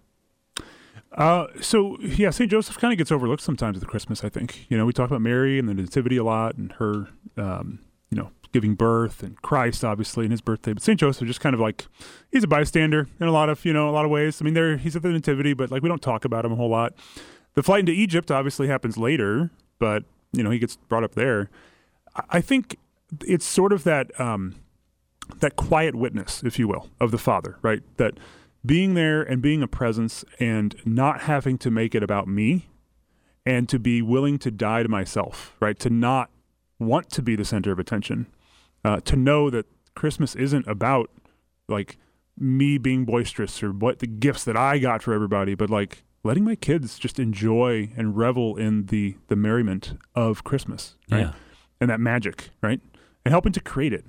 Uh, 1.12 1.46
so 1.60 1.96
yeah, 2.00 2.30
St. 2.30 2.50
Joseph 2.50 2.78
kind 2.78 2.92
of 2.92 2.98
gets 2.98 3.10
overlooked 3.10 3.42
sometimes 3.42 3.80
the 3.80 3.86
Christmas. 3.86 4.22
I 4.22 4.28
think 4.28 4.66
you 4.68 4.76
know 4.76 4.84
we 4.84 4.92
talk 4.92 5.08
about 5.08 5.22
Mary 5.22 5.58
and 5.58 5.68
the 5.68 5.74
Nativity 5.74 6.18
a 6.18 6.24
lot, 6.24 6.56
and 6.56 6.72
her, 6.72 7.08
um, 7.38 7.78
you 8.10 8.18
know, 8.18 8.30
giving 8.52 8.74
birth, 8.74 9.22
and 9.22 9.40
Christ 9.40 9.82
obviously 9.82 10.26
and 10.26 10.32
his 10.32 10.42
birthday. 10.42 10.74
But 10.74 10.82
St. 10.82 11.00
Joseph 11.00 11.26
just 11.26 11.40
kind 11.40 11.54
of 11.54 11.60
like 11.60 11.86
he's 12.30 12.44
a 12.44 12.48
bystander 12.48 13.08
in 13.18 13.28
a 13.28 13.32
lot 13.32 13.48
of 13.48 13.64
you 13.64 13.72
know 13.72 13.88
a 13.88 13.92
lot 13.92 14.04
of 14.04 14.10
ways. 14.10 14.42
I 14.42 14.44
mean, 14.44 14.52
there 14.52 14.76
he's 14.76 14.94
at 14.94 15.02
the 15.02 15.08
Nativity, 15.08 15.54
but 15.54 15.70
like 15.70 15.82
we 15.82 15.88
don't 15.88 16.02
talk 16.02 16.26
about 16.26 16.44
him 16.44 16.52
a 16.52 16.56
whole 16.56 16.70
lot. 16.70 16.92
The 17.54 17.62
flight 17.62 17.80
into 17.80 17.92
Egypt 17.92 18.30
obviously 18.30 18.68
happens 18.68 18.98
later, 18.98 19.50
but 19.78 20.04
you 20.32 20.42
know 20.42 20.50
he 20.50 20.58
gets 20.58 20.76
brought 20.76 21.04
up 21.04 21.14
there. 21.14 21.48
I 22.28 22.42
think 22.42 22.78
it's 23.26 23.44
sort 23.44 23.72
of 23.72 23.84
that 23.84 24.18
um, 24.20 24.56
that 25.40 25.56
quiet 25.56 25.94
witness, 25.94 26.42
if 26.42 26.58
you 26.58 26.68
will, 26.68 26.88
of 27.00 27.10
the 27.10 27.18
Father, 27.18 27.58
right? 27.62 27.82
That 27.96 28.14
being 28.64 28.94
there 28.94 29.22
and 29.22 29.40
being 29.40 29.62
a 29.62 29.68
presence 29.68 30.24
and 30.40 30.74
not 30.84 31.22
having 31.22 31.58
to 31.58 31.70
make 31.70 31.94
it 31.94 32.02
about 32.02 32.26
me 32.26 32.68
and 33.44 33.68
to 33.68 33.78
be 33.78 34.02
willing 34.02 34.38
to 34.40 34.50
die 34.50 34.82
to 34.82 34.88
myself, 34.88 35.54
right? 35.60 35.78
To 35.78 35.90
not 35.90 36.30
want 36.78 37.10
to 37.10 37.22
be 37.22 37.36
the 37.36 37.44
center 37.44 37.70
of 37.70 37.78
attention, 37.78 38.26
uh, 38.84 39.00
to 39.00 39.16
know 39.16 39.50
that 39.50 39.66
Christmas 39.94 40.34
isn't 40.34 40.66
about 40.66 41.10
like 41.68 41.96
me 42.38 42.76
being 42.76 43.04
boisterous 43.04 43.62
or 43.62 43.70
what 43.70 44.00
the 44.00 44.06
gifts 44.06 44.44
that 44.44 44.56
I 44.56 44.78
got 44.78 45.02
for 45.02 45.14
everybody, 45.14 45.54
but 45.54 45.70
like 45.70 46.02
letting 46.22 46.44
my 46.44 46.56
kids 46.56 46.98
just 46.98 47.18
enjoy 47.18 47.90
and 47.96 48.16
revel 48.16 48.56
in 48.56 48.86
the 48.86 49.16
the 49.28 49.36
merriment 49.36 49.98
of 50.14 50.44
Christmas, 50.44 50.96
right? 51.10 51.20
Yeah. 51.20 51.32
And 51.80 51.90
that 51.90 52.00
magic, 52.00 52.50
right? 52.62 52.80
And 53.26 53.32
helping 53.32 53.50
to 53.54 53.60
create 53.60 53.92
it. 53.92 54.04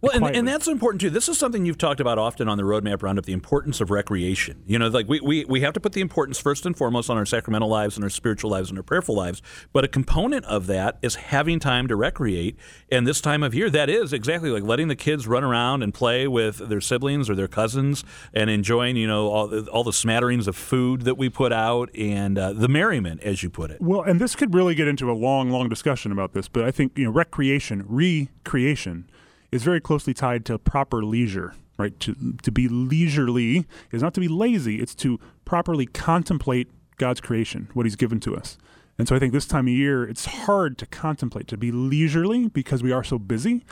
Well, 0.00 0.12
and, 0.14 0.36
and 0.36 0.48
that's 0.48 0.68
important 0.68 1.00
too. 1.00 1.10
This 1.10 1.28
is 1.28 1.38
something 1.38 1.66
you've 1.66 1.78
talked 1.78 2.00
about 2.00 2.18
often 2.18 2.48
on 2.48 2.56
the 2.56 2.62
Roadmap 2.62 3.02
Roundup: 3.02 3.24
the 3.24 3.32
importance 3.32 3.80
of 3.80 3.90
recreation. 3.90 4.62
You 4.66 4.78
know, 4.78 4.88
like 4.88 5.08
we, 5.08 5.20
we 5.20 5.44
we 5.44 5.60
have 5.62 5.72
to 5.74 5.80
put 5.80 5.92
the 5.92 6.00
importance 6.00 6.38
first 6.38 6.64
and 6.66 6.76
foremost 6.76 7.10
on 7.10 7.16
our 7.16 7.26
sacramental 7.26 7.68
lives 7.68 7.96
and 7.96 8.04
our 8.04 8.10
spiritual 8.10 8.50
lives 8.50 8.68
and 8.70 8.78
our 8.78 8.82
prayerful 8.82 9.16
lives. 9.16 9.42
But 9.72 9.84
a 9.84 9.88
component 9.88 10.44
of 10.44 10.66
that 10.68 10.98
is 11.02 11.16
having 11.16 11.58
time 11.58 11.88
to 11.88 11.96
recreate. 11.96 12.56
And 12.92 13.06
this 13.06 13.20
time 13.20 13.42
of 13.42 13.54
year, 13.54 13.70
that 13.70 13.90
is 13.90 14.12
exactly 14.12 14.50
like 14.50 14.62
letting 14.62 14.88
the 14.88 14.96
kids 14.96 15.26
run 15.26 15.42
around 15.42 15.82
and 15.82 15.92
play 15.92 16.28
with 16.28 16.68
their 16.68 16.80
siblings 16.80 17.28
or 17.28 17.34
their 17.34 17.48
cousins 17.48 18.04
and 18.32 18.48
enjoying, 18.50 18.96
you 18.96 19.06
know, 19.06 19.28
all 19.28 19.48
the, 19.48 19.68
all 19.70 19.82
the 19.82 19.92
smatterings 19.92 20.46
of 20.46 20.56
food 20.56 21.02
that 21.02 21.16
we 21.16 21.28
put 21.28 21.52
out 21.52 21.90
and 21.96 22.38
uh, 22.38 22.52
the 22.52 22.68
merriment, 22.68 23.20
as 23.22 23.42
you 23.42 23.50
put 23.50 23.70
it. 23.70 23.80
Well, 23.80 24.02
and 24.02 24.20
this 24.20 24.36
could 24.36 24.54
really 24.54 24.74
get 24.74 24.86
into 24.86 25.10
a 25.10 25.14
long, 25.14 25.50
long 25.50 25.68
discussion 25.68 26.12
about 26.12 26.34
this, 26.34 26.46
but 26.46 26.64
I 26.64 26.70
think 26.70 26.96
you 26.96 27.04
know 27.04 27.10
recreation, 27.10 27.84
recreation, 27.86 29.08
is 29.50 29.62
very 29.62 29.80
closely 29.80 30.14
tied 30.14 30.44
to 30.46 30.58
proper 30.58 31.04
leisure. 31.04 31.54
Right, 31.78 31.98
to 32.00 32.34
to 32.42 32.50
be 32.50 32.66
leisurely 32.66 33.64
is 33.92 34.02
not 34.02 34.12
to 34.14 34.20
be 34.20 34.26
lazy; 34.26 34.80
it's 34.80 34.96
to 34.96 35.20
properly 35.44 35.86
contemplate 35.86 36.68
God's 36.96 37.20
creation, 37.20 37.68
what 37.72 37.86
He's 37.86 37.94
given 37.94 38.18
to 38.20 38.36
us. 38.36 38.58
And 38.98 39.06
so, 39.06 39.14
I 39.14 39.20
think 39.20 39.32
this 39.32 39.46
time 39.46 39.68
of 39.68 39.72
year, 39.72 40.02
it's 40.02 40.26
hard 40.26 40.76
to 40.78 40.86
contemplate, 40.86 41.46
to 41.48 41.56
be 41.56 41.70
leisurely 41.70 42.48
because 42.48 42.82
we 42.82 42.90
are 42.90 43.04
so 43.04 43.16
busy. 43.16 43.64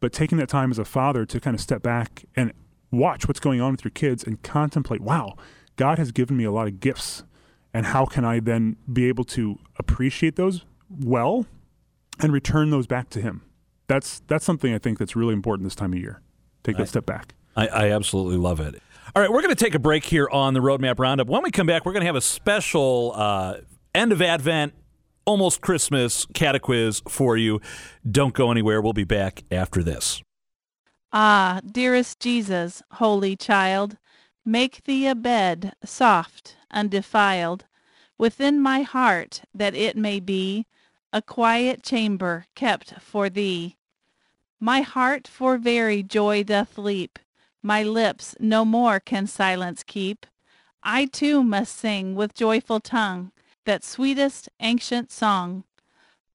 But 0.00 0.14
taking 0.14 0.38
that 0.38 0.48
time 0.48 0.70
as 0.70 0.78
a 0.78 0.84
father 0.86 1.26
to 1.26 1.40
kind 1.40 1.54
of 1.54 1.60
step 1.60 1.82
back 1.82 2.24
and 2.34 2.54
watch 2.90 3.28
what's 3.28 3.38
going 3.38 3.60
on 3.60 3.72
with 3.72 3.84
your 3.84 3.90
kids 3.90 4.24
and 4.24 4.42
contemplate, 4.42 5.02
wow, 5.02 5.36
God 5.76 5.98
has 5.98 6.10
given 6.10 6.38
me 6.38 6.44
a 6.44 6.50
lot 6.50 6.66
of 6.66 6.80
gifts 6.80 7.22
and 7.74 7.86
how 7.86 8.04
can 8.04 8.24
I 8.24 8.40
then 8.40 8.76
be 8.92 9.08
able 9.08 9.24
to 9.24 9.58
appreciate 9.78 10.36
those 10.36 10.64
well 10.90 11.46
and 12.20 12.32
return 12.32 12.70
those 12.70 12.86
back 12.86 13.10
to 13.10 13.20
Him? 13.20 13.42
That's 13.92 14.22
that's 14.26 14.44
something 14.44 14.72
I 14.72 14.78
think 14.78 14.98
that's 14.98 15.14
really 15.14 15.34
important 15.34 15.66
this 15.66 15.74
time 15.74 15.92
of 15.92 15.98
year. 15.98 16.22
Take 16.64 16.78
that 16.78 16.88
step 16.88 17.04
back. 17.04 17.34
I, 17.54 17.68
I 17.68 17.90
absolutely 17.90 18.38
love 18.38 18.58
it. 18.58 18.80
All 19.14 19.20
right, 19.20 19.30
we're 19.30 19.42
going 19.42 19.54
to 19.54 19.64
take 19.64 19.74
a 19.74 19.78
break 19.78 20.04
here 20.04 20.26
on 20.30 20.54
the 20.54 20.60
Roadmap 20.60 20.98
Roundup. 20.98 21.28
When 21.28 21.42
we 21.42 21.50
come 21.50 21.66
back, 21.66 21.84
we're 21.84 21.92
going 21.92 22.00
to 22.00 22.06
have 22.06 22.16
a 22.16 22.22
special 22.22 23.12
uh, 23.14 23.56
end 23.94 24.12
of 24.12 24.22
Advent, 24.22 24.72
almost 25.26 25.60
Christmas 25.60 26.24
catequiz 26.32 27.02
for 27.06 27.36
you. 27.36 27.60
Don't 28.10 28.32
go 28.32 28.50
anywhere. 28.50 28.80
We'll 28.80 28.94
be 28.94 29.04
back 29.04 29.42
after 29.50 29.82
this. 29.82 30.22
Ah, 31.12 31.60
dearest 31.70 32.18
Jesus, 32.18 32.82
holy 32.92 33.36
child, 33.36 33.98
make 34.46 34.84
thee 34.84 35.06
a 35.06 35.14
bed 35.14 35.74
soft, 35.84 36.56
undefiled, 36.70 37.66
within 38.16 38.58
my 38.58 38.80
heart, 38.80 39.42
that 39.52 39.74
it 39.74 39.98
may 39.98 40.18
be 40.18 40.64
a 41.12 41.20
quiet 41.20 41.82
chamber 41.82 42.46
kept 42.54 42.98
for 42.98 43.28
thee. 43.28 43.76
My 44.64 44.82
heart 44.82 45.26
for 45.26 45.58
very 45.58 46.04
joy 46.04 46.44
doth 46.44 46.78
leap, 46.78 47.18
my 47.64 47.82
lips 47.82 48.36
no 48.38 48.64
more 48.64 49.00
can 49.00 49.26
silence 49.26 49.82
keep. 49.82 50.24
I 50.84 51.06
too 51.06 51.42
must 51.42 51.74
sing 51.76 52.14
with 52.14 52.32
joyful 52.32 52.78
tongue 52.78 53.32
that 53.64 53.82
sweetest 53.82 54.48
ancient 54.60 55.10
song. 55.10 55.64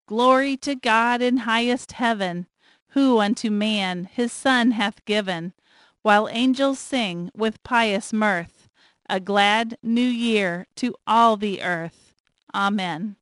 Glory 0.08 0.58
to 0.58 0.76
God 0.76 1.22
in 1.22 1.38
highest 1.38 1.94
heaven, 1.94 2.48
who 2.90 3.20
unto 3.20 3.50
man 3.50 4.10
his 4.12 4.34
Son 4.34 4.72
hath 4.72 5.06
given, 5.06 5.54
while 6.02 6.28
angels 6.30 6.80
sing 6.80 7.32
with 7.34 7.64
pious 7.64 8.12
mirth, 8.12 8.68
a 9.10 9.22
glad 9.22 9.78
new 9.82 10.02
year 10.02 10.68
to 10.76 10.94
all 11.08 11.38
the 11.38 11.64
earth. 11.64 12.14
Amen. 12.54 13.16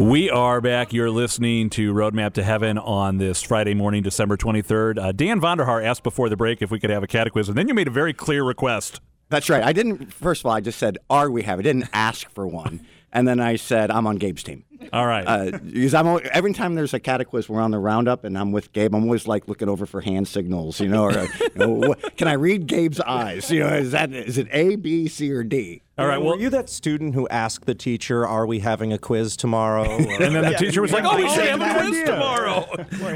We 0.00 0.30
are 0.30 0.62
back. 0.62 0.94
You're 0.94 1.10
listening 1.10 1.68
to 1.70 1.92
Roadmap 1.92 2.32
to 2.32 2.42
Heaven 2.42 2.78
on 2.78 3.18
this 3.18 3.42
Friday 3.42 3.74
morning, 3.74 4.02
December 4.02 4.38
23rd. 4.38 4.98
Uh, 4.98 5.12
Dan 5.12 5.42
Vonder 5.42 5.66
Haar 5.66 5.82
asked 5.82 6.02
before 6.02 6.30
the 6.30 6.38
break 6.38 6.62
if 6.62 6.70
we 6.70 6.80
could 6.80 6.88
have 6.88 7.02
a 7.02 7.06
catequiz. 7.06 7.52
Then 7.52 7.68
you 7.68 7.74
made 7.74 7.86
a 7.86 7.90
very 7.90 8.14
clear 8.14 8.42
request. 8.42 9.02
That's 9.28 9.50
right. 9.50 9.62
I 9.62 9.74
didn't. 9.74 10.10
First 10.10 10.40
of 10.40 10.46
all, 10.46 10.52
I 10.52 10.62
just 10.62 10.78
said, 10.78 10.96
"Are 11.10 11.30
we 11.30 11.42
have?" 11.42 11.58
I 11.58 11.62
didn't 11.62 11.90
ask 11.92 12.30
for 12.30 12.46
one, 12.46 12.80
and 13.12 13.28
then 13.28 13.40
I 13.40 13.56
said, 13.56 13.90
"I'm 13.90 14.06
on 14.06 14.16
Gabe's 14.16 14.42
team." 14.42 14.64
All 14.90 15.06
right. 15.06 15.24
Uh, 15.26 15.58
because 15.58 15.92
I'm 15.92 16.06
always, 16.06 16.26
every 16.32 16.54
time 16.54 16.76
there's 16.76 16.94
a 16.94 16.98
catequiz, 16.98 17.50
we're 17.50 17.60
on 17.60 17.70
the 17.70 17.78
roundup, 17.78 18.24
and 18.24 18.38
I'm 18.38 18.52
with 18.52 18.72
Gabe. 18.72 18.94
I'm 18.94 19.04
always 19.04 19.28
like 19.28 19.48
looking 19.48 19.68
over 19.68 19.84
for 19.84 20.00
hand 20.00 20.26
signals, 20.28 20.80
you 20.80 20.88
know. 20.88 21.04
Or, 21.04 21.12
you 21.12 21.50
know 21.56 21.68
what, 21.88 22.16
can 22.16 22.26
I 22.26 22.32
read 22.32 22.66
Gabe's 22.66 23.00
eyes? 23.00 23.50
You 23.50 23.60
know, 23.60 23.68
is 23.68 23.92
that 23.92 24.14
is 24.14 24.38
it 24.38 24.48
A, 24.50 24.76
B, 24.76 25.08
C, 25.08 25.30
or 25.30 25.44
D? 25.44 25.82
All 26.00 26.06
right. 26.06 26.18
Well, 26.20 26.36
were 26.36 26.40
you 26.42 26.50
that 26.50 26.70
student 26.70 27.14
who 27.14 27.28
asked 27.28 27.66
the 27.66 27.74
teacher, 27.74 28.26
"Are 28.26 28.46
we 28.46 28.60
having 28.60 28.92
a 28.92 28.98
quiz 28.98 29.36
tomorrow?" 29.36 29.84
Or- 30.00 30.22
and 30.22 30.34
then 30.34 30.44
the 30.44 30.56
teacher 30.58 30.80
was 30.80 30.92
like, 30.92 31.04
"Oh, 31.04 31.16
we 31.16 31.28
should 31.28 31.46
have 31.46 31.60
a 31.60 31.74
quiz 31.88 32.04
tomorrow." 32.04 32.66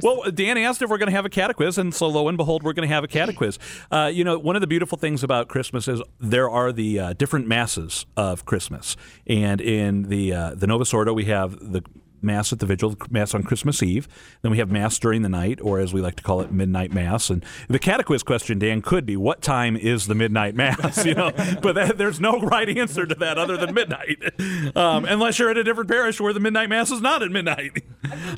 well, 0.02 0.30
Dan 0.30 0.58
asked 0.58 0.82
if 0.82 0.90
we're 0.90 0.98
going 0.98 1.10
to 1.10 1.16
have 1.16 1.24
a 1.24 1.30
catequiz, 1.30 1.78
and 1.78 1.94
so 1.94 2.08
lo 2.08 2.28
and 2.28 2.36
behold, 2.36 2.62
we're 2.62 2.72
going 2.74 2.88
to 2.88 2.94
have 2.94 3.04
a 3.04 3.08
catequiz. 3.08 3.58
Uh, 3.90 4.10
you 4.12 4.24
know, 4.24 4.38
one 4.38 4.56
of 4.56 4.60
the 4.60 4.66
beautiful 4.66 4.98
things 4.98 5.22
about 5.22 5.48
Christmas 5.48 5.88
is 5.88 6.02
there 6.20 6.50
are 6.50 6.72
the 6.72 6.98
uh, 7.00 7.12
different 7.14 7.46
masses 7.46 8.06
of 8.16 8.44
Christmas, 8.44 8.96
and 9.26 9.60
in 9.60 10.04
the 10.08 10.32
uh, 10.32 10.54
the 10.54 10.66
Novus 10.66 10.92
Ordo 10.92 11.12
we 11.12 11.24
have 11.26 11.72
the 11.72 11.82
Mass 12.24 12.52
at 12.52 12.58
the 12.58 12.66
Vigil, 12.66 12.96
Mass 13.10 13.34
on 13.34 13.42
Christmas 13.42 13.82
Eve. 13.82 14.08
Then 14.42 14.50
we 14.50 14.58
have 14.58 14.70
Mass 14.70 14.98
during 14.98 15.22
the 15.22 15.28
night, 15.28 15.60
or 15.60 15.78
as 15.78 15.92
we 15.92 16.00
like 16.00 16.16
to 16.16 16.22
call 16.22 16.40
it, 16.40 16.50
Midnight 16.50 16.92
Mass. 16.92 17.30
And 17.30 17.44
the 17.68 17.78
catequiz 17.78 18.24
question, 18.24 18.58
Dan, 18.58 18.82
could 18.82 19.06
be 19.06 19.16
what 19.16 19.42
time 19.42 19.76
is 19.76 20.06
the 20.06 20.14
Midnight 20.14 20.54
Mass? 20.54 21.04
You 21.04 21.14
know, 21.14 21.32
but 21.60 21.74
that, 21.74 21.98
there's 21.98 22.18
no 22.18 22.40
right 22.40 22.66
answer 22.68 23.04
to 23.04 23.14
that 23.16 23.36
other 23.36 23.58
than 23.58 23.74
midnight, 23.74 24.16
um, 24.74 25.04
unless 25.04 25.38
you're 25.38 25.50
at 25.50 25.58
a 25.58 25.62
different 25.64 25.90
parish 25.90 26.18
where 26.18 26.32
the 26.32 26.40
Midnight 26.40 26.70
Mass 26.70 26.90
is 26.90 27.02
not 27.02 27.22
at 27.22 27.30
midnight. 27.30 27.82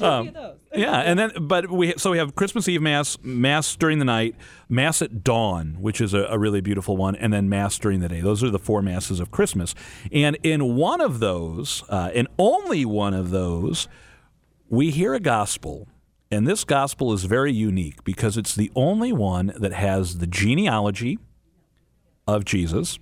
Um, 0.00 0.34
yeah, 0.76 1.00
and 1.00 1.18
then 1.18 1.32
but 1.40 1.70
we 1.70 1.94
so 1.96 2.10
we 2.10 2.18
have 2.18 2.34
Christmas 2.34 2.68
Eve 2.68 2.82
Mass, 2.82 3.18
Mass 3.22 3.76
during 3.76 3.98
the 3.98 4.04
night, 4.04 4.34
Mass 4.68 5.02
at 5.02 5.24
dawn, 5.24 5.76
which 5.80 6.00
is 6.00 6.14
a, 6.14 6.24
a 6.24 6.38
really 6.38 6.60
beautiful 6.60 6.96
one, 6.96 7.16
and 7.16 7.32
then 7.32 7.48
Mass 7.48 7.78
during 7.78 8.00
the 8.00 8.08
day. 8.08 8.20
Those 8.20 8.42
are 8.44 8.50
the 8.50 8.58
four 8.58 8.82
masses 8.82 9.20
of 9.20 9.30
Christmas. 9.30 9.74
And 10.12 10.36
in 10.42 10.76
one 10.76 11.00
of 11.00 11.20
those, 11.20 11.82
uh, 11.88 12.10
in 12.14 12.28
only 12.38 12.84
one 12.84 13.14
of 13.14 13.30
those, 13.30 13.88
we 14.68 14.90
hear 14.90 15.14
a 15.14 15.20
gospel, 15.20 15.88
and 16.30 16.46
this 16.46 16.64
gospel 16.64 17.12
is 17.12 17.24
very 17.24 17.52
unique 17.52 18.04
because 18.04 18.36
it's 18.36 18.54
the 18.54 18.70
only 18.74 19.12
one 19.12 19.52
that 19.58 19.72
has 19.72 20.18
the 20.18 20.26
genealogy 20.26 21.18
of 22.26 22.44
Jesus, 22.44 22.98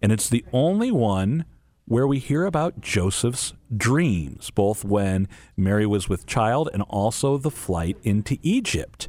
and 0.00 0.12
it's 0.12 0.28
the 0.28 0.44
only 0.52 0.90
one 0.90 1.44
where 1.92 2.06
we 2.06 2.18
hear 2.18 2.46
about 2.46 2.80
Joseph's 2.80 3.52
dreams, 3.76 4.48
both 4.50 4.82
when 4.82 5.28
Mary 5.58 5.84
was 5.84 6.08
with 6.08 6.24
child 6.24 6.70
and 6.72 6.80
also 6.84 7.36
the 7.36 7.50
flight 7.50 7.98
into 8.02 8.38
Egypt. 8.42 9.08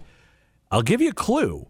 I'll 0.70 0.82
give 0.82 1.00
you 1.00 1.12
a 1.12 1.14
clue. 1.14 1.68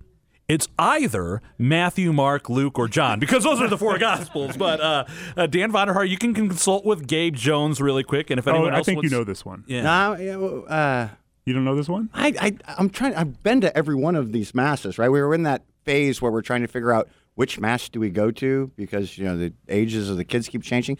It's 0.48 0.68
either 0.80 1.40
Matthew, 1.60 2.12
Mark, 2.14 2.50
Luke, 2.50 2.80
or 2.80 2.88
John, 2.88 3.20
because 3.20 3.44
those 3.44 3.62
are 3.62 3.68
the 3.68 3.78
four 3.78 4.00
Gospels. 4.10 4.58
But 4.58 4.82
uh, 4.82 5.06
uh, 5.38 5.46
Dan 5.46 5.72
Vonder 5.72 5.94
Haar, 5.94 6.04
you 6.04 6.18
can 6.18 6.34
consult 6.34 6.84
with 6.84 7.06
Gabe 7.08 7.36
Jones 7.36 7.80
really 7.80 8.04
quick, 8.04 8.32
and 8.32 8.40
if 8.40 8.48
Oh, 8.48 8.52
anyone 8.52 8.74
I 8.74 8.78
else 8.78 8.88
think 8.88 8.98
wants, 8.98 9.12
you 9.12 9.16
know 9.16 9.24
this 9.24 9.46
one. 9.46 9.64
Yeah. 9.68 9.84
Nah, 9.84 10.16
yeah, 10.16 10.36
well, 10.38 10.66
uh, 10.68 11.10
You 11.46 11.54
don't 11.54 11.64
know 11.64 11.76
this 11.76 11.88
one? 11.88 12.10
I, 12.16 12.34
I, 12.40 12.76
I'm 12.80 12.90
trying. 12.90 13.14
I've 13.14 13.44
been 13.44 13.62
to 13.62 13.78
every 13.78 13.96
one 13.96 14.16
of 14.16 14.32
these 14.32 14.56
masses. 14.56 14.98
Right, 14.98 15.10
we 15.10 15.22
were 15.22 15.36
in 15.36 15.44
that 15.44 15.62
phase 15.86 16.24
where 16.24 16.32
we're 16.32 16.42
trying 16.42 16.62
to 16.64 16.68
figure 16.68 16.92
out 16.92 17.08
which 17.36 17.60
mass 17.60 17.90
do 17.90 18.00
we 18.00 18.10
go 18.10 18.32
to 18.32 18.72
because 18.76 19.18
you 19.18 19.26
know 19.26 19.38
the 19.38 19.54
ages 19.70 20.10
of 20.10 20.18
the 20.18 20.24
kids 20.26 20.48
keep 20.48 20.64
changing. 20.64 20.98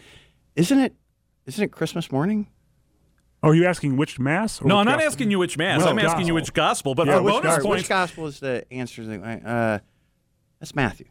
Isn't 0.56 0.78
it? 0.78 0.94
Isn't 1.46 1.64
it 1.64 1.72
Christmas 1.72 2.10
morning? 2.10 2.48
Oh, 3.42 3.48
are 3.50 3.54
you 3.54 3.66
asking 3.66 3.96
which 3.96 4.18
mass? 4.18 4.60
or 4.62 4.66
No, 4.66 4.76
which 4.76 4.80
I'm 4.80 4.84
not 4.86 4.92
gospel? 4.94 5.06
asking 5.12 5.30
you 5.30 5.38
which 5.38 5.58
mass. 5.58 5.78
Well, 5.80 5.88
I'm 5.88 5.98
asking 5.98 6.26
you 6.26 6.34
which 6.34 6.52
gospel. 6.54 6.94
But 6.94 7.06
Yeah, 7.06 7.16
for 7.18 7.22
which 7.22 7.32
bonus 7.34 7.44
gospel? 7.46 7.70
Which 7.70 7.76
points, 7.76 7.88
gospel 7.88 8.26
is 8.26 8.40
the 8.40 8.64
answer? 8.72 9.04
that- 9.04 9.44
Uh, 9.46 9.78
that's 10.60 10.74
Matthew. 10.74 11.06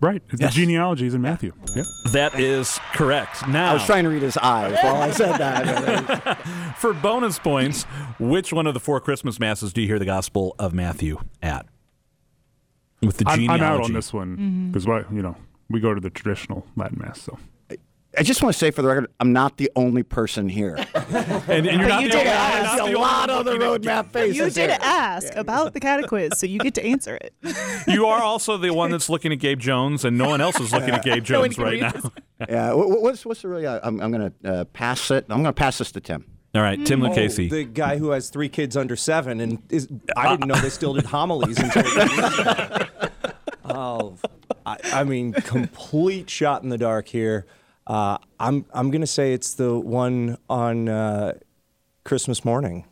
Right. 0.00 0.22
The 0.28 0.36
Yes. 0.38 0.54
genealogy 0.54 1.06
is 1.06 1.14
in 1.14 1.22
Matthew. 1.22 1.52
Yeah. 1.74 1.82
that 2.12 2.38
is 2.38 2.78
correct. 2.92 3.48
Now, 3.48 3.70
I 3.70 3.74
was 3.74 3.86
trying 3.86 4.04
to 4.04 4.10
read 4.10 4.22
his 4.22 4.36
eyes 4.36 4.76
while 4.82 4.96
I 5.02 5.10
said 5.10 5.36
that. 5.38 6.74
for 6.76 6.92
bonus 6.92 7.38
points, 7.38 7.84
which 8.20 8.52
one 8.52 8.66
of 8.66 8.74
the 8.74 8.80
four 8.80 9.00
Christmas 9.00 9.40
masses 9.40 9.72
do 9.72 9.80
you 9.80 9.86
hear 9.88 9.98
the 9.98 10.04
Gospel 10.04 10.54
of 10.58 10.74
Matthew 10.74 11.18
at? 11.42 11.66
With 13.00 13.18
the 13.18 13.24
I'm. 13.28 13.48
I'm 13.50 13.60
out 13.62 13.80
on 13.82 13.92
this 13.92 14.12
one 14.12 14.68
because 14.70 14.86
what 14.86 15.12
you 15.12 15.22
know 15.22 15.36
we 15.70 15.80
go 15.80 15.94
to 15.94 16.00
the 16.00 16.10
traditional 16.10 16.66
Latin 16.76 16.98
mass. 17.00 17.20
So 17.20 17.38
I 18.16 18.22
just 18.22 18.42
want 18.42 18.54
to 18.54 18.58
say 18.58 18.70
for 18.70 18.80
the 18.82 18.88
record, 18.88 19.10
I'm 19.20 19.32
not 19.32 19.58
the 19.58 19.70
only 19.76 20.02
person 20.02 20.48
here. 20.48 20.76
And, 21.48 21.66
and 21.66 21.80
you're 21.80 21.88
not 21.88 22.02
you 22.02 22.08
the 22.08 22.12
did 22.12 22.20
only- 22.26 22.30
ask. 22.30 22.76
not 22.78 22.86
the 22.90 22.96
a 22.96 22.98
lot 22.98 23.30
of 23.30 23.44
the 23.46 23.52
roadmap 23.52 24.10
faces. 24.12 24.36
You 24.36 24.50
did 24.50 24.70
here. 24.70 24.78
ask 24.82 25.34
about 25.36 25.72
the 25.72 25.80
catequiz, 25.80 26.34
so 26.34 26.46
you 26.46 26.58
get 26.58 26.74
to 26.74 26.84
answer 26.84 27.16
it. 27.16 27.32
You 27.88 28.04
are 28.06 28.20
also 28.22 28.56
the 28.58 28.70
one 28.74 28.90
that's 28.90 29.08
looking 29.08 29.32
at 29.32 29.38
Gabe 29.38 29.58
Jones, 29.58 30.04
and 30.04 30.18
no 30.18 30.28
one 30.28 30.40
else 30.42 30.60
is 30.60 30.72
looking 30.72 30.90
at 30.90 31.02
Gabe 31.04 31.24
Jones 31.30 31.54
can 31.54 31.64
right 31.64 31.80
now. 31.80 31.92
Yeah. 32.48 32.72
wh- 32.72 32.84
wh- 32.86 33.02
What's 33.02 33.24
what's 33.24 33.40
the 33.42 33.48
really? 33.48 33.66
uh, 33.66 33.80
I'm, 33.82 34.00
I'm 34.00 34.10
going 34.12 34.30
to 34.42 34.52
uh, 34.52 34.64
pass 34.64 35.10
it. 35.10 35.24
I'm 35.30 35.38
going 35.42 35.44
to 35.46 35.52
pass 35.54 35.78
this 35.78 35.90
to 35.92 36.00
Tim. 36.00 36.26
All 36.58 36.64
right, 36.64 36.84
Tim 36.84 37.04
Oh, 37.04 37.08
Lucchesi. 37.08 37.48
the 37.48 37.62
guy 37.62 37.98
who 37.98 38.10
has 38.10 38.30
three 38.30 38.48
kids 38.48 38.76
under 38.76 38.96
seven, 38.96 39.40
and 39.40 39.62
is, 39.70 39.86
I 40.16 40.28
didn't 40.30 40.48
know 40.48 40.56
they 40.56 40.70
still 40.70 40.92
did 40.92 41.04
homilies 41.06 41.56
until. 41.56 41.84
oh, 43.64 44.16
I, 44.66 44.76
I 44.92 45.04
mean, 45.04 45.34
complete 45.34 46.28
shot 46.28 46.64
in 46.64 46.68
the 46.68 46.78
dark 46.78 47.06
here. 47.06 47.46
Uh, 47.86 48.18
I'm 48.40 48.64
I'm 48.74 48.90
gonna 48.90 49.06
say 49.06 49.34
it's 49.34 49.54
the 49.54 49.78
one 49.78 50.36
on 50.50 50.88
uh, 50.88 51.34
Christmas 52.04 52.44
morning. 52.44 52.86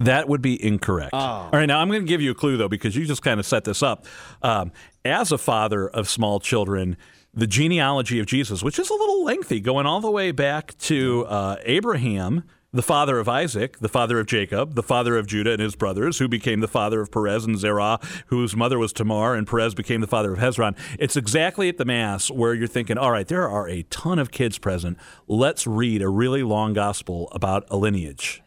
That 0.00 0.26
would 0.26 0.40
be 0.40 0.64
incorrect. 0.64 1.12
All 1.12 1.50
right, 1.52 1.66
now 1.66 1.78
I'm 1.80 1.88
going 1.88 2.00
to 2.00 2.08
give 2.08 2.20
you 2.22 2.32
a 2.32 2.34
clue, 2.34 2.56
though, 2.56 2.66
because 2.68 2.96
you 2.96 3.04
just 3.04 3.22
kind 3.22 3.38
of 3.38 3.46
set 3.46 3.62
this 3.62 3.84
up. 3.84 4.04
Um, 4.42 4.72
as 5.04 5.30
a 5.30 5.38
father 5.38 5.86
of 5.86 6.08
small 6.08 6.40
children, 6.40 6.96
the 7.32 7.46
genealogy 7.46 8.18
of 8.18 8.26
Jesus, 8.26 8.64
which 8.64 8.80
is 8.80 8.90
a 8.90 8.94
little 8.94 9.22
lengthy, 9.22 9.60
going 9.60 9.86
all 9.86 10.00
the 10.00 10.10
way 10.10 10.32
back 10.32 10.76
to 10.78 11.24
uh, 11.26 11.56
Abraham, 11.62 12.42
the 12.72 12.82
father 12.82 13.18
of 13.18 13.28
Isaac, 13.28 13.78
the 13.80 13.88
father 13.88 14.18
of 14.18 14.26
Jacob, 14.26 14.74
the 14.74 14.82
father 14.82 15.18
of 15.18 15.26
Judah 15.26 15.52
and 15.52 15.60
his 15.60 15.76
brothers, 15.76 16.18
who 16.18 16.26
became 16.26 16.60
the 16.60 16.68
father 16.68 17.02
of 17.02 17.10
Perez 17.10 17.44
and 17.44 17.58
Zerah, 17.58 18.00
whose 18.28 18.56
mother 18.56 18.78
was 18.78 18.94
Tamar, 18.94 19.34
and 19.34 19.46
Perez 19.46 19.74
became 19.74 20.00
the 20.00 20.06
father 20.06 20.32
of 20.32 20.38
Hezron. 20.38 20.76
It's 20.98 21.16
exactly 21.16 21.68
at 21.68 21.76
the 21.76 21.84
Mass 21.84 22.30
where 22.30 22.54
you're 22.54 22.66
thinking, 22.66 22.96
all 22.96 23.10
right, 23.10 23.28
there 23.28 23.46
are 23.48 23.68
a 23.68 23.82
ton 23.84 24.18
of 24.18 24.30
kids 24.30 24.58
present. 24.58 24.96
Let's 25.28 25.66
read 25.66 26.00
a 26.00 26.08
really 26.08 26.42
long 26.42 26.72
gospel 26.72 27.28
about 27.32 27.66
a 27.68 27.76
lineage. 27.76 28.42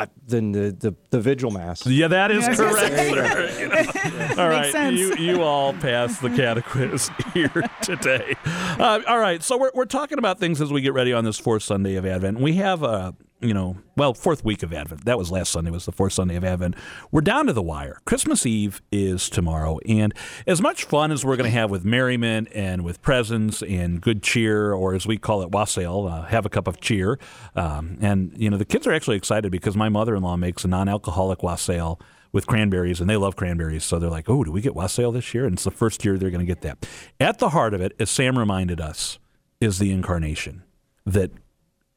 Uh, 0.00 0.06
then 0.26 0.50
the, 0.50 0.72
the 0.72 0.96
the 1.10 1.20
vigil 1.20 1.52
mass. 1.52 1.86
Yeah, 1.86 2.08
that 2.08 2.32
is 2.32 2.42
Yeah, 2.42 2.46
I 2.46 2.48
was 2.48 2.58
gonna 2.58 2.72
correct, 2.72 3.54
sir. 3.54 4.34
all 4.42 4.48
right, 4.48 4.72
sense. 4.72 4.98
you 4.98 5.14
you 5.14 5.42
all 5.42 5.74
passed 5.74 6.20
the 6.22 6.30
catechism 6.30 7.14
here 7.34 7.70
today. 7.82 8.34
Uh, 8.44 9.00
all 9.06 9.18
right, 9.18 9.40
so 9.44 9.56
we're 9.56 9.70
we're 9.74 9.84
talking 9.84 10.18
about 10.18 10.40
things 10.40 10.60
as 10.60 10.72
we 10.72 10.80
get 10.80 10.92
ready 10.92 11.12
on 11.12 11.22
this 11.24 11.38
fourth 11.38 11.62
Sunday 11.62 11.94
of 11.94 12.04
Advent. 12.04 12.40
We 12.40 12.54
have 12.54 12.82
a 12.82 13.14
you 13.42 13.52
know, 13.52 13.76
well, 13.96 14.14
fourth 14.14 14.44
week 14.44 14.62
of 14.62 14.72
Advent. 14.72 15.04
That 15.04 15.18
was 15.18 15.30
last 15.30 15.52
Sunday. 15.52 15.70
Was 15.70 15.84
the 15.84 15.92
fourth 15.92 16.12
Sunday 16.12 16.36
of 16.36 16.44
Advent. 16.44 16.76
We're 17.10 17.20
down 17.20 17.46
to 17.46 17.52
the 17.52 17.62
wire. 17.62 17.98
Christmas 18.04 18.46
Eve 18.46 18.80
is 18.90 19.28
tomorrow, 19.28 19.78
and 19.86 20.14
as 20.46 20.62
much 20.62 20.84
fun 20.84 21.10
as 21.10 21.24
we're 21.24 21.36
going 21.36 21.50
to 21.50 21.58
have 21.58 21.70
with 21.70 21.84
merriment 21.84 22.48
and 22.54 22.84
with 22.84 23.02
presents 23.02 23.62
and 23.62 24.00
good 24.00 24.22
cheer, 24.22 24.72
or 24.72 24.94
as 24.94 25.06
we 25.06 25.18
call 25.18 25.42
it, 25.42 25.50
wassail, 25.50 26.06
uh, 26.06 26.22
have 26.26 26.46
a 26.46 26.48
cup 26.48 26.68
of 26.68 26.80
cheer. 26.80 27.18
Um, 27.56 27.98
and 28.00 28.32
you 28.36 28.48
know, 28.48 28.56
the 28.56 28.64
kids 28.64 28.86
are 28.86 28.92
actually 28.92 29.16
excited 29.16 29.50
because 29.50 29.76
my 29.76 29.88
mother-in-law 29.88 30.36
makes 30.36 30.64
a 30.64 30.68
non-alcoholic 30.68 31.42
wassail 31.42 32.00
with 32.32 32.46
cranberries, 32.46 33.00
and 33.00 33.10
they 33.10 33.16
love 33.16 33.36
cranberries. 33.36 33.84
So 33.84 33.98
they're 33.98 34.08
like, 34.08 34.30
"Oh, 34.30 34.44
do 34.44 34.52
we 34.52 34.60
get 34.60 34.74
wassail 34.74 35.12
this 35.12 35.34
year?" 35.34 35.44
And 35.44 35.54
it's 35.54 35.64
the 35.64 35.70
first 35.70 36.04
year 36.04 36.16
they're 36.16 36.30
going 36.30 36.46
to 36.46 36.46
get 36.46 36.62
that. 36.62 36.86
At 37.20 37.38
the 37.38 37.50
heart 37.50 37.74
of 37.74 37.80
it, 37.80 37.92
as 37.98 38.10
Sam 38.10 38.38
reminded 38.38 38.80
us, 38.80 39.18
is 39.60 39.78
the 39.78 39.92
incarnation 39.92 40.62
that 41.04 41.30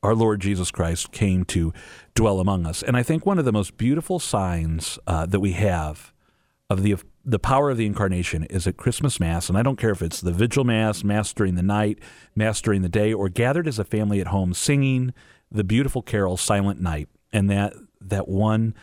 our 0.06 0.16
Lord 0.16 0.40
Jesus 0.40 0.72
Christ 0.72 1.12
came 1.12 1.44
to 1.46 1.74
dwell 2.14 2.40
among 2.40 2.66
us. 2.66 2.84
And 2.84 2.96
I 2.96 3.04
think 3.04 3.26
one 3.26 3.40
of 3.40 3.46
the 3.46 3.52
most 3.52 3.76
beautiful 3.76 4.20
signs 4.20 5.00
uh, 5.08 5.26
that 5.26 5.40
we 5.40 5.54
have 5.54 6.14
of 6.70 6.84
the 6.84 6.96
the 7.28 7.40
power 7.40 7.72
of 7.72 7.78
the 7.78 7.88
incarnation 7.88 8.44
is 8.44 8.68
at 8.68 8.78
Christmas 8.78 9.20
Mass. 9.20 9.50
And 9.50 9.58
I 9.58 9.64
don't 9.64 9.80
care 9.80 9.90
if 9.90 10.04
it's 10.04 10.22
the 10.22 10.32
Vigil 10.32 10.64
Mass, 10.64 11.04
Mass 11.04 11.34
during 11.34 11.56
the 11.56 11.64
night, 11.64 11.98
Mass 12.36 12.62
during 12.62 12.84
the 12.84 12.90
day, 12.90 13.12
or 13.12 13.30
gathered 13.30 13.68
as 13.68 13.80
a 13.80 13.84
family 13.84 14.22
at 14.22 14.28
home 14.28 14.54
singing 14.54 15.12
the 15.52 15.64
beautiful 15.64 16.04
carol 16.04 16.38
Silent 16.38 16.80
Night. 16.80 17.10
And 17.34 17.50
that 17.50 17.74
that 18.00 18.28
one 18.28 18.76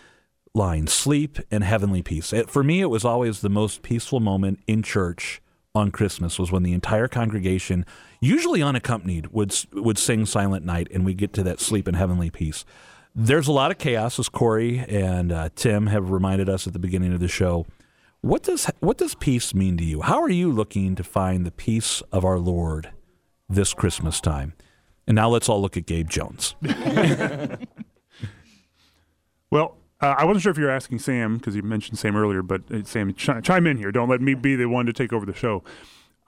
line, 0.55 0.87
sleep 0.87 1.39
and 1.51 1.63
heavenly 1.65 2.03
peace. 2.03 2.33
It, 2.33 2.51
for 2.51 2.65
me, 2.65 2.81
it 2.81 2.91
was 2.91 3.05
always 3.05 3.41
the 3.41 3.49
most 3.49 3.83
peaceful 3.83 4.21
moment 4.21 4.59
in 4.67 4.83
church 4.83 5.42
on 5.75 5.91
Christmas 5.91 6.39
was 6.39 6.53
when 6.53 6.63
the 6.63 6.73
entire 6.73 7.09
congregation, 7.09 7.87
usually 8.21 8.63
unaccompanied, 8.63 9.29
would 9.29 9.55
would 9.73 9.99
sing 9.99 10.27
Silent 10.27 10.65
Night, 10.65 10.89
and 10.93 11.05
we 11.05 11.15
get 11.15 11.33
to 11.35 11.43
that 11.43 11.61
sleep 11.61 11.89
in 11.89 11.95
heavenly 11.95 12.31
peace. 12.31 12.65
There's 13.15 13.49
a 13.49 13.53
lot 13.53 13.71
of 13.71 13.79
chaos, 13.79 14.19
as 14.19 14.29
Corey 14.29 14.79
and 14.89 15.33
uh, 15.33 15.49
Tim 15.55 15.89
have 15.89 16.11
reminded 16.11 16.49
us 16.49 16.67
at 16.67 16.73
the 16.73 16.79
beginning 16.79 17.13
of 17.13 17.21
the 17.21 17.29
show. 17.29 17.67
What 18.21 18.43
does 18.43 18.67
what 18.81 18.99
does 18.99 19.15
peace 19.15 19.55
mean 19.55 19.77
to 19.79 19.85
you? 19.85 20.03
How 20.03 20.21
are 20.23 20.31
you 20.31 20.51
looking 20.51 20.95
to 20.95 21.05
find 21.05 21.45
the 21.45 21.51
peace 21.51 22.03
of 22.13 22.25
our 22.25 22.39
Lord 22.39 22.91
this 23.49 23.75
Christmas 23.75 24.21
time? 24.21 24.55
And 25.07 25.17
now 25.17 25.29
let's 25.29 25.49
all 25.49 25.61
look 25.61 25.77
at 25.77 25.87
Gabe 25.87 26.09
Jones. 26.09 26.55
Well, 29.53 29.77
uh, 30.03 30.17
I 30.19 30.25
wasn't 30.25 30.43
sure 30.43 30.51
if 30.51 30.59
you 30.59 30.65
were 30.65 30.71
asking 30.71 30.99
Sam 30.99 31.39
because 31.39 31.55
you 31.55 31.63
mentioned 31.63 31.99
Sam 31.99 32.17
earlier, 32.17 32.43
but 32.43 32.63
uh, 32.73 32.83
Sam, 32.85 33.15
ch- 33.15 33.43
chime 33.43 33.67
in 33.67 33.79
here. 33.79 33.93
Don't 33.93 34.09
let 34.09 34.21
me 34.21 34.35
be 34.35 34.57
the 34.57 34.69
one 34.69 34.85
to 34.87 34.93
take 34.93 35.13
over 35.13 35.25
the 35.25 35.33
show. 35.33 35.63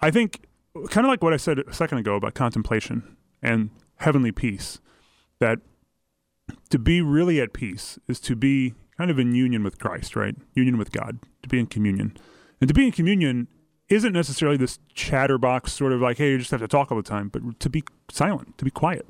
I 0.00 0.10
think, 0.10 0.46
kind 0.90 1.04
of 1.04 1.10
like 1.10 1.22
what 1.22 1.32
I 1.32 1.36
said 1.36 1.58
a 1.58 1.72
second 1.72 1.98
ago 1.98 2.14
about 2.14 2.34
contemplation 2.34 3.16
and 3.42 3.70
heavenly 3.96 4.32
peace, 4.32 4.80
that 5.40 5.58
to 6.70 6.78
be 6.78 7.00
really 7.00 7.40
at 7.40 7.52
peace 7.52 7.98
is 8.06 8.20
to 8.20 8.36
be 8.36 8.74
kind 8.96 9.10
of 9.10 9.18
in 9.18 9.34
union 9.34 9.64
with 9.64 9.78
Christ, 9.78 10.14
right? 10.14 10.36
Union 10.54 10.78
with 10.78 10.92
God, 10.92 11.18
to 11.42 11.48
be 11.48 11.58
in 11.58 11.66
communion. 11.66 12.16
And 12.60 12.68
to 12.68 12.74
be 12.74 12.86
in 12.86 12.92
communion 12.92 13.48
isn't 13.88 14.12
necessarily 14.12 14.56
this 14.56 14.78
chatterbox 14.94 15.72
sort 15.72 15.92
of 15.92 16.00
like, 16.00 16.18
hey, 16.18 16.30
you 16.30 16.38
just 16.38 16.50
have 16.52 16.60
to 16.60 16.68
talk 16.68 16.92
all 16.92 16.96
the 16.96 17.02
time, 17.02 17.28
but 17.28 17.58
to 17.60 17.68
be 17.68 17.82
silent, 18.10 18.56
to 18.58 18.64
be 18.64 18.70
quiet. 18.70 19.06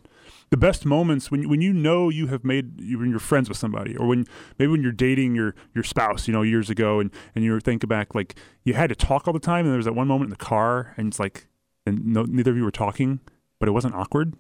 The 0.51 0.57
best 0.57 0.85
moments 0.85 1.31
when 1.31 1.49
when 1.49 1.61
you 1.61 1.73
know 1.73 2.09
you 2.09 2.29
have 2.29 2.45
made 2.45 2.79
when 2.79 3.11
you're 3.11 3.19
friends 3.19 3.49
with 3.49 3.59
somebody, 3.59 3.97
or 3.97 4.07
when 4.07 4.27
maybe 4.59 4.71
when 4.71 4.83
you're 4.83 4.93
dating 4.93 5.35
your 5.35 5.55
your 5.75 5.85
spouse, 5.85 6.27
you 6.27 6.33
know, 6.33 6.43
years 6.43 6.71
ago, 6.71 7.01
and 7.01 7.11
and 7.35 7.45
you're 7.45 7.61
thinking 7.61 7.89
back 7.89 8.15
like 8.15 8.37
you 8.65 8.75
had 8.75 8.89
to 8.89 8.97
talk 8.97 9.27
all 9.27 9.33
the 9.33 9.41
time, 9.41 9.65
and 9.65 9.71
there 9.71 9.77
was 9.77 9.87
that 9.87 9.95
one 9.95 10.09
moment 10.09 10.29
in 10.29 10.31
the 10.31 10.45
car, 10.45 10.95
and 10.97 11.09
it's 11.09 11.19
like, 11.19 11.47
and 11.87 12.05
no, 12.07 12.23
neither 12.23 12.51
of 12.51 12.57
you 12.57 12.65
were 12.65 12.71
talking, 12.71 13.21
but 13.59 13.69
it 13.69 13.73
wasn't 13.73 13.95
awkward. 13.95 14.35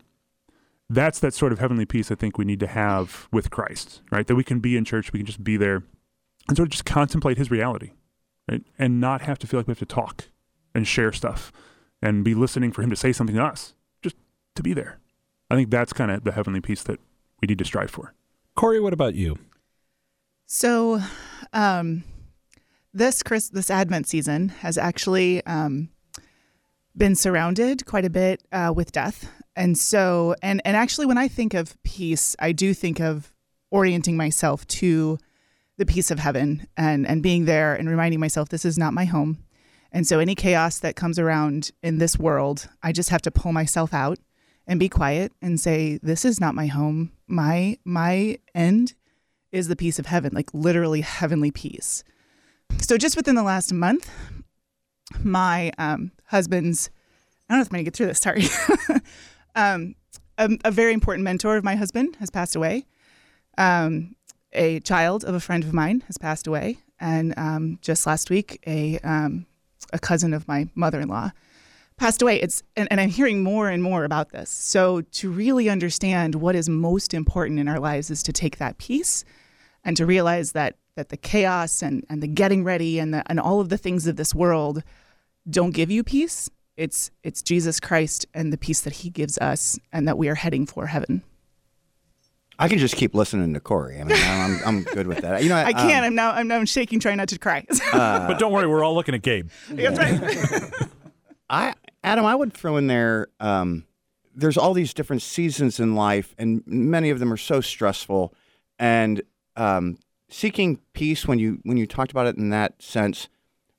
That's 0.88 1.18
that 1.20 1.34
sort 1.34 1.52
of 1.52 1.58
heavenly 1.58 1.86
peace 1.86 2.10
I 2.10 2.14
think 2.14 2.36
we 2.36 2.44
need 2.44 2.60
to 2.60 2.66
have 2.66 3.28
with 3.32 3.50
Christ, 3.50 4.02
right? 4.10 4.26
That 4.26 4.34
we 4.34 4.44
can 4.44 4.60
be 4.60 4.76
in 4.76 4.84
church, 4.84 5.12
we 5.12 5.18
can 5.18 5.26
just 5.26 5.42
be 5.42 5.56
there, 5.56 5.82
and 6.48 6.56
sort 6.56 6.68
of 6.68 6.72
just 6.72 6.84
contemplate 6.84 7.38
His 7.38 7.50
reality, 7.50 7.92
right, 8.48 8.62
and 8.78 9.00
not 9.00 9.22
have 9.22 9.38
to 9.40 9.46
feel 9.46 9.58
like 9.58 9.66
we 9.66 9.72
have 9.72 9.78
to 9.78 9.86
talk 9.86 10.28
and 10.74 10.86
share 10.86 11.12
stuff 11.12 11.52
and 12.02 12.22
be 12.22 12.34
listening 12.34 12.70
for 12.70 12.82
Him 12.82 12.90
to 12.90 12.96
say 12.96 13.12
something 13.12 13.36
to 13.36 13.42
us, 13.42 13.74
just 14.02 14.16
to 14.56 14.62
be 14.62 14.74
there. 14.74 15.00
I 15.54 15.56
think 15.56 15.70
that's 15.70 15.92
kind 15.92 16.10
of 16.10 16.24
the 16.24 16.32
heavenly 16.32 16.60
peace 16.60 16.82
that 16.82 16.98
we 17.40 17.46
need 17.46 17.58
to 17.58 17.64
strive 17.64 17.90
for. 17.90 18.12
Corey, 18.56 18.80
what 18.80 18.92
about 18.92 19.14
you? 19.14 19.38
So, 20.46 21.00
um, 21.52 22.02
this 22.92 23.22
Chris, 23.22 23.50
this 23.50 23.70
Advent 23.70 24.08
season 24.08 24.48
has 24.48 24.76
actually 24.76 25.46
um, 25.46 25.90
been 26.96 27.14
surrounded 27.14 27.86
quite 27.86 28.04
a 28.04 28.10
bit 28.10 28.42
uh, 28.50 28.72
with 28.74 28.90
death, 28.90 29.30
and 29.54 29.78
so 29.78 30.34
and 30.42 30.60
and 30.64 30.76
actually, 30.76 31.06
when 31.06 31.18
I 31.18 31.28
think 31.28 31.54
of 31.54 31.80
peace, 31.84 32.34
I 32.40 32.50
do 32.50 32.74
think 32.74 33.00
of 33.00 33.32
orienting 33.70 34.16
myself 34.16 34.66
to 34.66 35.18
the 35.76 35.86
peace 35.86 36.10
of 36.10 36.18
heaven 36.18 36.66
and 36.76 37.06
and 37.06 37.22
being 37.22 37.44
there 37.44 37.74
and 37.74 37.88
reminding 37.88 38.18
myself 38.18 38.48
this 38.48 38.64
is 38.64 38.76
not 38.76 38.92
my 38.92 39.04
home, 39.04 39.38
and 39.92 40.04
so 40.04 40.18
any 40.18 40.34
chaos 40.34 40.80
that 40.80 40.96
comes 40.96 41.16
around 41.16 41.70
in 41.80 41.98
this 41.98 42.18
world, 42.18 42.68
I 42.82 42.90
just 42.90 43.10
have 43.10 43.22
to 43.22 43.30
pull 43.30 43.52
myself 43.52 43.94
out 43.94 44.18
and 44.66 44.80
be 44.80 44.88
quiet 44.88 45.32
and 45.42 45.60
say 45.60 45.98
this 46.02 46.24
is 46.24 46.40
not 46.40 46.54
my 46.54 46.66
home. 46.66 47.12
My 47.26 47.78
my 47.84 48.38
end 48.54 48.94
is 49.52 49.68
the 49.68 49.76
peace 49.76 49.98
of 49.98 50.06
heaven, 50.06 50.32
like 50.34 50.52
literally 50.52 51.00
heavenly 51.00 51.50
peace. 51.50 52.04
So 52.80 52.96
just 52.96 53.16
within 53.16 53.34
the 53.34 53.42
last 53.42 53.72
month, 53.72 54.10
my 55.22 55.70
um, 55.78 56.12
husband's 56.26 56.90
I 57.48 57.54
don't 57.54 57.58
know 57.58 57.62
if 57.62 57.68
I'm 57.68 57.72
going 57.72 57.84
to 57.84 57.90
get 57.90 57.96
through 57.96 58.06
this. 58.06 58.20
Sorry. 58.20 58.44
um, 59.54 59.94
a, 60.38 60.50
a, 60.64 60.70
very 60.70 60.94
important 60.94 61.24
mentor 61.24 61.56
of 61.56 61.64
my 61.64 61.76
husband 61.76 62.16
has 62.16 62.30
passed 62.30 62.56
away. 62.56 62.86
Um, 63.58 64.16
a 64.54 64.80
child 64.80 65.24
of 65.24 65.34
a 65.34 65.40
friend 65.40 65.62
of 65.62 65.74
mine 65.74 66.02
has 66.06 66.16
passed 66.16 66.46
away, 66.46 66.78
and 66.98 67.34
um, 67.36 67.78
just 67.82 68.06
last 68.06 68.30
week, 68.30 68.62
a 68.66 68.98
um, 69.00 69.46
a 69.92 69.98
cousin 69.98 70.32
of 70.32 70.48
my 70.48 70.68
mother-in-law 70.74 71.32
passed 71.96 72.22
away. 72.22 72.40
It's 72.40 72.62
and, 72.76 72.88
and 72.90 73.00
I'm 73.00 73.08
hearing 73.08 73.42
more 73.42 73.68
and 73.68 73.82
more 73.82 74.04
about 74.04 74.30
this. 74.30 74.50
So 74.50 75.00
to 75.00 75.30
really 75.30 75.68
understand 75.68 76.36
what 76.36 76.54
is 76.54 76.68
most 76.68 77.14
important 77.14 77.58
in 77.58 77.68
our 77.68 77.80
lives 77.80 78.10
is 78.10 78.22
to 78.24 78.32
take 78.32 78.58
that 78.58 78.78
peace 78.78 79.24
and 79.84 79.96
to 79.96 80.06
realize 80.06 80.52
that 80.52 80.76
that 80.96 81.08
the 81.08 81.16
chaos 81.16 81.82
and, 81.82 82.04
and 82.08 82.22
the 82.22 82.28
getting 82.28 82.62
ready 82.62 82.98
and 82.98 83.12
the, 83.12 83.22
and 83.26 83.40
all 83.40 83.60
of 83.60 83.68
the 83.68 83.78
things 83.78 84.06
of 84.06 84.16
this 84.16 84.34
world 84.34 84.82
don't 85.48 85.72
give 85.74 85.90
you 85.90 86.04
peace. 86.04 86.48
It's 86.76 87.10
it's 87.22 87.42
Jesus 87.42 87.78
Christ 87.80 88.26
and 88.34 88.52
the 88.52 88.58
peace 88.58 88.80
that 88.80 88.94
He 88.94 89.10
gives 89.10 89.38
us, 89.38 89.78
and 89.92 90.08
that 90.08 90.18
we 90.18 90.28
are 90.28 90.34
heading 90.34 90.66
for 90.66 90.86
heaven. 90.86 91.22
I 92.58 92.68
can 92.68 92.78
just 92.78 92.96
keep 92.96 93.14
listening 93.14 93.52
to 93.54 93.60
Corey. 93.60 94.00
I 94.00 94.04
mean, 94.04 94.18
I'm, 94.20 94.60
I'm 94.64 94.82
good 94.84 95.08
with 95.08 95.18
that. 95.22 95.42
You 95.42 95.48
know, 95.48 95.56
I 95.66 95.72
can't. 95.72 95.98
Um, 95.98 96.04
I'm 96.04 96.14
now 96.14 96.30
I'm 96.32 96.48
now 96.48 96.64
shaking, 96.64 96.98
trying 96.98 97.18
not 97.18 97.28
to 97.28 97.38
cry. 97.38 97.64
uh, 97.92 98.26
but 98.28 98.38
don't 98.38 98.52
worry, 98.52 98.66
we're 98.66 98.82
all 98.82 98.94
looking 98.94 99.14
at 99.14 99.22
Gabe. 99.22 99.50
That's 99.68 99.98
right. 99.98 100.88
I 101.50 101.74
Adam, 102.04 102.26
I 102.26 102.34
would 102.34 102.52
throw 102.52 102.76
in 102.76 102.86
there. 102.86 103.28
Um, 103.40 103.86
there's 104.34 104.58
all 104.58 104.74
these 104.74 104.92
different 104.92 105.22
seasons 105.22 105.80
in 105.80 105.94
life, 105.94 106.34
and 106.36 106.62
many 106.66 107.08
of 107.08 107.18
them 107.18 107.32
are 107.32 107.38
so 107.38 107.62
stressful. 107.62 108.34
And 108.78 109.22
um, 109.56 109.98
seeking 110.28 110.80
peace, 110.92 111.26
when 111.26 111.38
you 111.38 111.60
when 111.62 111.78
you 111.78 111.86
talked 111.86 112.10
about 112.10 112.26
it 112.26 112.36
in 112.36 112.50
that 112.50 112.82
sense, 112.82 113.28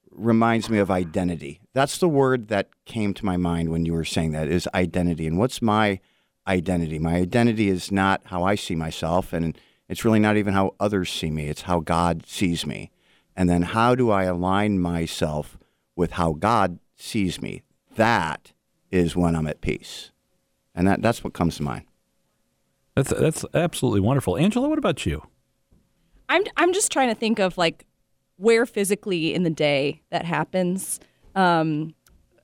reminds 0.10 0.72
me 0.72 0.80
of 0.80 0.90
identity. 0.90 1.62
That's 1.74 2.00
the 2.00 2.10
word 2.10 2.48
that 2.48 2.70
came 2.86 3.14
to 3.14 3.26
my 3.26 3.38
mind 3.38 3.70
when 3.70 3.86
you 3.86 3.94
were 3.94 4.06
saying 4.06 4.32
that 4.32 4.48
is 4.48 4.68
identity. 4.74 5.28
And 5.28 5.38
what's 5.38 5.62
my 5.62 6.00
identity? 6.48 6.98
My 6.98 7.16
identity 7.18 7.70
is 7.70 7.92
not 7.92 8.22
how 8.26 8.44
I 8.44 8.56
see 8.56 8.76
myself, 8.76 9.34
and 9.34 9.56
it's 9.88 10.04
really 10.04 10.20
not 10.20 10.36
even 10.36 10.56
how 10.56 10.74
others 10.80 11.12
see 11.12 11.30
me. 11.30 11.48
It's 11.48 11.64
how 11.64 11.80
God 11.80 12.26
sees 12.26 12.66
me. 12.66 12.90
And 13.36 13.48
then 13.48 13.62
how 13.62 13.94
do 13.94 14.10
I 14.10 14.24
align 14.24 14.80
myself 14.80 15.60
with 15.96 16.14
how 16.14 16.34
God 16.34 16.80
sees 16.96 17.40
me? 17.40 17.62
That 17.96 18.54
is 18.92 19.16
when 19.16 19.36
I'm 19.36 19.48
at 19.48 19.62
peace. 19.62 20.12
And 20.74 20.88
that, 20.88 21.02
that's 21.02 21.24
what 21.24 21.34
comes 21.34 21.58
to 21.58 21.64
mind. 21.64 21.86
That's 22.96 23.10
that's 23.10 23.44
absolutely 23.54 24.00
wonderful. 24.00 24.38
Angela, 24.38 24.70
what 24.70 24.78
about 24.78 25.06
you? 25.06 25.28
I'm 26.30 26.44
I'm 26.56 26.74
just 26.74 26.92
trying 26.92 27.10
to 27.10 27.16
think 27.16 27.40
of 27.40 27.58
like 27.58 27.86
where 28.38 28.66
physically 28.66 29.34
in 29.34 29.44
the 29.44 29.50
day 29.50 30.02
that 30.12 30.26
happens. 30.26 31.00
Um, 31.36 31.94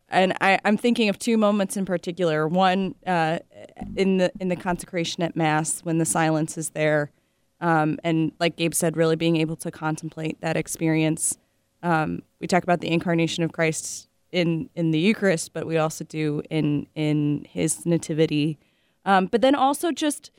and 0.10 0.34
I, 0.42 0.60
am 0.66 0.76
thinking 0.76 1.08
of 1.08 1.18
two 1.18 1.38
moments 1.38 1.78
in 1.78 1.86
particular. 1.86 2.48
One 2.48 2.96
uh, 3.08 3.40
in 3.96 4.18
the 4.18 4.32
in 4.42 4.50
the 4.50 4.58
consecration 4.58 5.24
at 5.24 5.38
mass 5.38 5.80
when 5.82 6.00
the 6.00 6.06
silence 6.06 6.58
is 6.58 6.72
there, 6.72 7.12
um, 7.62 7.98
and 8.04 8.34
like 8.40 8.58
Gabe 8.58 8.74
said, 8.74 8.98
really 8.98 9.16
being 9.16 9.38
able 9.38 9.56
to 9.58 9.72
contemplate 9.72 10.42
that 10.42 10.58
experience. 10.58 11.38
Um, 11.82 12.24
we 12.42 12.48
talk 12.48 12.64
about 12.64 12.82
the 12.82 12.92
incarnation 12.92 13.44
of 13.46 13.54
Christ 13.54 14.10
in 14.32 14.70
in 14.76 14.92
the 14.92 15.00
Eucharist, 15.00 15.54
but 15.54 15.66
we 15.66 15.78
also 15.78 16.04
do 16.04 16.42
in 16.50 16.88
in 16.96 17.46
His 17.50 17.86
nativity. 17.86 18.58
Um, 19.06 19.26
but 19.26 19.42
then 19.42 19.56
also 19.56 19.92
just 19.92 20.32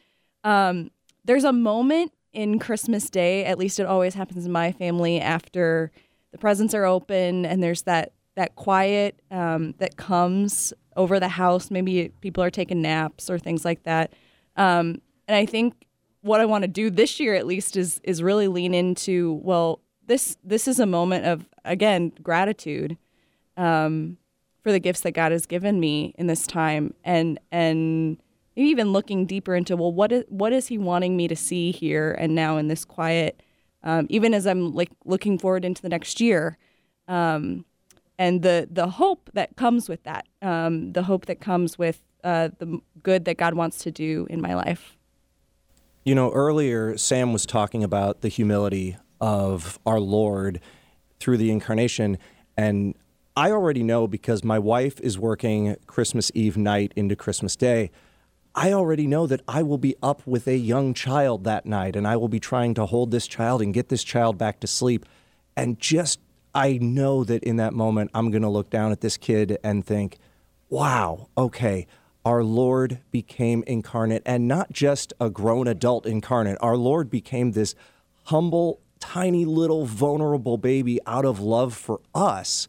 um, 0.44 0.90
there's 1.24 1.44
a 1.44 1.52
moment 1.52 2.12
in 2.32 2.58
Christmas 2.58 3.10
Day, 3.10 3.44
at 3.44 3.58
least 3.58 3.78
it 3.78 3.86
always 3.86 4.14
happens 4.14 4.46
in 4.46 4.52
my 4.52 4.72
family, 4.72 5.20
after 5.20 5.90
the 6.30 6.38
presents 6.38 6.74
are 6.74 6.84
open 6.84 7.44
and 7.44 7.62
there's 7.62 7.82
that 7.82 8.12
that 8.34 8.54
quiet 8.54 9.20
um, 9.30 9.74
that 9.78 9.96
comes 9.96 10.72
over 10.96 11.20
the 11.20 11.28
house. 11.28 11.70
Maybe 11.70 12.10
people 12.20 12.42
are 12.42 12.50
taking 12.50 12.80
naps 12.80 13.28
or 13.28 13.38
things 13.38 13.64
like 13.64 13.82
that. 13.82 14.12
Um, 14.56 15.02
and 15.28 15.36
I 15.36 15.44
think 15.46 15.86
what 16.22 16.40
I 16.40 16.46
want 16.46 16.62
to 16.62 16.68
do 16.68 16.88
this 16.88 17.20
year, 17.20 17.34
at 17.34 17.46
least, 17.46 17.76
is 17.76 18.00
is 18.04 18.22
really 18.22 18.48
lean 18.48 18.74
into 18.74 19.40
well, 19.42 19.80
this 20.06 20.36
this 20.42 20.66
is 20.66 20.80
a 20.80 20.86
moment 20.86 21.26
of 21.26 21.48
again 21.64 22.12
gratitude 22.22 22.96
um, 23.56 24.18
for 24.62 24.72
the 24.72 24.80
gifts 24.80 25.00
that 25.00 25.12
God 25.12 25.32
has 25.32 25.46
given 25.46 25.80
me 25.80 26.14
in 26.18 26.26
this 26.26 26.46
time, 26.46 26.94
and 27.04 27.38
and 27.50 28.18
even 28.56 28.92
looking 28.92 29.26
deeper 29.26 29.54
into 29.54 29.76
well 29.76 29.92
what 29.92 30.12
is 30.12 30.24
what 30.28 30.52
is 30.52 30.68
he 30.68 30.78
wanting 30.78 31.16
me 31.16 31.28
to 31.28 31.36
see 31.36 31.70
here 31.70 32.12
and 32.12 32.34
now 32.34 32.56
in 32.56 32.68
this 32.68 32.84
quiet 32.84 33.42
um, 33.82 34.06
even 34.10 34.34
as 34.34 34.46
i'm 34.46 34.74
like 34.74 34.90
looking 35.04 35.38
forward 35.38 35.64
into 35.64 35.80
the 35.82 35.88
next 35.88 36.20
year 36.20 36.58
um, 37.08 37.64
and 38.18 38.42
the 38.42 38.68
the 38.70 38.88
hope 38.88 39.30
that 39.34 39.56
comes 39.56 39.88
with 39.88 40.02
that 40.04 40.26
um, 40.42 40.92
the 40.92 41.04
hope 41.04 41.26
that 41.26 41.40
comes 41.40 41.78
with 41.78 42.00
uh, 42.24 42.50
the 42.58 42.78
good 43.02 43.24
that 43.24 43.36
god 43.36 43.54
wants 43.54 43.78
to 43.78 43.90
do 43.90 44.26
in 44.30 44.40
my 44.40 44.54
life. 44.54 44.96
You 46.04 46.14
know 46.14 46.30
earlier 46.32 46.96
sam 46.98 47.32
was 47.32 47.46
talking 47.46 47.82
about 47.82 48.20
the 48.20 48.28
humility 48.28 48.96
of 49.20 49.78
our 49.86 50.00
lord 50.00 50.60
through 51.20 51.36
the 51.36 51.50
incarnation 51.50 52.18
and 52.56 52.94
i 53.36 53.50
already 53.50 53.82
know 53.82 54.06
because 54.06 54.42
my 54.44 54.58
wife 54.58 55.00
is 55.00 55.18
working 55.18 55.76
christmas 55.86 56.30
eve 56.34 56.56
night 56.56 56.92
into 56.96 57.16
christmas 57.16 57.56
day 57.56 57.90
I 58.54 58.72
already 58.72 59.06
know 59.06 59.26
that 59.26 59.40
I 59.48 59.62
will 59.62 59.78
be 59.78 59.96
up 60.02 60.26
with 60.26 60.46
a 60.46 60.56
young 60.56 60.92
child 60.92 61.44
that 61.44 61.64
night 61.64 61.96
and 61.96 62.06
I 62.06 62.16
will 62.16 62.28
be 62.28 62.40
trying 62.40 62.74
to 62.74 62.86
hold 62.86 63.10
this 63.10 63.26
child 63.26 63.62
and 63.62 63.72
get 63.72 63.88
this 63.88 64.04
child 64.04 64.36
back 64.36 64.60
to 64.60 64.66
sleep. 64.66 65.06
And 65.56 65.78
just, 65.78 66.20
I 66.54 66.78
know 66.78 67.24
that 67.24 67.42
in 67.44 67.56
that 67.56 67.72
moment, 67.72 68.10
I'm 68.12 68.30
going 68.30 68.42
to 68.42 68.50
look 68.50 68.68
down 68.68 68.92
at 68.92 69.00
this 69.00 69.16
kid 69.16 69.58
and 69.64 69.86
think, 69.86 70.18
wow, 70.68 71.28
okay, 71.36 71.86
our 72.26 72.44
Lord 72.44 72.98
became 73.10 73.64
incarnate 73.66 74.22
and 74.26 74.46
not 74.46 74.70
just 74.70 75.14
a 75.18 75.30
grown 75.30 75.66
adult 75.66 76.04
incarnate. 76.04 76.58
Our 76.60 76.76
Lord 76.76 77.08
became 77.08 77.52
this 77.52 77.74
humble, 78.24 78.80
tiny 79.00 79.46
little 79.46 79.86
vulnerable 79.86 80.58
baby 80.58 81.00
out 81.06 81.24
of 81.24 81.40
love 81.40 81.74
for 81.74 82.00
us. 82.14 82.68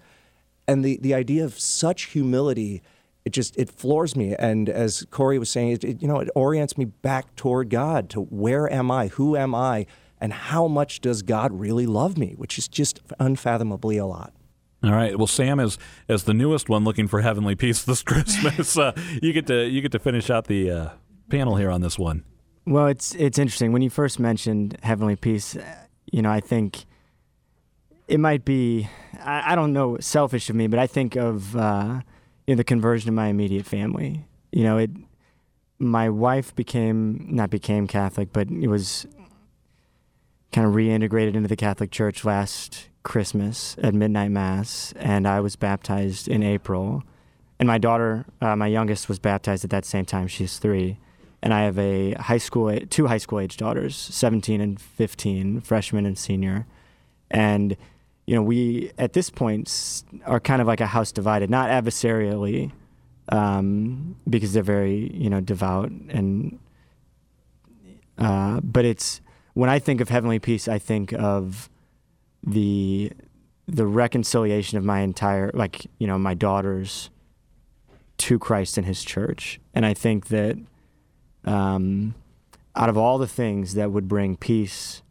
And 0.68 0.84
the, 0.84 0.97
the 1.01 1.14
idea 1.14 1.43
of 1.43 1.59
such 1.59 2.05
humility 2.05 2.82
it 3.26 3.32
just 3.32 3.57
it 3.57 3.70
floors 3.72 4.16
me 4.16 4.36
and 4.38 4.68
as 4.68 5.05
corey 5.09 5.39
was 5.39 5.49
saying 5.49 5.72
it, 5.72 5.84
it, 5.84 6.01
you 6.01 6.07
know 6.07 6.20
it 6.20 6.30
orients 6.36 6.78
me 6.78 6.84
back 6.84 7.34
toward 7.36 7.70
god 7.70 8.09
to 8.09 8.20
where 8.20 8.70
am 8.72 8.91
i 8.91 9.07
who 9.07 9.38
am 9.38 9.55
i 9.55 9.86
and 10.20 10.34
how 10.34 10.68
much 10.68 10.99
does 10.99 11.22
god 11.22 11.57
really 11.57 11.86
love 11.86 12.18
me 12.18 12.34
which 12.36 12.57
is 12.57 12.68
just 12.68 12.99
unfathomably 13.20 13.97
a 13.97 14.05
lot 14.05 14.34
all 14.84 14.91
right. 14.91 15.18
Well, 15.18 15.28
Sam 15.28 15.61
is 15.61 15.78
as 16.09 16.26
the 16.26 16.34
newest 16.34 16.68
one 16.68 16.84
looking 16.84 17.07
for 17.07 17.22
heavenly 17.22 17.55
peace 17.55 17.84
this 17.84 18.03
Christmas. 18.03 18.78
uh, 18.78 18.91
you 19.22 19.32
get 19.32 19.47
to 19.47 19.66
you 19.66 19.80
get 19.82 19.93
to 19.93 19.99
finish 19.99 20.30
out 20.30 20.47
the 20.47 20.70
uh, 20.70 20.89
panel 21.30 21.55
here 21.55 21.70
on 21.70 21.80
this 21.80 21.97
one. 21.97 22.26
Well, 22.66 22.88
it's 22.88 23.16
it's 23.16 23.39
interesting 23.39 23.72
when 23.72 23.82
you 23.82 23.89
first 23.89 24.20
mentioned 24.20 24.78
heavenly 24.84 25.16
peace. 25.16 25.55
You 26.11 26.22
know, 26.22 26.32
I 26.32 26.41
think 26.41 26.84
it 28.08 28.20
might 28.20 28.45
be 28.45 28.88
I, 29.20 29.54
I 29.54 29.56
don't 29.56 29.74
know 29.74 29.97
selfish 29.99 30.49
of 30.49 30.56
me, 30.56 30.68
but 30.68 30.80
I 30.80 30.88
think 30.88 31.16
of 31.16 31.56
uh, 31.56 32.01
you 32.47 32.56
know, 32.56 32.58
the 32.58 32.64
conversion 32.64 33.10
of 33.10 33.16
my 33.16 33.28
immediate 33.28 33.66
family. 33.66 34.26
You 34.51 34.64
know, 34.64 34.78
it 34.78 34.91
my 35.80 36.10
wife 36.10 36.56
became 36.56 37.26
not 37.30 37.49
became 37.49 37.88
Catholic, 37.88 38.32
but 38.32 38.49
it 38.49 38.68
was 38.68 39.06
kind 40.51 40.68
of 40.68 40.74
reintegrated 40.74 41.34
into 41.34 41.49
the 41.49 41.56
Catholic 41.56 41.91
Church 41.91 42.24
last 42.24 42.89
Christmas 43.04 43.76
at 43.82 43.93
midnight 43.93 44.32
mass, 44.32 44.93
and 44.97 45.28
I 45.28 45.39
was 45.39 45.56
baptized 45.56 46.28
in 46.28 46.43
April. 46.43 47.04
And 47.60 47.68
my 47.68 47.78
daughter, 47.78 48.26
uh, 48.41 48.56
my 48.56 48.68
youngest, 48.68 49.08
was 49.08 49.20
baptized 49.20 49.64
at 49.64 49.70
that 49.72 49.86
same 49.86 50.06
time. 50.06 50.28
She's 50.28 50.58
three, 50.58 50.97
and 51.41 51.54
I 51.54 51.62
have 51.64 51.78
a 51.78 52.14
high 52.14 52.38
school, 52.38 52.78
two 52.89 53.08
high 53.08 53.18
school 53.18 53.39
age 53.39 53.58
daughters, 53.58 53.95
17 53.95 54.62
and 54.62 54.80
15, 54.80 55.62
freshman 55.62 56.06
and 56.06 56.18
senior, 56.18 56.66
and 57.30 57.78
you 58.26 58.36
know 58.36 58.41
we 58.41 58.91
at 58.97 59.13
this 59.13 59.30
point 59.30 60.03
are 60.26 60.39
kind 60.39 60.61
of 60.61 60.67
like 60.67 60.82
a 60.82 60.88
house 60.88 61.11
divided, 61.11 61.49
not 61.49 61.69
adversarially, 61.69 62.71
um, 63.30 64.15
because 64.30 64.53
they're 64.53 64.63
very 64.63 65.11
you 65.13 65.30
know 65.30 65.41
devout 65.41 65.89
and, 65.89 66.59
uh, 68.17 68.59
but 68.61 68.86
it's 68.86 69.21
when 69.53 69.69
I 69.69 69.80
think 69.80 70.01
of 70.01 70.09
heavenly 70.09 70.39
peace, 70.39 70.67
I 70.67 70.80
think 70.80 71.13
of 71.13 71.69
the 72.45 73.11
the 73.67 73.86
reconciliation 73.86 74.78
of 74.78 74.84
my 74.84 74.99
entire 74.99 75.51
like 75.53 75.86
you 75.99 76.07
know 76.07 76.17
my 76.17 76.34
daughters 76.34 77.09
to 78.19 78.39
Christ 78.39 78.78
and 78.78 78.86
His 78.86 79.03
church, 79.03 79.59
and 79.74 79.86
I 79.86 79.93
think 79.93 80.28
that 80.28 80.57
um, 81.45 82.15
out 82.76 82.89
of 82.89 82.97
all 82.97 83.17
the 83.17 83.28
things 83.28 83.76
that 83.76 83.91
would 83.91 84.07
bring 84.07 84.36
peace 84.36 85.03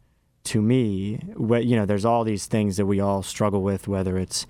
to 0.45 0.61
me, 0.61 1.19
you 1.37 1.75
know, 1.75 1.85
there's 1.85 2.05
all 2.05 2.23
these 2.23 2.45
things 2.45 2.77
that 2.77 2.85
we 2.85 2.99
all 2.99 3.23
struggle 3.23 3.61
with, 3.61 3.87
whether 3.87 4.17
it's 4.17 4.45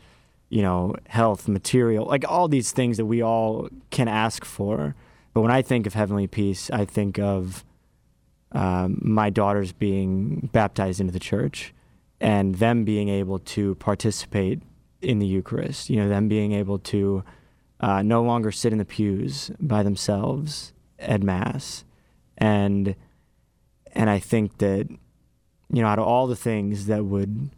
you 0.50 0.62
know 0.62 0.96
health, 1.08 1.48
material, 1.48 2.06
like 2.06 2.26
all 2.28 2.48
these 2.48 2.72
things 2.72 2.98
that 2.98 3.06
we 3.06 3.22
all 3.22 3.70
can 3.92 4.08
ask 4.08 4.46
for. 4.46 4.96
But 5.34 5.42
when 5.42 5.52
I 5.52 5.62
think 5.62 5.88
of 5.88 5.94
heavenly 5.94 6.28
peace, 6.28 6.70
I 6.70 6.86
think 6.86 7.18
of 7.18 7.64
um, 8.52 9.00
my 9.02 9.30
daughters 9.30 9.72
being 9.72 10.50
baptized 10.54 11.00
into 11.00 11.12
the 11.12 11.20
church 11.20 11.74
and 12.22 12.56
them 12.56 12.84
being 12.84 13.10
able 13.10 13.40
to 13.40 13.76
participate 13.76 14.62
in 15.02 15.20
the 15.20 15.26
Eucharist. 15.26 15.90
You 15.90 15.98
know, 15.98 16.10
them 16.10 16.28
being 16.28 16.52
able 16.52 16.80
to 16.80 17.24
uh, 17.80 18.02
no 18.02 18.22
longer 18.24 18.52
sit 18.52 18.72
in 18.72 18.78
the 18.78 18.86
pews 18.86 19.52
by 19.60 19.84
themselves 19.84 20.74
at 21.00 21.22
Mass, 21.24 21.84
and 22.38 22.96
and 23.92 24.10
I 24.10 24.20
think 24.20 24.60
that 24.60 24.88
you 25.74 25.82
know, 25.82 25.88
out 25.88 26.00
of 26.00 26.06
all 26.06 26.28
the 26.28 26.36
things 26.36 26.86
that 26.86 27.04
would 27.04 27.50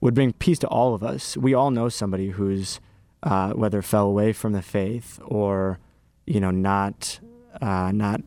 would 0.00 0.14
bring 0.14 0.32
peace 0.32 0.58
to 0.60 0.68
all 0.68 0.94
of 0.94 1.02
us, 1.02 1.36
we 1.36 1.52
all 1.52 1.70
know 1.70 1.88
somebody 1.88 2.30
who's 2.30 2.80
uh, 3.22 3.50
whether 3.52 3.82
fell 3.82 4.06
away 4.06 4.32
from 4.32 4.52
the 4.52 4.62
faith 4.62 5.20
or 5.24 5.78
you 6.26 6.40
know 6.40 6.50
not 6.50 7.20
uh, 7.60 7.90
not 7.92 8.22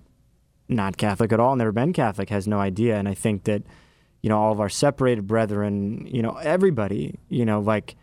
not 0.69 0.97
Catholic 0.97 1.33
at 1.33 1.39
all, 1.39 1.55
never 1.55 1.71
been 1.71 1.91
Catholic, 1.93 2.29
has 2.29 2.47
no 2.47 2.59
idea. 2.59 2.95
And 2.95 3.09
I 3.09 3.15
think 3.15 3.45
that, 3.45 3.63
you 4.21 4.29
know, 4.29 4.37
all 4.37 4.51
of 4.51 4.59
our 4.59 4.69
separated 4.69 5.25
brethren, 5.25 6.05
you 6.05 6.21
know, 6.21 6.37
everybody, 6.37 7.17
you 7.27 7.43
know, 7.43 7.59
like 7.59 7.95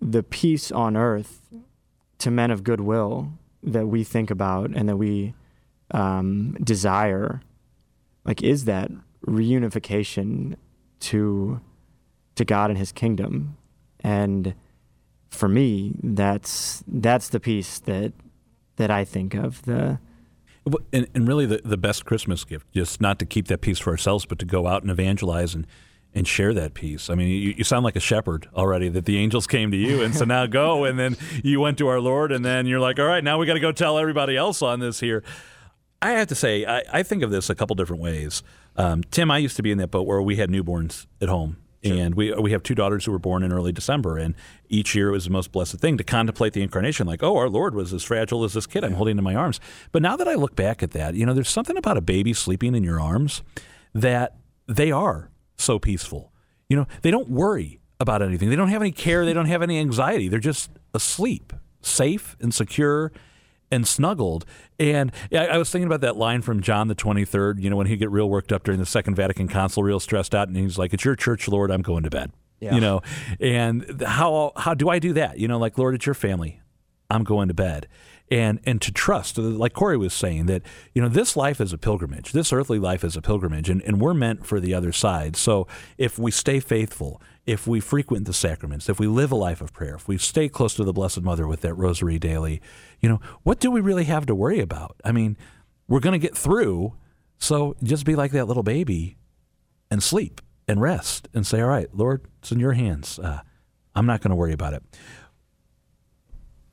the 0.00 0.22
peace 0.22 0.70
on 0.70 0.96
earth 0.96 1.40
to 2.18 2.30
men 2.30 2.52
of 2.52 2.62
goodwill 2.62 3.32
that 3.64 3.88
we 3.88 4.04
think 4.04 4.30
about 4.30 4.70
and 4.70 4.88
that 4.88 4.96
we 4.96 5.34
um, 5.90 6.56
desire, 6.62 7.42
like, 8.24 8.42
is 8.42 8.64
that 8.66 8.90
reunification 9.28 10.56
to 11.00 11.60
to 12.34 12.44
God 12.44 12.70
and 12.70 12.78
His 12.78 12.92
kingdom, 12.92 13.56
and 14.00 14.54
for 15.30 15.48
me, 15.48 15.94
that's 16.02 16.82
that's 16.86 17.28
the 17.28 17.40
piece 17.40 17.78
that 17.80 18.12
that 18.76 18.90
I 18.90 19.04
think 19.04 19.34
of 19.34 19.62
the 19.62 19.98
and, 20.92 21.08
and 21.14 21.28
really, 21.28 21.46
the, 21.46 21.60
the 21.64 21.76
best 21.76 22.04
Christmas 22.04 22.44
gift, 22.44 22.72
just 22.72 23.00
not 23.00 23.18
to 23.18 23.26
keep 23.26 23.48
that 23.48 23.60
piece 23.60 23.78
for 23.78 23.90
ourselves, 23.90 24.26
but 24.26 24.38
to 24.38 24.44
go 24.44 24.66
out 24.66 24.82
and 24.82 24.90
evangelize 24.90 25.54
and, 25.54 25.66
and 26.14 26.26
share 26.26 26.52
that 26.54 26.74
piece. 26.74 27.10
I 27.10 27.14
mean, 27.14 27.28
you, 27.28 27.54
you 27.58 27.64
sound 27.64 27.84
like 27.84 27.96
a 27.96 28.00
shepherd 28.00 28.48
already, 28.54 28.88
that 28.90 29.04
the 29.04 29.18
angels 29.18 29.46
came 29.46 29.70
to 29.70 29.76
you. 29.76 30.02
And 30.02 30.14
so 30.14 30.24
now 30.24 30.46
go. 30.46 30.84
And 30.84 30.98
then 30.98 31.16
you 31.42 31.60
went 31.60 31.78
to 31.78 31.88
our 31.88 32.00
Lord, 32.00 32.32
and 32.32 32.44
then 32.44 32.66
you're 32.66 32.80
like, 32.80 32.98
all 32.98 33.06
right, 33.06 33.24
now 33.24 33.38
we 33.38 33.46
got 33.46 33.54
to 33.54 33.60
go 33.60 33.72
tell 33.72 33.98
everybody 33.98 34.36
else 34.36 34.62
on 34.62 34.80
this 34.80 35.00
here. 35.00 35.22
I 36.00 36.12
have 36.12 36.28
to 36.28 36.34
say, 36.34 36.64
I, 36.64 36.82
I 36.92 37.02
think 37.02 37.22
of 37.22 37.30
this 37.30 37.50
a 37.50 37.54
couple 37.54 37.74
different 37.74 38.02
ways. 38.02 38.42
Um, 38.78 39.02
Tim, 39.10 39.30
I 39.30 39.38
used 39.38 39.56
to 39.56 39.62
be 39.62 39.70
in 39.70 39.78
that 39.78 39.90
boat 39.90 40.06
where 40.06 40.22
we 40.22 40.36
had 40.36 40.48
newborns 40.48 41.06
at 41.20 41.28
home 41.28 41.58
Sure. 41.84 41.96
And 41.96 42.14
we 42.16 42.32
we 42.32 42.50
have 42.50 42.64
two 42.64 42.74
daughters 42.74 43.04
who 43.04 43.12
were 43.12 43.20
born 43.20 43.44
in 43.44 43.52
early 43.52 43.70
December, 43.70 44.18
and 44.18 44.34
each 44.68 44.96
year 44.96 45.10
it 45.10 45.12
was 45.12 45.24
the 45.24 45.30
most 45.30 45.52
blessed 45.52 45.78
thing 45.78 45.96
to 45.98 46.04
contemplate 46.04 46.52
the 46.52 46.62
incarnation. 46.62 47.06
Like, 47.06 47.22
oh, 47.22 47.36
our 47.36 47.48
Lord 47.48 47.74
was 47.74 47.92
as 47.92 48.02
fragile 48.02 48.42
as 48.42 48.54
this 48.54 48.66
kid 48.66 48.82
I'm 48.82 48.94
holding 48.94 49.16
in 49.16 49.22
my 49.22 49.36
arms. 49.36 49.60
But 49.92 50.02
now 50.02 50.16
that 50.16 50.26
I 50.26 50.34
look 50.34 50.56
back 50.56 50.82
at 50.82 50.90
that, 50.92 51.14
you 51.14 51.24
know, 51.24 51.34
there's 51.34 51.48
something 51.48 51.76
about 51.76 51.96
a 51.96 52.00
baby 52.00 52.32
sleeping 52.32 52.74
in 52.74 52.82
your 52.82 53.00
arms 53.00 53.42
that 53.94 54.36
they 54.66 54.90
are 54.90 55.30
so 55.56 55.78
peaceful. 55.78 56.32
You 56.68 56.76
know, 56.76 56.86
they 57.02 57.12
don't 57.12 57.30
worry 57.30 57.78
about 58.00 58.22
anything. 58.22 58.50
They 58.50 58.56
don't 58.56 58.68
have 58.68 58.82
any 58.82 58.92
care. 58.92 59.24
They 59.24 59.32
don't 59.32 59.46
have 59.46 59.62
any 59.62 59.78
anxiety. 59.78 60.28
They're 60.28 60.40
just 60.40 60.70
asleep, 60.94 61.52
safe 61.80 62.36
and 62.40 62.52
secure 62.52 63.12
and 63.70 63.86
snuggled. 63.86 64.44
And 64.78 65.12
I, 65.32 65.58
was 65.58 65.70
thinking 65.70 65.86
about 65.86 66.00
that 66.00 66.16
line 66.16 66.42
from 66.42 66.62
John 66.62 66.88
the 66.88 66.94
23rd, 66.94 67.60
you 67.60 67.70
know, 67.70 67.76
when 67.76 67.86
he 67.86 67.96
get 67.96 68.10
real 68.10 68.28
worked 68.28 68.52
up 68.52 68.64
during 68.64 68.80
the 68.80 68.86
Second 68.86 69.14
Vatican 69.14 69.48
Council, 69.48 69.82
real 69.82 70.00
stressed 70.00 70.34
out, 70.34 70.48
and 70.48 70.56
he's 70.56 70.78
like, 70.78 70.92
It's 70.92 71.04
your 71.04 71.16
church, 71.16 71.48
Lord, 71.48 71.70
I'm 71.70 71.82
going 71.82 72.02
to 72.04 72.10
bed. 72.10 72.32
Yeah. 72.60 72.74
You 72.74 72.80
know, 72.80 73.02
and 73.38 74.02
how 74.04 74.52
how 74.56 74.74
do 74.74 74.88
I 74.88 74.98
do 74.98 75.12
that? 75.12 75.38
You 75.38 75.46
know, 75.46 75.58
like 75.58 75.78
Lord, 75.78 75.94
it's 75.94 76.06
your 76.06 76.14
family. 76.14 76.60
I'm 77.10 77.24
going 77.24 77.48
to 77.48 77.54
bed. 77.54 77.86
And 78.30 78.60
and 78.64 78.82
to 78.82 78.92
trust, 78.92 79.38
uh, 79.38 79.42
like 79.42 79.72
Corey 79.72 79.96
was 79.96 80.12
saying, 80.12 80.46
that, 80.46 80.62
you 80.92 81.00
know, 81.00 81.08
this 81.08 81.36
life 81.36 81.60
is 81.60 81.72
a 81.72 81.78
pilgrimage. 81.78 82.32
This 82.32 82.52
earthly 82.52 82.78
life 82.78 83.04
is 83.04 83.16
a 83.16 83.22
pilgrimage, 83.22 83.70
and, 83.70 83.80
and 83.82 84.00
we're 84.00 84.12
meant 84.12 84.44
for 84.44 84.60
the 84.60 84.74
other 84.74 84.92
side. 84.92 85.36
So 85.36 85.66
if 85.96 86.18
we 86.18 86.30
stay 86.30 86.60
faithful 86.60 87.22
if 87.48 87.66
we 87.66 87.80
frequent 87.80 88.26
the 88.26 88.32
sacraments, 88.34 88.90
if 88.90 89.00
we 89.00 89.06
live 89.06 89.32
a 89.32 89.34
life 89.34 89.62
of 89.62 89.72
prayer, 89.72 89.94
if 89.94 90.06
we 90.06 90.18
stay 90.18 90.50
close 90.50 90.74
to 90.74 90.84
the 90.84 90.92
Blessed 90.92 91.22
Mother 91.22 91.48
with 91.48 91.62
that 91.62 91.72
rosary 91.72 92.18
daily, 92.18 92.60
you 93.00 93.08
know, 93.08 93.22
what 93.42 93.58
do 93.58 93.70
we 93.70 93.80
really 93.80 94.04
have 94.04 94.26
to 94.26 94.34
worry 94.34 94.60
about? 94.60 94.96
I 95.02 95.12
mean, 95.12 95.34
we're 95.88 96.00
going 96.00 96.12
to 96.12 96.18
get 96.18 96.36
through. 96.36 96.92
So 97.38 97.74
just 97.82 98.04
be 98.04 98.14
like 98.14 98.32
that 98.32 98.44
little 98.44 98.62
baby 98.62 99.16
and 99.90 100.02
sleep 100.02 100.42
and 100.68 100.82
rest 100.82 101.26
and 101.32 101.46
say, 101.46 101.62
all 101.62 101.68
right, 101.68 101.88
Lord, 101.94 102.26
it's 102.40 102.52
in 102.52 102.60
your 102.60 102.74
hands. 102.74 103.18
Uh, 103.18 103.40
I'm 103.94 104.04
not 104.04 104.20
going 104.20 104.30
to 104.30 104.36
worry 104.36 104.52
about 104.52 104.74
it. 104.74 104.82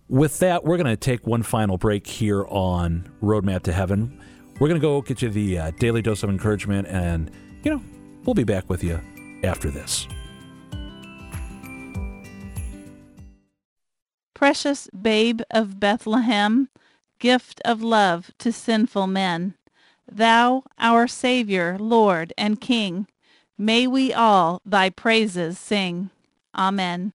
With 0.10 0.40
that, 0.40 0.66
we're 0.66 0.78
going 0.78 0.88
to 0.88 0.98
take 0.98 1.26
one 1.26 1.42
final 1.42 1.78
break 1.78 2.06
here 2.06 2.46
on 2.50 3.10
Roadmap 3.24 3.64
to 3.64 3.72
Heaven. 3.72 4.22
We're 4.60 4.68
going 4.68 4.82
to 4.82 4.86
go 4.86 5.02
get 5.02 5.22
you 5.22 5.30
the 5.30 5.58
uh, 5.58 5.72
daily 5.80 6.02
dose 6.02 6.22
of 6.22 6.30
encouragement, 6.30 6.90
and, 6.90 7.32
you 7.64 7.72
know, 7.72 7.82
we'll 8.26 8.34
be 8.34 8.44
back 8.44 8.70
with 8.70 8.84
you 8.84 9.00
after 9.44 9.72
this. 9.72 10.06
Precious 14.46 14.88
Babe 14.90 15.42
of 15.50 15.80
Bethlehem, 15.80 16.70
gift 17.18 17.60
of 17.66 17.82
love 17.82 18.30
to 18.38 18.52
sinful 18.52 19.08
men, 19.08 19.56
Thou, 20.08 20.62
our 20.78 21.08
Saviour, 21.08 21.80
Lord, 21.80 22.32
and 22.38 22.62
King, 22.62 23.08
may 23.58 23.88
we 23.88 24.14
all 24.14 24.62
thy 24.64 24.92
praises 24.92 25.58
sing. 25.58 26.12
Amen. 26.56 27.14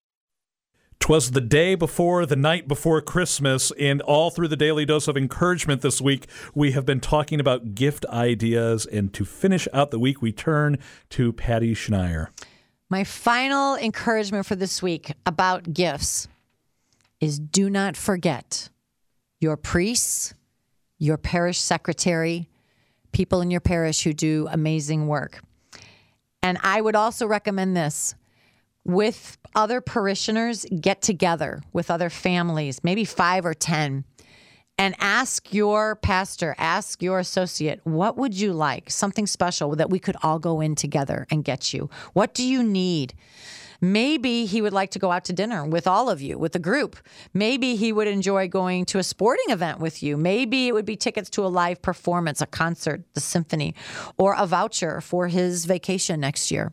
Twas 0.99 1.31
the 1.31 1.41
day 1.41 1.76
before, 1.76 2.26
the 2.26 2.35
night 2.35 2.66
before 2.66 3.01
Christmas, 3.01 3.70
and 3.78 4.03
all 4.03 4.31
through 4.31 4.49
the 4.49 4.57
daily 4.57 4.85
dose 4.85 5.07
of 5.07 5.16
encouragement 5.16 5.83
this 5.83 6.01
week, 6.01 6.26
we 6.53 6.72
have 6.72 6.85
been 6.85 6.99
talking 6.99 7.39
about 7.39 7.76
gift 7.76 8.05
ideas. 8.07 8.87
And 8.87 9.14
to 9.14 9.24
finish 9.24 9.68
out 9.72 9.93
the 9.93 10.01
week, 10.01 10.20
we 10.20 10.33
turn 10.33 10.78
to 11.11 11.33
Patty 11.33 11.76
Schneier. 11.76 12.31
My 12.89 13.05
final 13.05 13.76
encouragement 13.76 14.47
for 14.47 14.57
this 14.57 14.83
week 14.83 15.12
about 15.24 15.72
gifts 15.72 16.26
is 17.21 17.39
do 17.39 17.68
not 17.71 17.97
forget 17.97 18.68
your 19.41 19.57
priests, 19.57 20.35
your 20.99 21.16
parish 21.16 21.59
secretary, 21.59 22.49
people 23.12 23.41
in 23.41 23.51
your 23.51 23.61
parish 23.61 24.03
who 24.03 24.12
do 24.12 24.49
amazing 24.51 25.07
work. 25.07 25.43
And 26.43 26.59
I 26.62 26.81
would 26.81 26.97
also 26.97 27.27
recommend 27.27 27.77
this 27.77 28.14
with 28.85 29.39
other 29.55 29.81
parishioners, 29.81 30.64
get 30.81 31.03
together 31.03 31.62
with 31.73 31.91
other 31.91 32.09
families, 32.09 32.83
maybe 32.83 33.05
five 33.05 33.45
or 33.45 33.55
10, 33.55 34.05
and 34.79 34.95
ask 34.99 35.53
your 35.53 35.97
pastor, 35.97 36.55
ask 36.57 37.03
your 37.03 37.18
associate, 37.18 37.81
what 37.85 38.16
would 38.16 38.35
you 38.35 38.55
like? 38.55 38.91
Something 38.91 39.27
special 39.27 39.77
that 39.77 39.91
we 39.91 39.99
could 39.99 40.16
all 40.23 40.39
go 40.39 40.61
in 40.61 40.75
together 40.75 41.27
and 41.31 41.45
get 41.45 41.75
you. 41.75 41.91
What 42.14 42.33
do 42.33 42.43
you 42.43 42.62
need? 42.62 43.12
Maybe 43.81 44.47
he 44.47 44.61
would 44.61 44.72
like 44.72 44.91
to 44.91 44.99
go 44.99 45.11
out 45.11 45.24
to 45.26 45.33
dinner 45.33 45.64
with 45.64 45.87
all 45.87 46.11
of 46.11 46.20
you, 46.20 46.39
with 46.39 46.53
the 46.53 46.59
group. 46.59 46.97
Maybe 47.33 47.76
he 47.76 47.93
would 47.93 48.09
enjoy 48.09 48.49
going 48.49 48.85
to 48.87 48.99
a 48.99 49.03
sporting 49.03 49.47
event 49.49 49.81
with 49.81 50.03
you. 50.03 50.16
Maybe 50.16 50.68
it 50.68 50.74
would 50.74 50.85
be 50.85 50.97
tickets 50.97 51.31
to 51.31 51.45
a 51.45 51.49
live 51.49 51.81
performance, 51.81 52.41
a 52.41 52.47
concert, 52.47 53.03
the 53.14 53.20
symphony, 53.20 53.74
or 54.18 54.35
a 54.37 54.47
voucher 54.47 55.01
for 55.01 55.28
his 55.28 55.64
vacation 55.64 56.20
next 56.20 56.51
year. 56.51 56.72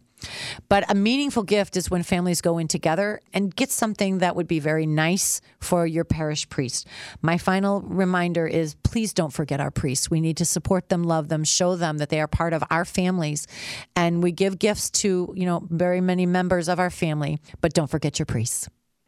But 0.69 0.89
a 0.89 0.95
meaningful 0.95 1.43
gift 1.43 1.77
is 1.77 1.89
when 1.89 2.03
families 2.03 2.41
go 2.41 2.57
in 2.57 2.67
together 2.67 3.21
and 3.33 3.55
get 3.55 3.69
something 3.71 4.19
that 4.19 4.35
would 4.35 4.47
be 4.47 4.59
very 4.59 4.85
nice 4.85 5.41
for 5.59 5.85
your 5.85 6.03
parish 6.03 6.49
priest. 6.49 6.87
My 7.21 7.37
final 7.37 7.81
reminder 7.81 8.47
is 8.47 8.75
please 8.83 9.13
don't 9.13 9.33
forget 9.33 9.59
our 9.59 9.71
priests. 9.71 10.09
We 10.09 10.21
need 10.21 10.37
to 10.37 10.45
support 10.45 10.89
them, 10.89 11.03
love 11.03 11.29
them, 11.29 11.43
show 11.43 11.75
them 11.75 11.97
that 11.99 12.09
they 12.09 12.19
are 12.19 12.27
part 12.27 12.53
of 12.53 12.63
our 12.69 12.85
families. 12.85 13.47
And 13.95 14.23
we 14.23 14.31
give 14.31 14.59
gifts 14.59 14.89
to, 15.01 15.33
you 15.35 15.45
know, 15.45 15.67
very 15.69 16.01
many 16.01 16.25
members 16.25 16.67
of 16.67 16.79
our 16.79 16.89
family, 16.89 17.39
but 17.61 17.73
don't 17.73 17.89
forget 17.89 18.19
your 18.19 18.25
priests 18.25 18.67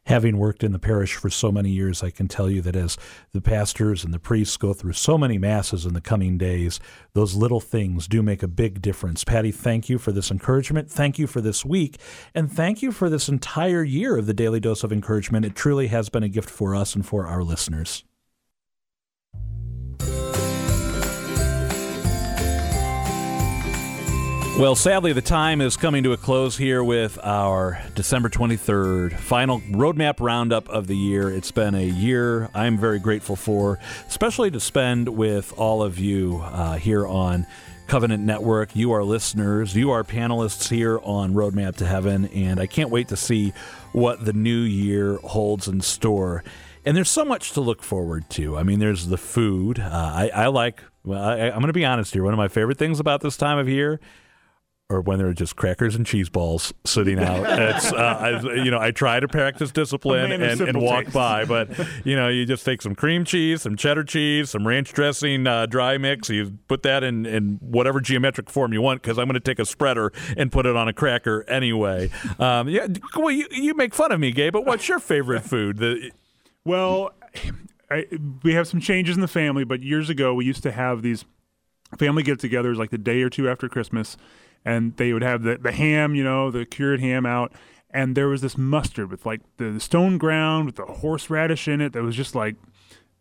having 0.09 0.37
worked 0.37 0.63
in 0.63 0.71
the 0.71 0.79
parish 0.79 1.15
for 1.15 1.29
so 1.29 1.51
many 1.51 1.69
years, 1.69 2.01
I 2.01 2.09
can 2.09 2.27
tell 2.27 2.49
you 2.49 2.63
that 2.63 2.75
as 2.75 2.97
the 3.31 3.41
pastors 3.41 4.03
and 4.03 4.11
the 4.11 4.19
priests 4.19 4.57
go 4.57 4.73
through 4.73 4.93
so 4.93 5.19
many 5.19 5.37
masses 5.37 5.85
in 5.85 5.93
the 5.93 6.01
coming 6.01 6.35
days, 6.35 6.79
those 7.13 7.35
little 7.35 7.59
things 7.59 8.07
do 8.07 8.23
make 8.23 8.41
a 8.41 8.47
big 8.47 8.81
difference. 8.81 9.23
Patty, 9.23 9.51
thank 9.51 9.87
you 9.87 9.99
for 9.99 10.11
this 10.11 10.31
encouragement. 10.31 10.89
Thank 10.89 11.19
you 11.19 11.27
for 11.27 11.41
this 11.41 11.63
week. 11.63 11.99
And 12.33 12.51
thank 12.51 12.81
you 12.81 12.91
for 12.91 13.07
this 13.07 13.29
entire 13.29 13.83
year 13.83 14.17
of 14.17 14.25
the 14.25 14.33
Daily 14.33 14.59
Dose 14.59 14.83
of 14.83 14.91
Encouragement. 14.91 15.45
It 15.45 15.55
truly 15.55 15.87
has 15.87 16.09
been 16.09 16.23
a 16.23 16.29
gift 16.29 16.49
for 16.49 16.75
us 16.75 16.95
and 16.95 17.05
for 17.05 17.27
our 17.27 17.43
listeners. 17.43 18.03
Well, 24.59 24.75
sadly, 24.75 25.13
the 25.13 25.21
time 25.21 25.61
is 25.61 25.77
coming 25.77 26.03
to 26.03 26.11
a 26.11 26.17
close 26.17 26.57
here 26.57 26.83
with 26.83 27.17
our 27.23 27.81
December 27.95 28.27
23rd 28.27 29.17
final 29.17 29.61
roadmap 29.61 30.19
roundup 30.19 30.67
of 30.67 30.87
the 30.87 30.97
year. 30.97 31.29
It's 31.29 31.49
been 31.49 31.75
a 31.75 31.85
year 31.85 32.49
I'm 32.53 32.77
very 32.77 32.99
grateful 32.99 33.37
for, 33.37 33.79
especially 34.09 34.51
to 34.51 34.59
spend 34.59 35.07
with 35.07 35.53
all 35.57 35.81
of 35.81 35.97
you 35.97 36.41
uh, 36.43 36.75
here 36.75 37.07
on 37.07 37.47
Covenant 37.87 38.21
Network. 38.25 38.75
You 38.75 38.91
are 38.91 39.01
listeners, 39.01 39.77
you 39.77 39.91
are 39.91 40.03
panelists 40.03 40.67
here 40.69 40.99
on 41.03 41.33
Roadmap 41.33 41.77
to 41.77 41.85
Heaven, 41.85 42.25
and 42.25 42.59
I 42.59 42.67
can't 42.67 42.89
wait 42.89 43.07
to 43.07 43.15
see 43.15 43.53
what 43.93 44.25
the 44.25 44.33
new 44.33 44.59
year 44.59 45.19
holds 45.23 45.69
in 45.69 45.79
store. 45.79 46.43
And 46.83 46.97
there's 46.97 47.09
so 47.09 47.23
much 47.23 47.53
to 47.53 47.61
look 47.61 47.81
forward 47.81 48.29
to. 48.31 48.57
I 48.57 48.63
mean, 48.63 48.79
there's 48.79 49.07
the 49.07 49.17
food. 49.17 49.79
Uh, 49.79 49.89
I, 49.89 50.31
I, 50.35 50.47
like, 50.47 50.83
well, 51.05 51.23
I, 51.23 51.43
I'm 51.43 51.59
going 51.59 51.67
to 51.67 51.73
be 51.73 51.85
honest 51.85 52.13
here. 52.13 52.25
One 52.25 52.33
of 52.33 52.37
my 52.37 52.49
favorite 52.49 52.77
things 52.77 52.99
about 52.99 53.21
this 53.21 53.37
time 53.37 53.57
of 53.57 53.69
year 53.69 54.01
or 54.91 55.01
when 55.01 55.19
there 55.19 55.27
are 55.27 55.33
just 55.33 55.55
crackers 55.55 55.95
and 55.95 56.03
cheese 56.03 56.29
balls 56.29 56.73
sitting 56.83 57.19
out. 57.19 57.45
It's 57.59 57.91
uh, 57.91 57.95
I, 57.97 58.53
you 58.55 58.71
know 58.71 58.79
I 58.79 58.91
try 58.91 59.19
to 59.19 59.27
practice 59.27 59.71
discipline 59.71 60.31
and, 60.31 60.61
and 60.61 60.81
walk 60.81 61.05
taste. 61.05 61.13
by, 61.13 61.45
but 61.45 61.69
you 62.05 62.15
know 62.15 62.29
you 62.29 62.45
just 62.45 62.65
take 62.65 62.81
some 62.81 62.95
cream 62.95 63.25
cheese, 63.25 63.61
some 63.61 63.75
cheddar 63.75 64.03
cheese, 64.03 64.51
some 64.51 64.65
ranch 64.65 64.93
dressing, 64.93 65.45
uh, 65.45 65.65
dry 65.65 65.97
mix. 65.97 66.29
You 66.29 66.57
put 66.67 66.83
that 66.83 67.03
in 67.03 67.25
in 67.25 67.59
whatever 67.61 67.99
geometric 67.99 68.49
form 68.49 68.73
you 68.73 68.81
want 68.81 69.01
because 69.01 69.19
I'm 69.19 69.25
going 69.25 69.35
to 69.35 69.39
take 69.39 69.59
a 69.59 69.65
spreader 69.65 70.11
and 70.37 70.51
put 70.51 70.65
it 70.65 70.75
on 70.75 70.87
a 70.87 70.93
cracker 70.93 71.43
anyway. 71.47 72.09
Um, 72.39 72.69
yeah, 72.69 72.87
well 73.15 73.31
you, 73.31 73.47
you 73.51 73.73
make 73.75 73.93
fun 73.93 74.11
of 74.11 74.19
me, 74.19 74.31
Gabe, 74.31 74.53
but 74.53 74.65
what's 74.65 74.87
your 74.87 74.99
favorite 74.99 75.43
food? 75.43 75.77
The, 75.77 76.11
well, 76.65 77.11
I, 77.91 78.05
we 78.43 78.53
have 78.53 78.67
some 78.67 78.79
changes 78.79 79.15
in 79.15 79.21
the 79.21 79.27
family, 79.27 79.63
but 79.63 79.83
years 79.83 80.09
ago 80.09 80.33
we 80.33 80.45
used 80.45 80.63
to 80.63 80.71
have 80.71 81.01
these 81.01 81.25
family 81.97 82.23
get-togethers 82.23 82.77
like 82.77 82.89
the 82.89 82.97
day 82.97 83.21
or 83.21 83.29
two 83.29 83.49
after 83.49 83.67
Christmas 83.67 84.15
and 84.65 84.95
they 84.97 85.13
would 85.13 85.23
have 85.23 85.43
the, 85.43 85.57
the 85.57 85.71
ham, 85.71 86.15
you 86.15 86.23
know, 86.23 86.51
the 86.51 86.65
cured 86.65 86.99
ham 86.99 87.25
out. 87.25 87.53
And 87.91 88.15
there 88.15 88.27
was 88.27 88.41
this 88.41 88.57
mustard 88.57 89.09
with 89.09 89.25
like 89.25 89.41
the, 89.57 89.71
the 89.71 89.79
stone 89.79 90.17
ground 90.17 90.67
with 90.67 90.75
the 90.75 90.85
horseradish 90.85 91.67
in 91.67 91.81
it 91.81 91.93
that 91.93 92.03
was 92.03 92.15
just 92.15 92.35
like 92.35 92.55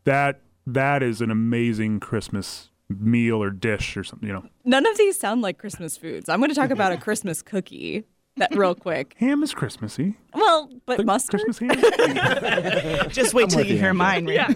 that. 0.04 0.40
That 0.66 1.02
is 1.02 1.22
an 1.22 1.30
amazing 1.30 1.98
Christmas 2.00 2.68
meal 2.90 3.42
or 3.42 3.50
dish 3.50 3.96
or 3.96 4.04
something, 4.04 4.28
you 4.28 4.34
know. 4.34 4.44
None 4.64 4.86
of 4.86 4.98
these 4.98 5.18
sound 5.18 5.40
like 5.40 5.56
Christmas 5.56 5.96
foods. 5.96 6.28
I'm 6.28 6.40
going 6.40 6.50
to 6.50 6.54
talk 6.54 6.70
about 6.70 6.92
a 6.92 6.96
Christmas 7.00 7.40
cookie 7.40 8.04
that 8.38 8.54
real 8.54 8.74
quick. 8.74 9.14
Ham 9.18 9.42
is 9.42 9.52
Christmassy. 9.52 10.16
Well, 10.34 10.70
but 10.86 11.04
mustard. 11.04 11.40
Christmas 11.40 11.58
ham. 11.58 13.08
Just 13.10 13.34
wait 13.34 13.50
till 13.50 13.64
you 13.64 13.76
hear 13.78 13.94
mine. 13.94 14.26
Right? 14.26 14.34
Yeah. 14.34 14.54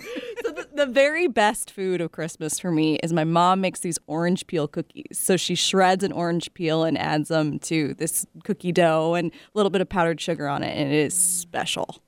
The, 0.55 0.69
the 0.75 0.87
very 0.87 1.29
best 1.29 1.71
food 1.71 2.01
of 2.01 2.13
Christmas 2.13 2.59
for 2.59 2.71
me 2.71 2.97
is 2.97 3.13
my 3.13 3.25
mom 3.25 3.61
makes 3.61 3.81
these 3.81 3.99
orange 4.07 4.47
peel 4.47 4.69
cookies. 4.69 5.19
So 5.19 5.37
she 5.37 5.55
shreds 5.55 6.05
an 6.05 6.13
orange 6.13 6.53
peel 6.55 6.85
and 6.85 6.99
adds 6.99 7.29
them 7.29 7.59
to 7.61 7.95
this 7.95 8.27
cookie 8.45 8.73
dough 8.73 9.15
and 9.15 9.33
a 9.33 9.35
little 9.55 9.71
bit 9.71 9.81
of 9.81 9.89
powdered 9.89 10.21
sugar 10.21 10.49
on 10.49 10.63
it, 10.63 10.77
and 10.77 10.93
it 10.93 10.97
is 10.97 11.15
special. 11.15 12.03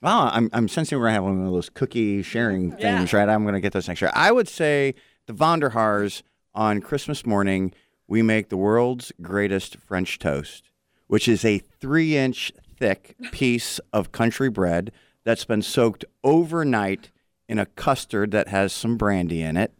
Wow, 0.00 0.30
I'm, 0.32 0.50
I'm 0.52 0.68
sensing 0.68 0.98
we're 0.98 1.08
having 1.08 1.38
one 1.38 1.46
of 1.46 1.52
those 1.52 1.70
cookie 1.70 2.22
sharing 2.22 2.70
things, 2.72 3.12
yeah. 3.12 3.18
right? 3.18 3.28
I'm 3.28 3.42
going 3.42 3.54
to 3.54 3.60
get 3.60 3.72
those 3.72 3.88
next 3.88 4.02
year. 4.02 4.12
I 4.14 4.32
would 4.32 4.48
say 4.48 4.94
the 5.26 5.32
Vonder 5.32 5.72
Haars 5.72 6.22
on 6.54 6.80
Christmas 6.80 7.26
morning– 7.26 7.72
we 8.06 8.22
make 8.22 8.48
the 8.48 8.56
world's 8.56 9.12
greatest 9.22 9.76
French 9.76 10.18
toast, 10.18 10.70
which 11.06 11.28
is 11.28 11.44
a 11.44 11.58
three 11.58 12.16
inch 12.16 12.52
thick 12.78 13.16
piece 13.32 13.80
of 13.92 14.12
country 14.12 14.50
bread 14.50 14.92
that's 15.24 15.44
been 15.44 15.62
soaked 15.62 16.04
overnight 16.22 17.10
in 17.48 17.58
a 17.58 17.66
custard 17.66 18.30
that 18.30 18.48
has 18.48 18.72
some 18.72 18.96
brandy 18.96 19.42
in 19.42 19.56
it. 19.56 19.72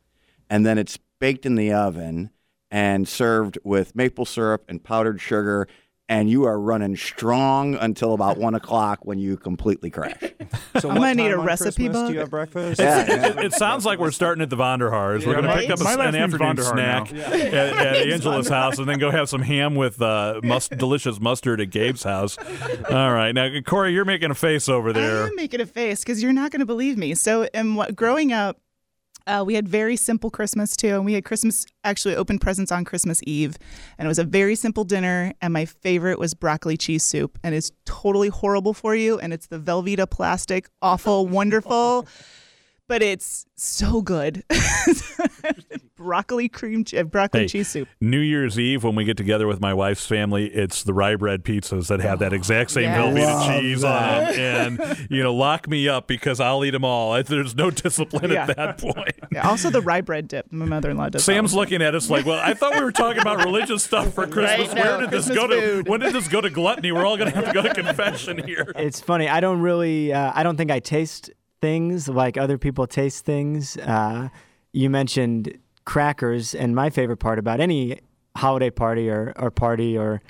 And 0.50 0.64
then 0.64 0.78
it's 0.78 0.98
baked 1.18 1.46
in 1.46 1.54
the 1.54 1.72
oven 1.72 2.30
and 2.70 3.08
served 3.08 3.58
with 3.64 3.96
maple 3.96 4.24
syrup 4.24 4.64
and 4.68 4.82
powdered 4.82 5.20
sugar 5.20 5.66
and 6.08 6.28
you 6.28 6.44
are 6.44 6.60
running 6.60 6.96
strong 6.96 7.76
until 7.76 8.12
about 8.12 8.36
one 8.36 8.54
o'clock 8.54 9.06
when 9.06 9.18
you 9.18 9.36
completely 9.36 9.90
crash. 9.90 10.14
So 10.80 10.90
I 10.90 10.98
might 10.98 11.16
need 11.16 11.30
a 11.30 11.38
recipe 11.38 11.88
book. 11.88 12.08
Do 12.08 12.14
you 12.14 12.18
have 12.18 12.30
breakfast? 12.30 12.80
Yeah, 12.80 13.06
yeah. 13.06 13.26
It, 13.26 13.38
it, 13.38 13.52
sounds 13.52 13.86
like 13.86 14.00
we're 14.00 14.10
starting 14.10 14.42
at 14.42 14.50
the 14.50 14.56
Vonder 14.56 14.90
Haars. 14.90 15.22
Yeah, 15.22 15.28
we're 15.28 15.40
going 15.40 15.44
to 15.44 15.56
pick 15.56 15.70
up 15.70 15.80
a, 15.80 16.00
an 16.00 16.16
afternoon 16.16 16.56
snack 16.56 17.12
at, 17.12 17.32
at 17.32 18.08
Angela's 18.08 18.48
house 18.48 18.78
and 18.78 18.88
then 18.88 18.98
go 18.98 19.10
have 19.10 19.28
some 19.28 19.40
ham 19.40 19.76
with 19.76 20.02
uh, 20.02 20.40
must, 20.42 20.76
delicious 20.76 21.20
mustard 21.20 21.60
at 21.60 21.70
Gabe's 21.70 22.02
house. 22.02 22.36
All 22.90 23.12
right. 23.12 23.32
Now, 23.32 23.48
Corey, 23.64 23.92
you're 23.92 24.04
making 24.04 24.32
a 24.32 24.34
face 24.34 24.68
over 24.68 24.92
there. 24.92 25.24
I'm 25.24 25.36
making 25.36 25.60
a 25.60 25.66
face 25.66 26.00
because 26.00 26.22
you're 26.22 26.32
not 26.32 26.50
going 26.50 26.60
to 26.60 26.66
believe 26.66 26.98
me. 26.98 27.14
So, 27.14 27.44
in 27.54 27.76
what, 27.76 27.94
growing 27.94 28.32
up, 28.32 28.58
uh, 29.26 29.42
we 29.46 29.54
had 29.54 29.68
very 29.68 29.96
simple 29.96 30.30
Christmas 30.30 30.76
too, 30.76 30.94
and 30.94 31.04
we 31.04 31.14
had 31.14 31.24
Christmas 31.24 31.66
actually 31.82 32.16
opened 32.16 32.40
presents 32.40 32.70
on 32.70 32.84
Christmas 32.84 33.20
Eve, 33.26 33.56
and 33.98 34.06
it 34.06 34.08
was 34.08 34.18
a 34.18 34.24
very 34.24 34.54
simple 34.54 34.84
dinner. 34.84 35.32
And 35.40 35.52
my 35.52 35.64
favorite 35.64 36.18
was 36.18 36.34
broccoli 36.34 36.76
cheese 36.76 37.02
soup, 37.02 37.38
and 37.42 37.54
it's 37.54 37.72
totally 37.84 38.28
horrible 38.28 38.74
for 38.74 38.94
you, 38.94 39.18
and 39.18 39.32
it's 39.32 39.46
the 39.46 39.58
Velveeta 39.58 40.08
plastic, 40.10 40.68
awful, 40.82 41.26
wonderful 41.34 42.06
but 42.88 43.02
it's 43.02 43.46
so 43.56 44.02
good. 44.02 44.44
broccoli 45.96 46.48
cream 46.48 46.84
che- 46.84 47.02
broccoli 47.02 47.42
hey, 47.42 47.48
cheese 47.48 47.68
soup. 47.68 47.88
New 48.00 48.20
Year's 48.20 48.58
Eve 48.58 48.84
when 48.84 48.94
we 48.94 49.04
get 49.04 49.16
together 49.16 49.46
with 49.46 49.60
my 49.60 49.72
wife's 49.72 50.06
family, 50.06 50.46
it's 50.46 50.82
the 50.82 50.92
rye 50.92 51.16
bread 51.16 51.44
pizzas 51.44 51.88
that 51.88 52.00
have 52.00 52.18
that 52.18 52.32
exact 52.32 52.70
same 52.70 52.84
yes. 52.84 52.98
Velveeta 52.98 53.60
cheese 53.60 53.80
that. 53.80 54.28
on 54.28 54.34
them, 54.34 54.80
and 54.80 55.06
you 55.10 55.22
know, 55.22 55.34
lock 55.34 55.68
me 55.68 55.88
up 55.88 56.06
because 56.06 56.40
I'll 56.40 56.64
eat 56.64 56.70
them 56.70 56.84
all. 56.84 57.22
There's 57.22 57.54
no 57.54 57.70
discipline 57.70 58.30
yeah. 58.30 58.46
at 58.48 58.56
that 58.56 58.78
point. 58.78 59.14
Yeah, 59.32 59.48
also 59.48 59.70
the 59.70 59.80
rye 59.80 60.02
bread 60.02 60.28
dip. 60.28 60.52
My 60.52 60.66
mother-in-law 60.66 61.10
does. 61.10 61.24
Sam's 61.24 61.54
looking 61.54 61.82
at 61.82 61.94
us 61.94 62.10
like, 62.10 62.26
well, 62.26 62.40
I 62.40 62.54
thought 62.54 62.74
we 62.74 62.82
were 62.82 62.92
talking 62.92 63.20
about 63.20 63.38
religious 63.38 63.82
stuff 63.82 64.12
for 64.12 64.26
Christmas. 64.28 64.68
Right, 64.68 64.84
Where 64.84 65.00
did 65.00 65.08
Christmas 65.10 65.26
this 65.28 65.36
go 65.36 65.48
food. 65.48 65.84
to? 65.86 65.90
When 65.90 66.00
did 66.00 66.12
this 66.12 66.28
go 66.28 66.40
to 66.40 66.50
gluttony? 66.50 66.92
We're 66.92 67.06
all 67.06 67.16
going 67.16 67.30
to 67.30 67.36
have 67.36 67.46
to 67.46 67.52
go 67.52 67.62
to 67.62 67.74
confession 67.82 68.46
here. 68.46 68.72
It's 68.76 69.00
funny. 69.00 69.28
I 69.28 69.40
don't 69.40 69.60
really. 69.60 70.12
Uh, 70.12 70.32
I 70.34 70.42
don't 70.42 70.56
think 70.56 70.70
I 70.70 70.80
taste 70.80 71.30
things 71.64 72.10
like 72.10 72.36
other 72.36 72.58
people 72.58 72.86
taste 72.86 73.24
things. 73.24 73.78
Uh, 73.78 74.28
you 74.74 74.90
mentioned 74.90 75.56
crackers, 75.86 76.54
and 76.54 76.74
my 76.74 76.90
favorite 76.90 77.16
part 77.16 77.38
about 77.38 77.58
any 77.58 78.00
holiday 78.36 78.68
party 78.68 79.08
or, 79.08 79.32
or 79.36 79.50
party 79.50 79.96
or 79.96 80.20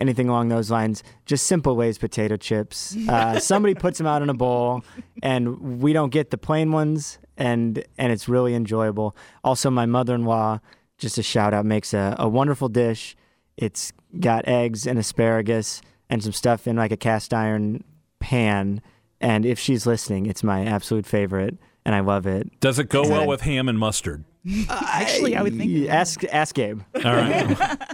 anything 0.00 0.30
along 0.30 0.48
those 0.48 0.70
lines, 0.70 1.02
just 1.26 1.46
simple 1.46 1.76
ways 1.76 1.98
potato 1.98 2.38
chips. 2.38 2.96
Uh, 3.06 3.38
somebody 3.38 3.74
puts 3.74 3.98
them 3.98 4.06
out 4.06 4.22
in 4.22 4.30
a 4.30 4.34
bowl, 4.34 4.82
and 5.22 5.82
we 5.82 5.92
don't 5.92 6.08
get 6.08 6.30
the 6.30 6.38
plain 6.38 6.72
ones, 6.72 7.18
and 7.36 7.84
and 7.98 8.10
it's 8.10 8.26
really 8.26 8.54
enjoyable. 8.54 9.14
Also, 9.44 9.68
my 9.70 9.84
mother-in-law, 9.84 10.58
just 10.96 11.18
a 11.18 11.22
shout 11.22 11.52
out, 11.52 11.66
makes 11.66 11.92
a, 11.92 12.16
a 12.18 12.26
wonderful 12.26 12.70
dish. 12.70 13.14
It's 13.58 13.92
got 14.20 14.48
eggs 14.48 14.86
and 14.86 14.98
asparagus 14.98 15.82
and 16.08 16.22
some 16.22 16.32
stuff 16.32 16.66
in 16.66 16.76
like 16.76 16.92
a 16.92 16.96
cast 16.96 17.34
iron 17.34 17.84
pan 18.20 18.80
and 19.20 19.44
if 19.46 19.58
she's 19.58 19.86
listening, 19.86 20.26
it's 20.26 20.42
my 20.42 20.64
absolute 20.64 21.06
favorite, 21.06 21.56
and 21.84 21.94
I 21.94 22.00
love 22.00 22.26
it. 22.26 22.60
Does 22.60 22.78
it 22.78 22.88
go 22.88 23.02
well 23.02 23.26
with 23.26 23.42
ham 23.42 23.68
and 23.68 23.78
mustard? 23.78 24.24
Uh, 24.68 24.82
actually, 24.92 25.36
I 25.36 25.42
would 25.42 25.56
think. 25.56 25.88
Ask 25.88 26.24
ask 26.24 26.54
Gabe. 26.54 26.80
All 27.04 27.14
right. 27.14 27.78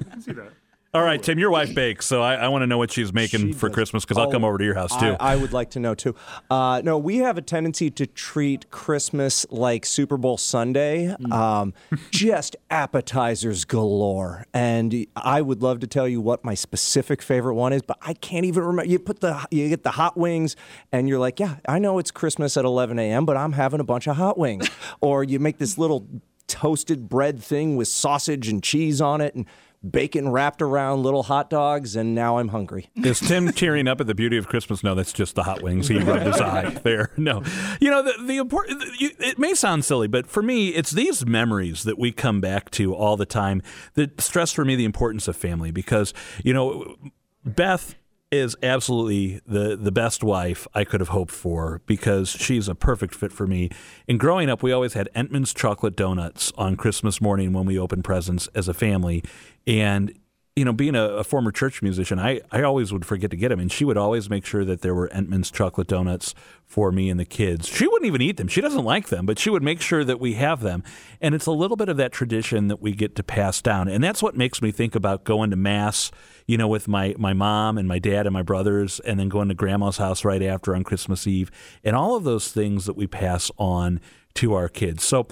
All 0.95 1.03
right, 1.03 1.21
Tim, 1.21 1.41
your 1.41 1.51
wife 1.51 1.75
bakes, 1.75 2.07
so 2.07 2.23
I, 2.23 2.37
I 2.37 2.47
want 2.49 2.63
to 2.63 2.69
know 2.69 2.79
what 2.79 2.93
she's 2.93 3.13
making 3.13 3.41
She 3.49 3.53
for 3.53 3.69
does. 3.69 3.75
Christmas 3.75 4.05
because 4.05 4.17
I'll 4.17 4.31
come 4.31 4.45
Oh, 4.45 4.49
over 4.49 4.59
to 4.59 4.65
your 4.65 4.77
house 4.77 4.97
too. 4.97 5.17
I, 5.19 5.33
I 5.33 5.37
would 5.37 5.53
like 5.53 5.71
to 5.71 5.81
know 5.81 5.97
too. 5.97 6.15
Uh, 6.49 6.83
no, 6.85 6.99
we 6.99 7.17
have 7.17 7.37
a 7.37 7.43
tendency 7.43 7.91
to 7.91 8.07
treat 8.07 8.71
Christmas 8.71 9.45
like 9.51 9.87
Super 9.87 10.17
Bowl 10.17 10.37
Sunday, 10.39 11.09
um, 11.33 11.75
just 12.13 12.55
appetizers 12.71 13.65
galore. 13.65 14.47
And 14.55 15.05
I 15.17 15.43
would 15.43 15.63
love 15.63 15.81
to 15.81 15.89
tell 15.89 16.07
you 16.07 16.21
what 16.21 16.45
my 16.45 16.55
specific 16.55 17.23
favorite 17.23 17.55
one 17.55 17.73
is, 17.73 17.83
but 17.83 17.99
I 18.01 18.15
can't 18.15 18.45
even 18.45 18.63
remember. 18.63 18.89
You 18.89 19.01
put 19.01 19.19
the 19.19 19.45
you 19.51 19.69
get 19.69 19.83
the 19.83 19.91
hot 19.91 20.17
wings, 20.17 20.55
and 20.93 21.09
you're 21.09 21.19
like, 21.19 21.41
yeah, 21.41 21.57
I 21.67 21.81
know 21.81 21.99
it's 21.99 22.13
Christmas 22.13 22.57
at 22.57 22.65
11 22.65 23.01
a.m., 23.01 23.27
but 23.27 23.37
I'm 23.37 23.55
having 23.55 23.81
a 23.81 23.85
bunch 23.85 24.07
of 24.07 24.15
hot 24.15 24.39
wings. 24.39 24.71
or 25.01 25.25
you 25.25 25.41
make 25.41 25.59
this 25.59 25.77
little 25.77 26.07
toasted 26.47 27.09
bread 27.09 27.43
thing 27.43 27.75
with 27.75 27.89
sausage 27.89 28.49
and 28.49 28.63
cheese 28.63 29.01
on 29.01 29.21
it, 29.21 29.35
and 29.35 29.45
bacon 29.91 30.31
wrapped 30.31 30.63
around 30.63 31.03
little 31.03 31.25
hot 31.25 31.51
dogs, 31.51 31.97
and 31.97 32.15
now 32.15 32.39
I'm 32.39 32.49
hungry. 32.49 32.89
Is 32.97 33.21
Tim 33.21 33.53
tearing 33.53 33.87
up 33.87 34.01
at 34.01 34.07
the 34.07 34.15
beauty 34.15 34.37
of 34.37 34.49
Christmas? 34.49 34.83
No, 34.83 34.95
that's 34.95 35.13
just 35.13 35.35
the 35.35 35.43
hot 35.45 35.63
wings. 35.63 35.89
He 35.89 35.99
rubbed 35.99 36.27
his 36.27 36.41
eye 36.41 36.71
there. 36.85 37.11
No, 37.17 37.43
you 37.81 37.91
know 37.91 38.03
the 38.03 38.15
the 38.25 38.37
important. 38.39 38.83
It 39.01 39.39
may 39.39 39.55
sound 39.55 39.85
silly, 39.85 40.09
but 40.09 40.27
for 40.27 40.43
me, 40.43 40.69
it's 40.69 40.91
these 40.91 41.27
memories 41.27 41.85
that 41.85 41.99
we 41.99 42.13
come 42.13 42.41
back 42.41 42.71
to 42.73 42.95
all 42.95 43.17
the 43.17 43.27
time 43.27 43.63
that 43.95 44.21
stress 44.21 44.53
for 44.53 44.65
me 44.65 44.77
the 44.77 44.85
importance 44.85 45.29
of 45.29 45.37
family 45.37 45.71
because 45.71 46.15
you 46.43 46.55
know 46.55 46.97
Beth 47.45 47.95
is 48.39 48.57
absolutely 48.63 49.41
the 49.47 49.77
the 49.77 49.93
best 49.93 50.23
wife 50.23 50.67
I 50.75 50.85
could 50.85 51.01
have 51.01 51.11
hoped 51.11 51.33
for 51.33 51.81
because 51.87 52.31
she's 52.31 52.69
a 52.69 52.75
perfect 52.75 53.15
fit 53.15 53.33
for 53.33 53.47
me. 53.47 53.71
And 54.09 54.19
growing 54.19 54.51
up, 54.51 54.63
we 54.63 54.73
always 54.73 54.95
had 54.95 55.09
Entenmann's 55.15 55.55
chocolate 55.55 55.97
donuts 55.97 56.53
on 56.57 56.77
Christmas 56.77 57.21
morning 57.21 57.53
when 57.53 57.67
we 57.67 57.79
opened 57.79 58.05
presents 58.05 58.49
as 58.55 58.69
a 58.69 58.75
family, 58.75 59.23
and 59.67 60.13
you 60.57 60.65
know, 60.65 60.73
being 60.73 60.95
a, 60.95 61.03
a, 61.03 61.25
former 61.25 61.51
church 61.51 61.83
musician, 61.83 62.21
I, 62.21 62.41
I 62.53 62.63
always 62.63 62.93
would 62.93 63.05
forget 63.05 63.33
to 63.33 63.37
get 63.37 63.49
them. 63.49 63.59
And 63.59 63.73
she 63.73 63.85
would 63.85 63.97
always 63.97 64.31
make 64.31 64.47
sure 64.47 64.65
that 64.65 64.83
there 64.83 64.95
were 64.95 65.09
Entenmann's 65.09 65.51
chocolate 65.51 65.89
donuts 65.89 66.33
for 66.65 66.93
me 66.93 67.11
and 67.11 67.19
the 67.19 67.25
kids. 67.25 67.67
She 67.67 67.89
wouldn't 67.89 68.07
even 68.07 68.23
eat 68.23 68.37
them. 68.37 68.47
She 68.47 68.61
doesn't 68.61 68.85
like 68.85 69.09
them, 69.09 69.27
but 69.27 69.39
she 69.39 69.51
would 69.51 69.65
make 69.65 69.81
sure 69.81 70.05
that 70.05 70.21
we 70.21 70.35
have 70.35 70.61
them. 70.61 70.85
And 71.21 71.35
it's 71.35 71.47
a 71.47 71.53
little 71.53 71.77
bit 71.77 71.89
of 71.89 71.97
that 71.97 72.13
tradition 72.13 72.69
that 72.69 72.81
we 72.81 72.93
get 72.93 73.17
to 73.17 73.25
pass 73.25 73.61
down. 73.61 73.89
And 73.89 74.03
that's 74.03 74.23
what 74.23 74.37
makes 74.37 74.63
me 74.63 74.71
think 74.71 74.95
about 74.95 75.25
going 75.25 75.51
to 75.51 75.57
Mass, 75.57 76.13
you 76.47 76.57
know, 76.57 76.69
with 76.69 76.87
my, 76.87 77.17
my 77.19 77.33
mom 77.33 77.77
and 77.77 77.89
my 77.89 77.99
dad 77.99 78.25
and 78.25 78.33
my 78.33 78.43
brothers, 78.43 79.01
and 79.01 79.19
then 79.19 79.29
going 79.29 79.49
to 79.49 79.55
grandma's 79.55 79.97
house 79.97 80.25
right 80.25 80.43
after 80.43 80.77
on 80.77 80.85
Christmas 80.85 81.27
Eve. 81.27 81.51
And 81.83 81.97
all 81.97 82.15
of 82.15 82.23
those 82.23 82.53
things 82.53 82.87
that 82.87 82.97
we 82.97 83.09
pass 83.09 83.51
on 83.59 84.01
to 84.35 84.55
our 84.55 84.69
kids. 84.69 85.05
So, 85.05 85.27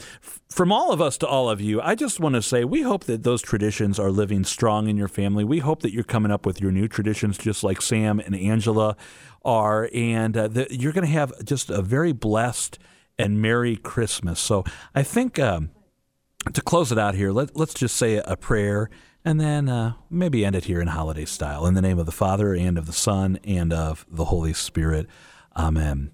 from 0.48 0.70
all 0.70 0.92
of 0.92 1.00
us 1.00 1.16
to 1.18 1.26
all 1.26 1.48
of 1.48 1.61
you, 1.61 1.80
I 1.80 1.94
just 1.94 2.20
want 2.20 2.34
to 2.34 2.42
say 2.42 2.64
we 2.64 2.82
hope 2.82 3.05
that 3.05 3.22
those 3.22 3.42
traditions 3.42 3.98
are 3.98 4.11
living 4.11 4.44
strong 4.44 4.88
in 4.88 4.96
your 4.96 5.09
family. 5.09 5.44
We 5.44 5.59
hope 5.59 5.80
that 5.82 5.92
you're 5.92 6.05
coming 6.05 6.30
up 6.30 6.46
with 6.46 6.61
your 6.61 6.70
new 6.70 6.88
traditions, 6.88 7.38
just 7.38 7.64
like 7.64 7.80
Sam 7.82 8.20
and 8.20 8.34
Angela 8.34 8.96
are, 9.44 9.88
and 9.92 10.36
uh, 10.36 10.48
that 10.48 10.72
you're 10.72 10.92
going 10.92 11.07
to 11.07 11.12
have 11.12 11.44
just 11.44 11.70
a 11.70 11.82
very 11.82 12.12
blessed 12.12 12.78
and 13.18 13.40
Merry 13.40 13.76
Christmas. 13.76 14.40
So, 14.40 14.64
I 14.94 15.03
think 15.03 15.38
um, 15.38 15.70
to 16.53 16.61
close 16.61 16.92
it 16.92 16.98
out 16.98 17.14
here, 17.14 17.32
let, 17.32 17.57
let's 17.57 17.74
just 17.74 17.96
say 17.96 18.16
a 18.24 18.36
prayer 18.36 18.90
and 19.24 19.40
then 19.40 19.68
uh, 19.68 19.94
maybe 20.11 20.44
end 20.44 20.57
it 20.57 20.64
here 20.64 20.80
in 20.80 20.88
holiday 20.88 21.24
style. 21.24 21.66
In 21.66 21.74
the 21.74 21.82
name 21.82 21.98
of 21.98 22.07
the 22.07 22.12
Father, 22.12 22.55
and 22.55 22.76
of 22.76 22.86
the 22.86 22.92
Son, 22.92 23.38
and 23.44 23.72
of 23.72 24.05
the 24.11 24.26
Holy 24.26 24.53
Spirit. 24.53 25.07
Amen. 25.57 26.11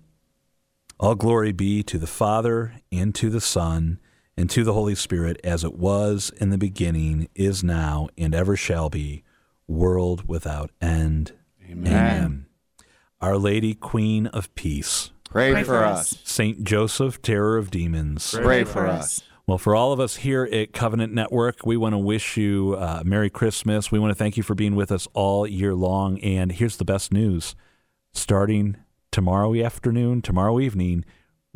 All 1.01 1.15
glory 1.15 1.53
be 1.53 1.85
to 1.85 1.97
the 1.97 2.09
Father, 2.09 2.75
and 2.91 3.15
to 3.15 3.31
the 3.31 3.41
Son, 3.41 4.01
and 4.37 4.51
to 4.51 4.65
the 4.65 4.73
Holy 4.73 4.97
Spirit, 4.97 5.41
as 5.45 5.63
it 5.63 5.75
was 5.75 6.33
in 6.41 6.51
the 6.51 6.59
beginning, 6.59 7.29
is 7.37 7.63
now, 7.63 8.09
and 8.19 8.35
ever 8.35 8.57
shall 8.57 8.91
be, 8.91 9.23
world 9.69 10.27
without 10.27 10.73
end. 10.81 11.35
Amen. 11.65 11.87
Amen. 11.93 12.47
Our 13.21 13.39
Lady, 13.39 13.75
Queen 13.75 14.27
of 14.29 14.53
Peace. 14.57 15.13
Pray, 15.31 15.53
Pray 15.53 15.63
for 15.63 15.85
us. 15.85 16.15
us. 16.15 16.19
Saint 16.25 16.65
Joseph, 16.65 17.23
Terror 17.23 17.59
of 17.59 17.71
Demons. 17.71 18.33
Pray, 18.33 18.43
Pray 18.43 18.65
for 18.65 18.87
us. 18.89 19.23
Well, 19.47 19.59
for 19.59 19.77
all 19.77 19.93
of 19.93 20.01
us 20.01 20.17
here 20.17 20.45
at 20.53 20.73
Covenant 20.73 21.15
Network, 21.15 21.65
we 21.65 21.77
want 21.77 21.93
to 21.93 21.99
wish 21.99 22.37
you 22.37 22.77
uh, 22.77 23.03
Merry 23.05 23.31
Christmas. 23.31 23.93
We 23.93 24.01
want 24.01 24.11
to 24.11 24.15
thank 24.17 24.37
you 24.37 24.43
for 24.43 24.55
being 24.55 24.75
with 24.75 24.91
us 24.91 25.07
all 25.15 25.47
year 25.47 25.75
long. 25.75 26.19
And 26.21 26.53
here's 26.53 26.77
the 26.77 26.85
best 26.85 27.13
news 27.13 27.55
starting 28.13 28.77
tomorrow 29.11 29.55
afternoon, 29.63 30.23
tomorrow 30.23 30.61
evening, 30.61 31.05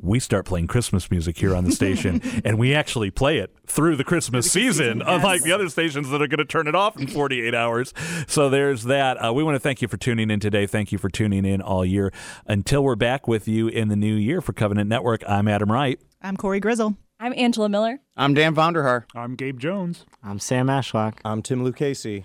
we 0.00 0.18
start 0.18 0.46
playing 0.46 0.66
Christmas 0.66 1.11
music 1.11 1.38
here 1.38 1.55
on 1.55 1.64
the 1.64 1.72
station, 1.72 2.20
and 2.44 2.59
we 2.59 2.74
actually 2.74 3.11
play 3.11 3.38
it 3.38 3.55
through 3.66 3.96
the 3.96 4.05
Christmas 4.05 4.50
season, 4.50 4.98
yes. 4.98 5.07
unlike 5.09 5.42
the 5.42 5.53
other 5.53 5.68
stations 5.68 6.11
that 6.11 6.20
are 6.20 6.26
going 6.26 6.38
to 6.38 6.44
turn 6.44 6.66
it 6.66 6.74
off 6.74 6.98
in 6.98 7.07
48 7.07 7.55
hours. 7.55 7.92
So 8.26 8.50
there's 8.50 8.84
that. 8.84 9.16
Uh, 9.24 9.32
we 9.32 9.42
want 9.44 9.55
to 9.55 9.61
thank 9.61 9.82
you 9.82 9.88
for 9.88 9.96
tuning 9.96 10.30
in 10.30 10.40
today. 10.40 10.66
Thank 10.66 10.92
you 10.92 10.98
for 10.98 11.09
tuning 11.09 11.44
in 11.44 11.61
all 11.61 11.84
year. 11.84 12.12
Until 12.46 12.82
we're 12.82 12.96
back 12.96 13.28
with 13.28 13.46
you 13.46 13.68
in 13.68 13.88
the 13.88 13.96
new 13.96 14.14
year 14.14 14.40
for 14.40 14.53
Covenant 14.53 14.88
Network, 14.88 15.22
I'm 15.28 15.46
Adam 15.46 15.70
Wright. 15.70 16.00
I'm 16.20 16.36
Corey 16.36 16.61
Grizzle. 16.61 16.96
I'm 17.20 17.32
Angela 17.36 17.68
Miller. 17.68 18.00
I'm 18.16 18.34
Dan 18.34 18.55
Vonder 18.55 18.82
Haar. 18.82 19.07
I'm 19.14 19.36
Gabe 19.36 19.61
Jones. 19.61 20.05
I'm 20.24 20.40
Sam 20.40 20.66
Ashlock. 20.66 21.18
I'm 21.24 21.42
Tim 21.42 21.62
Lucchesi. 21.64 22.24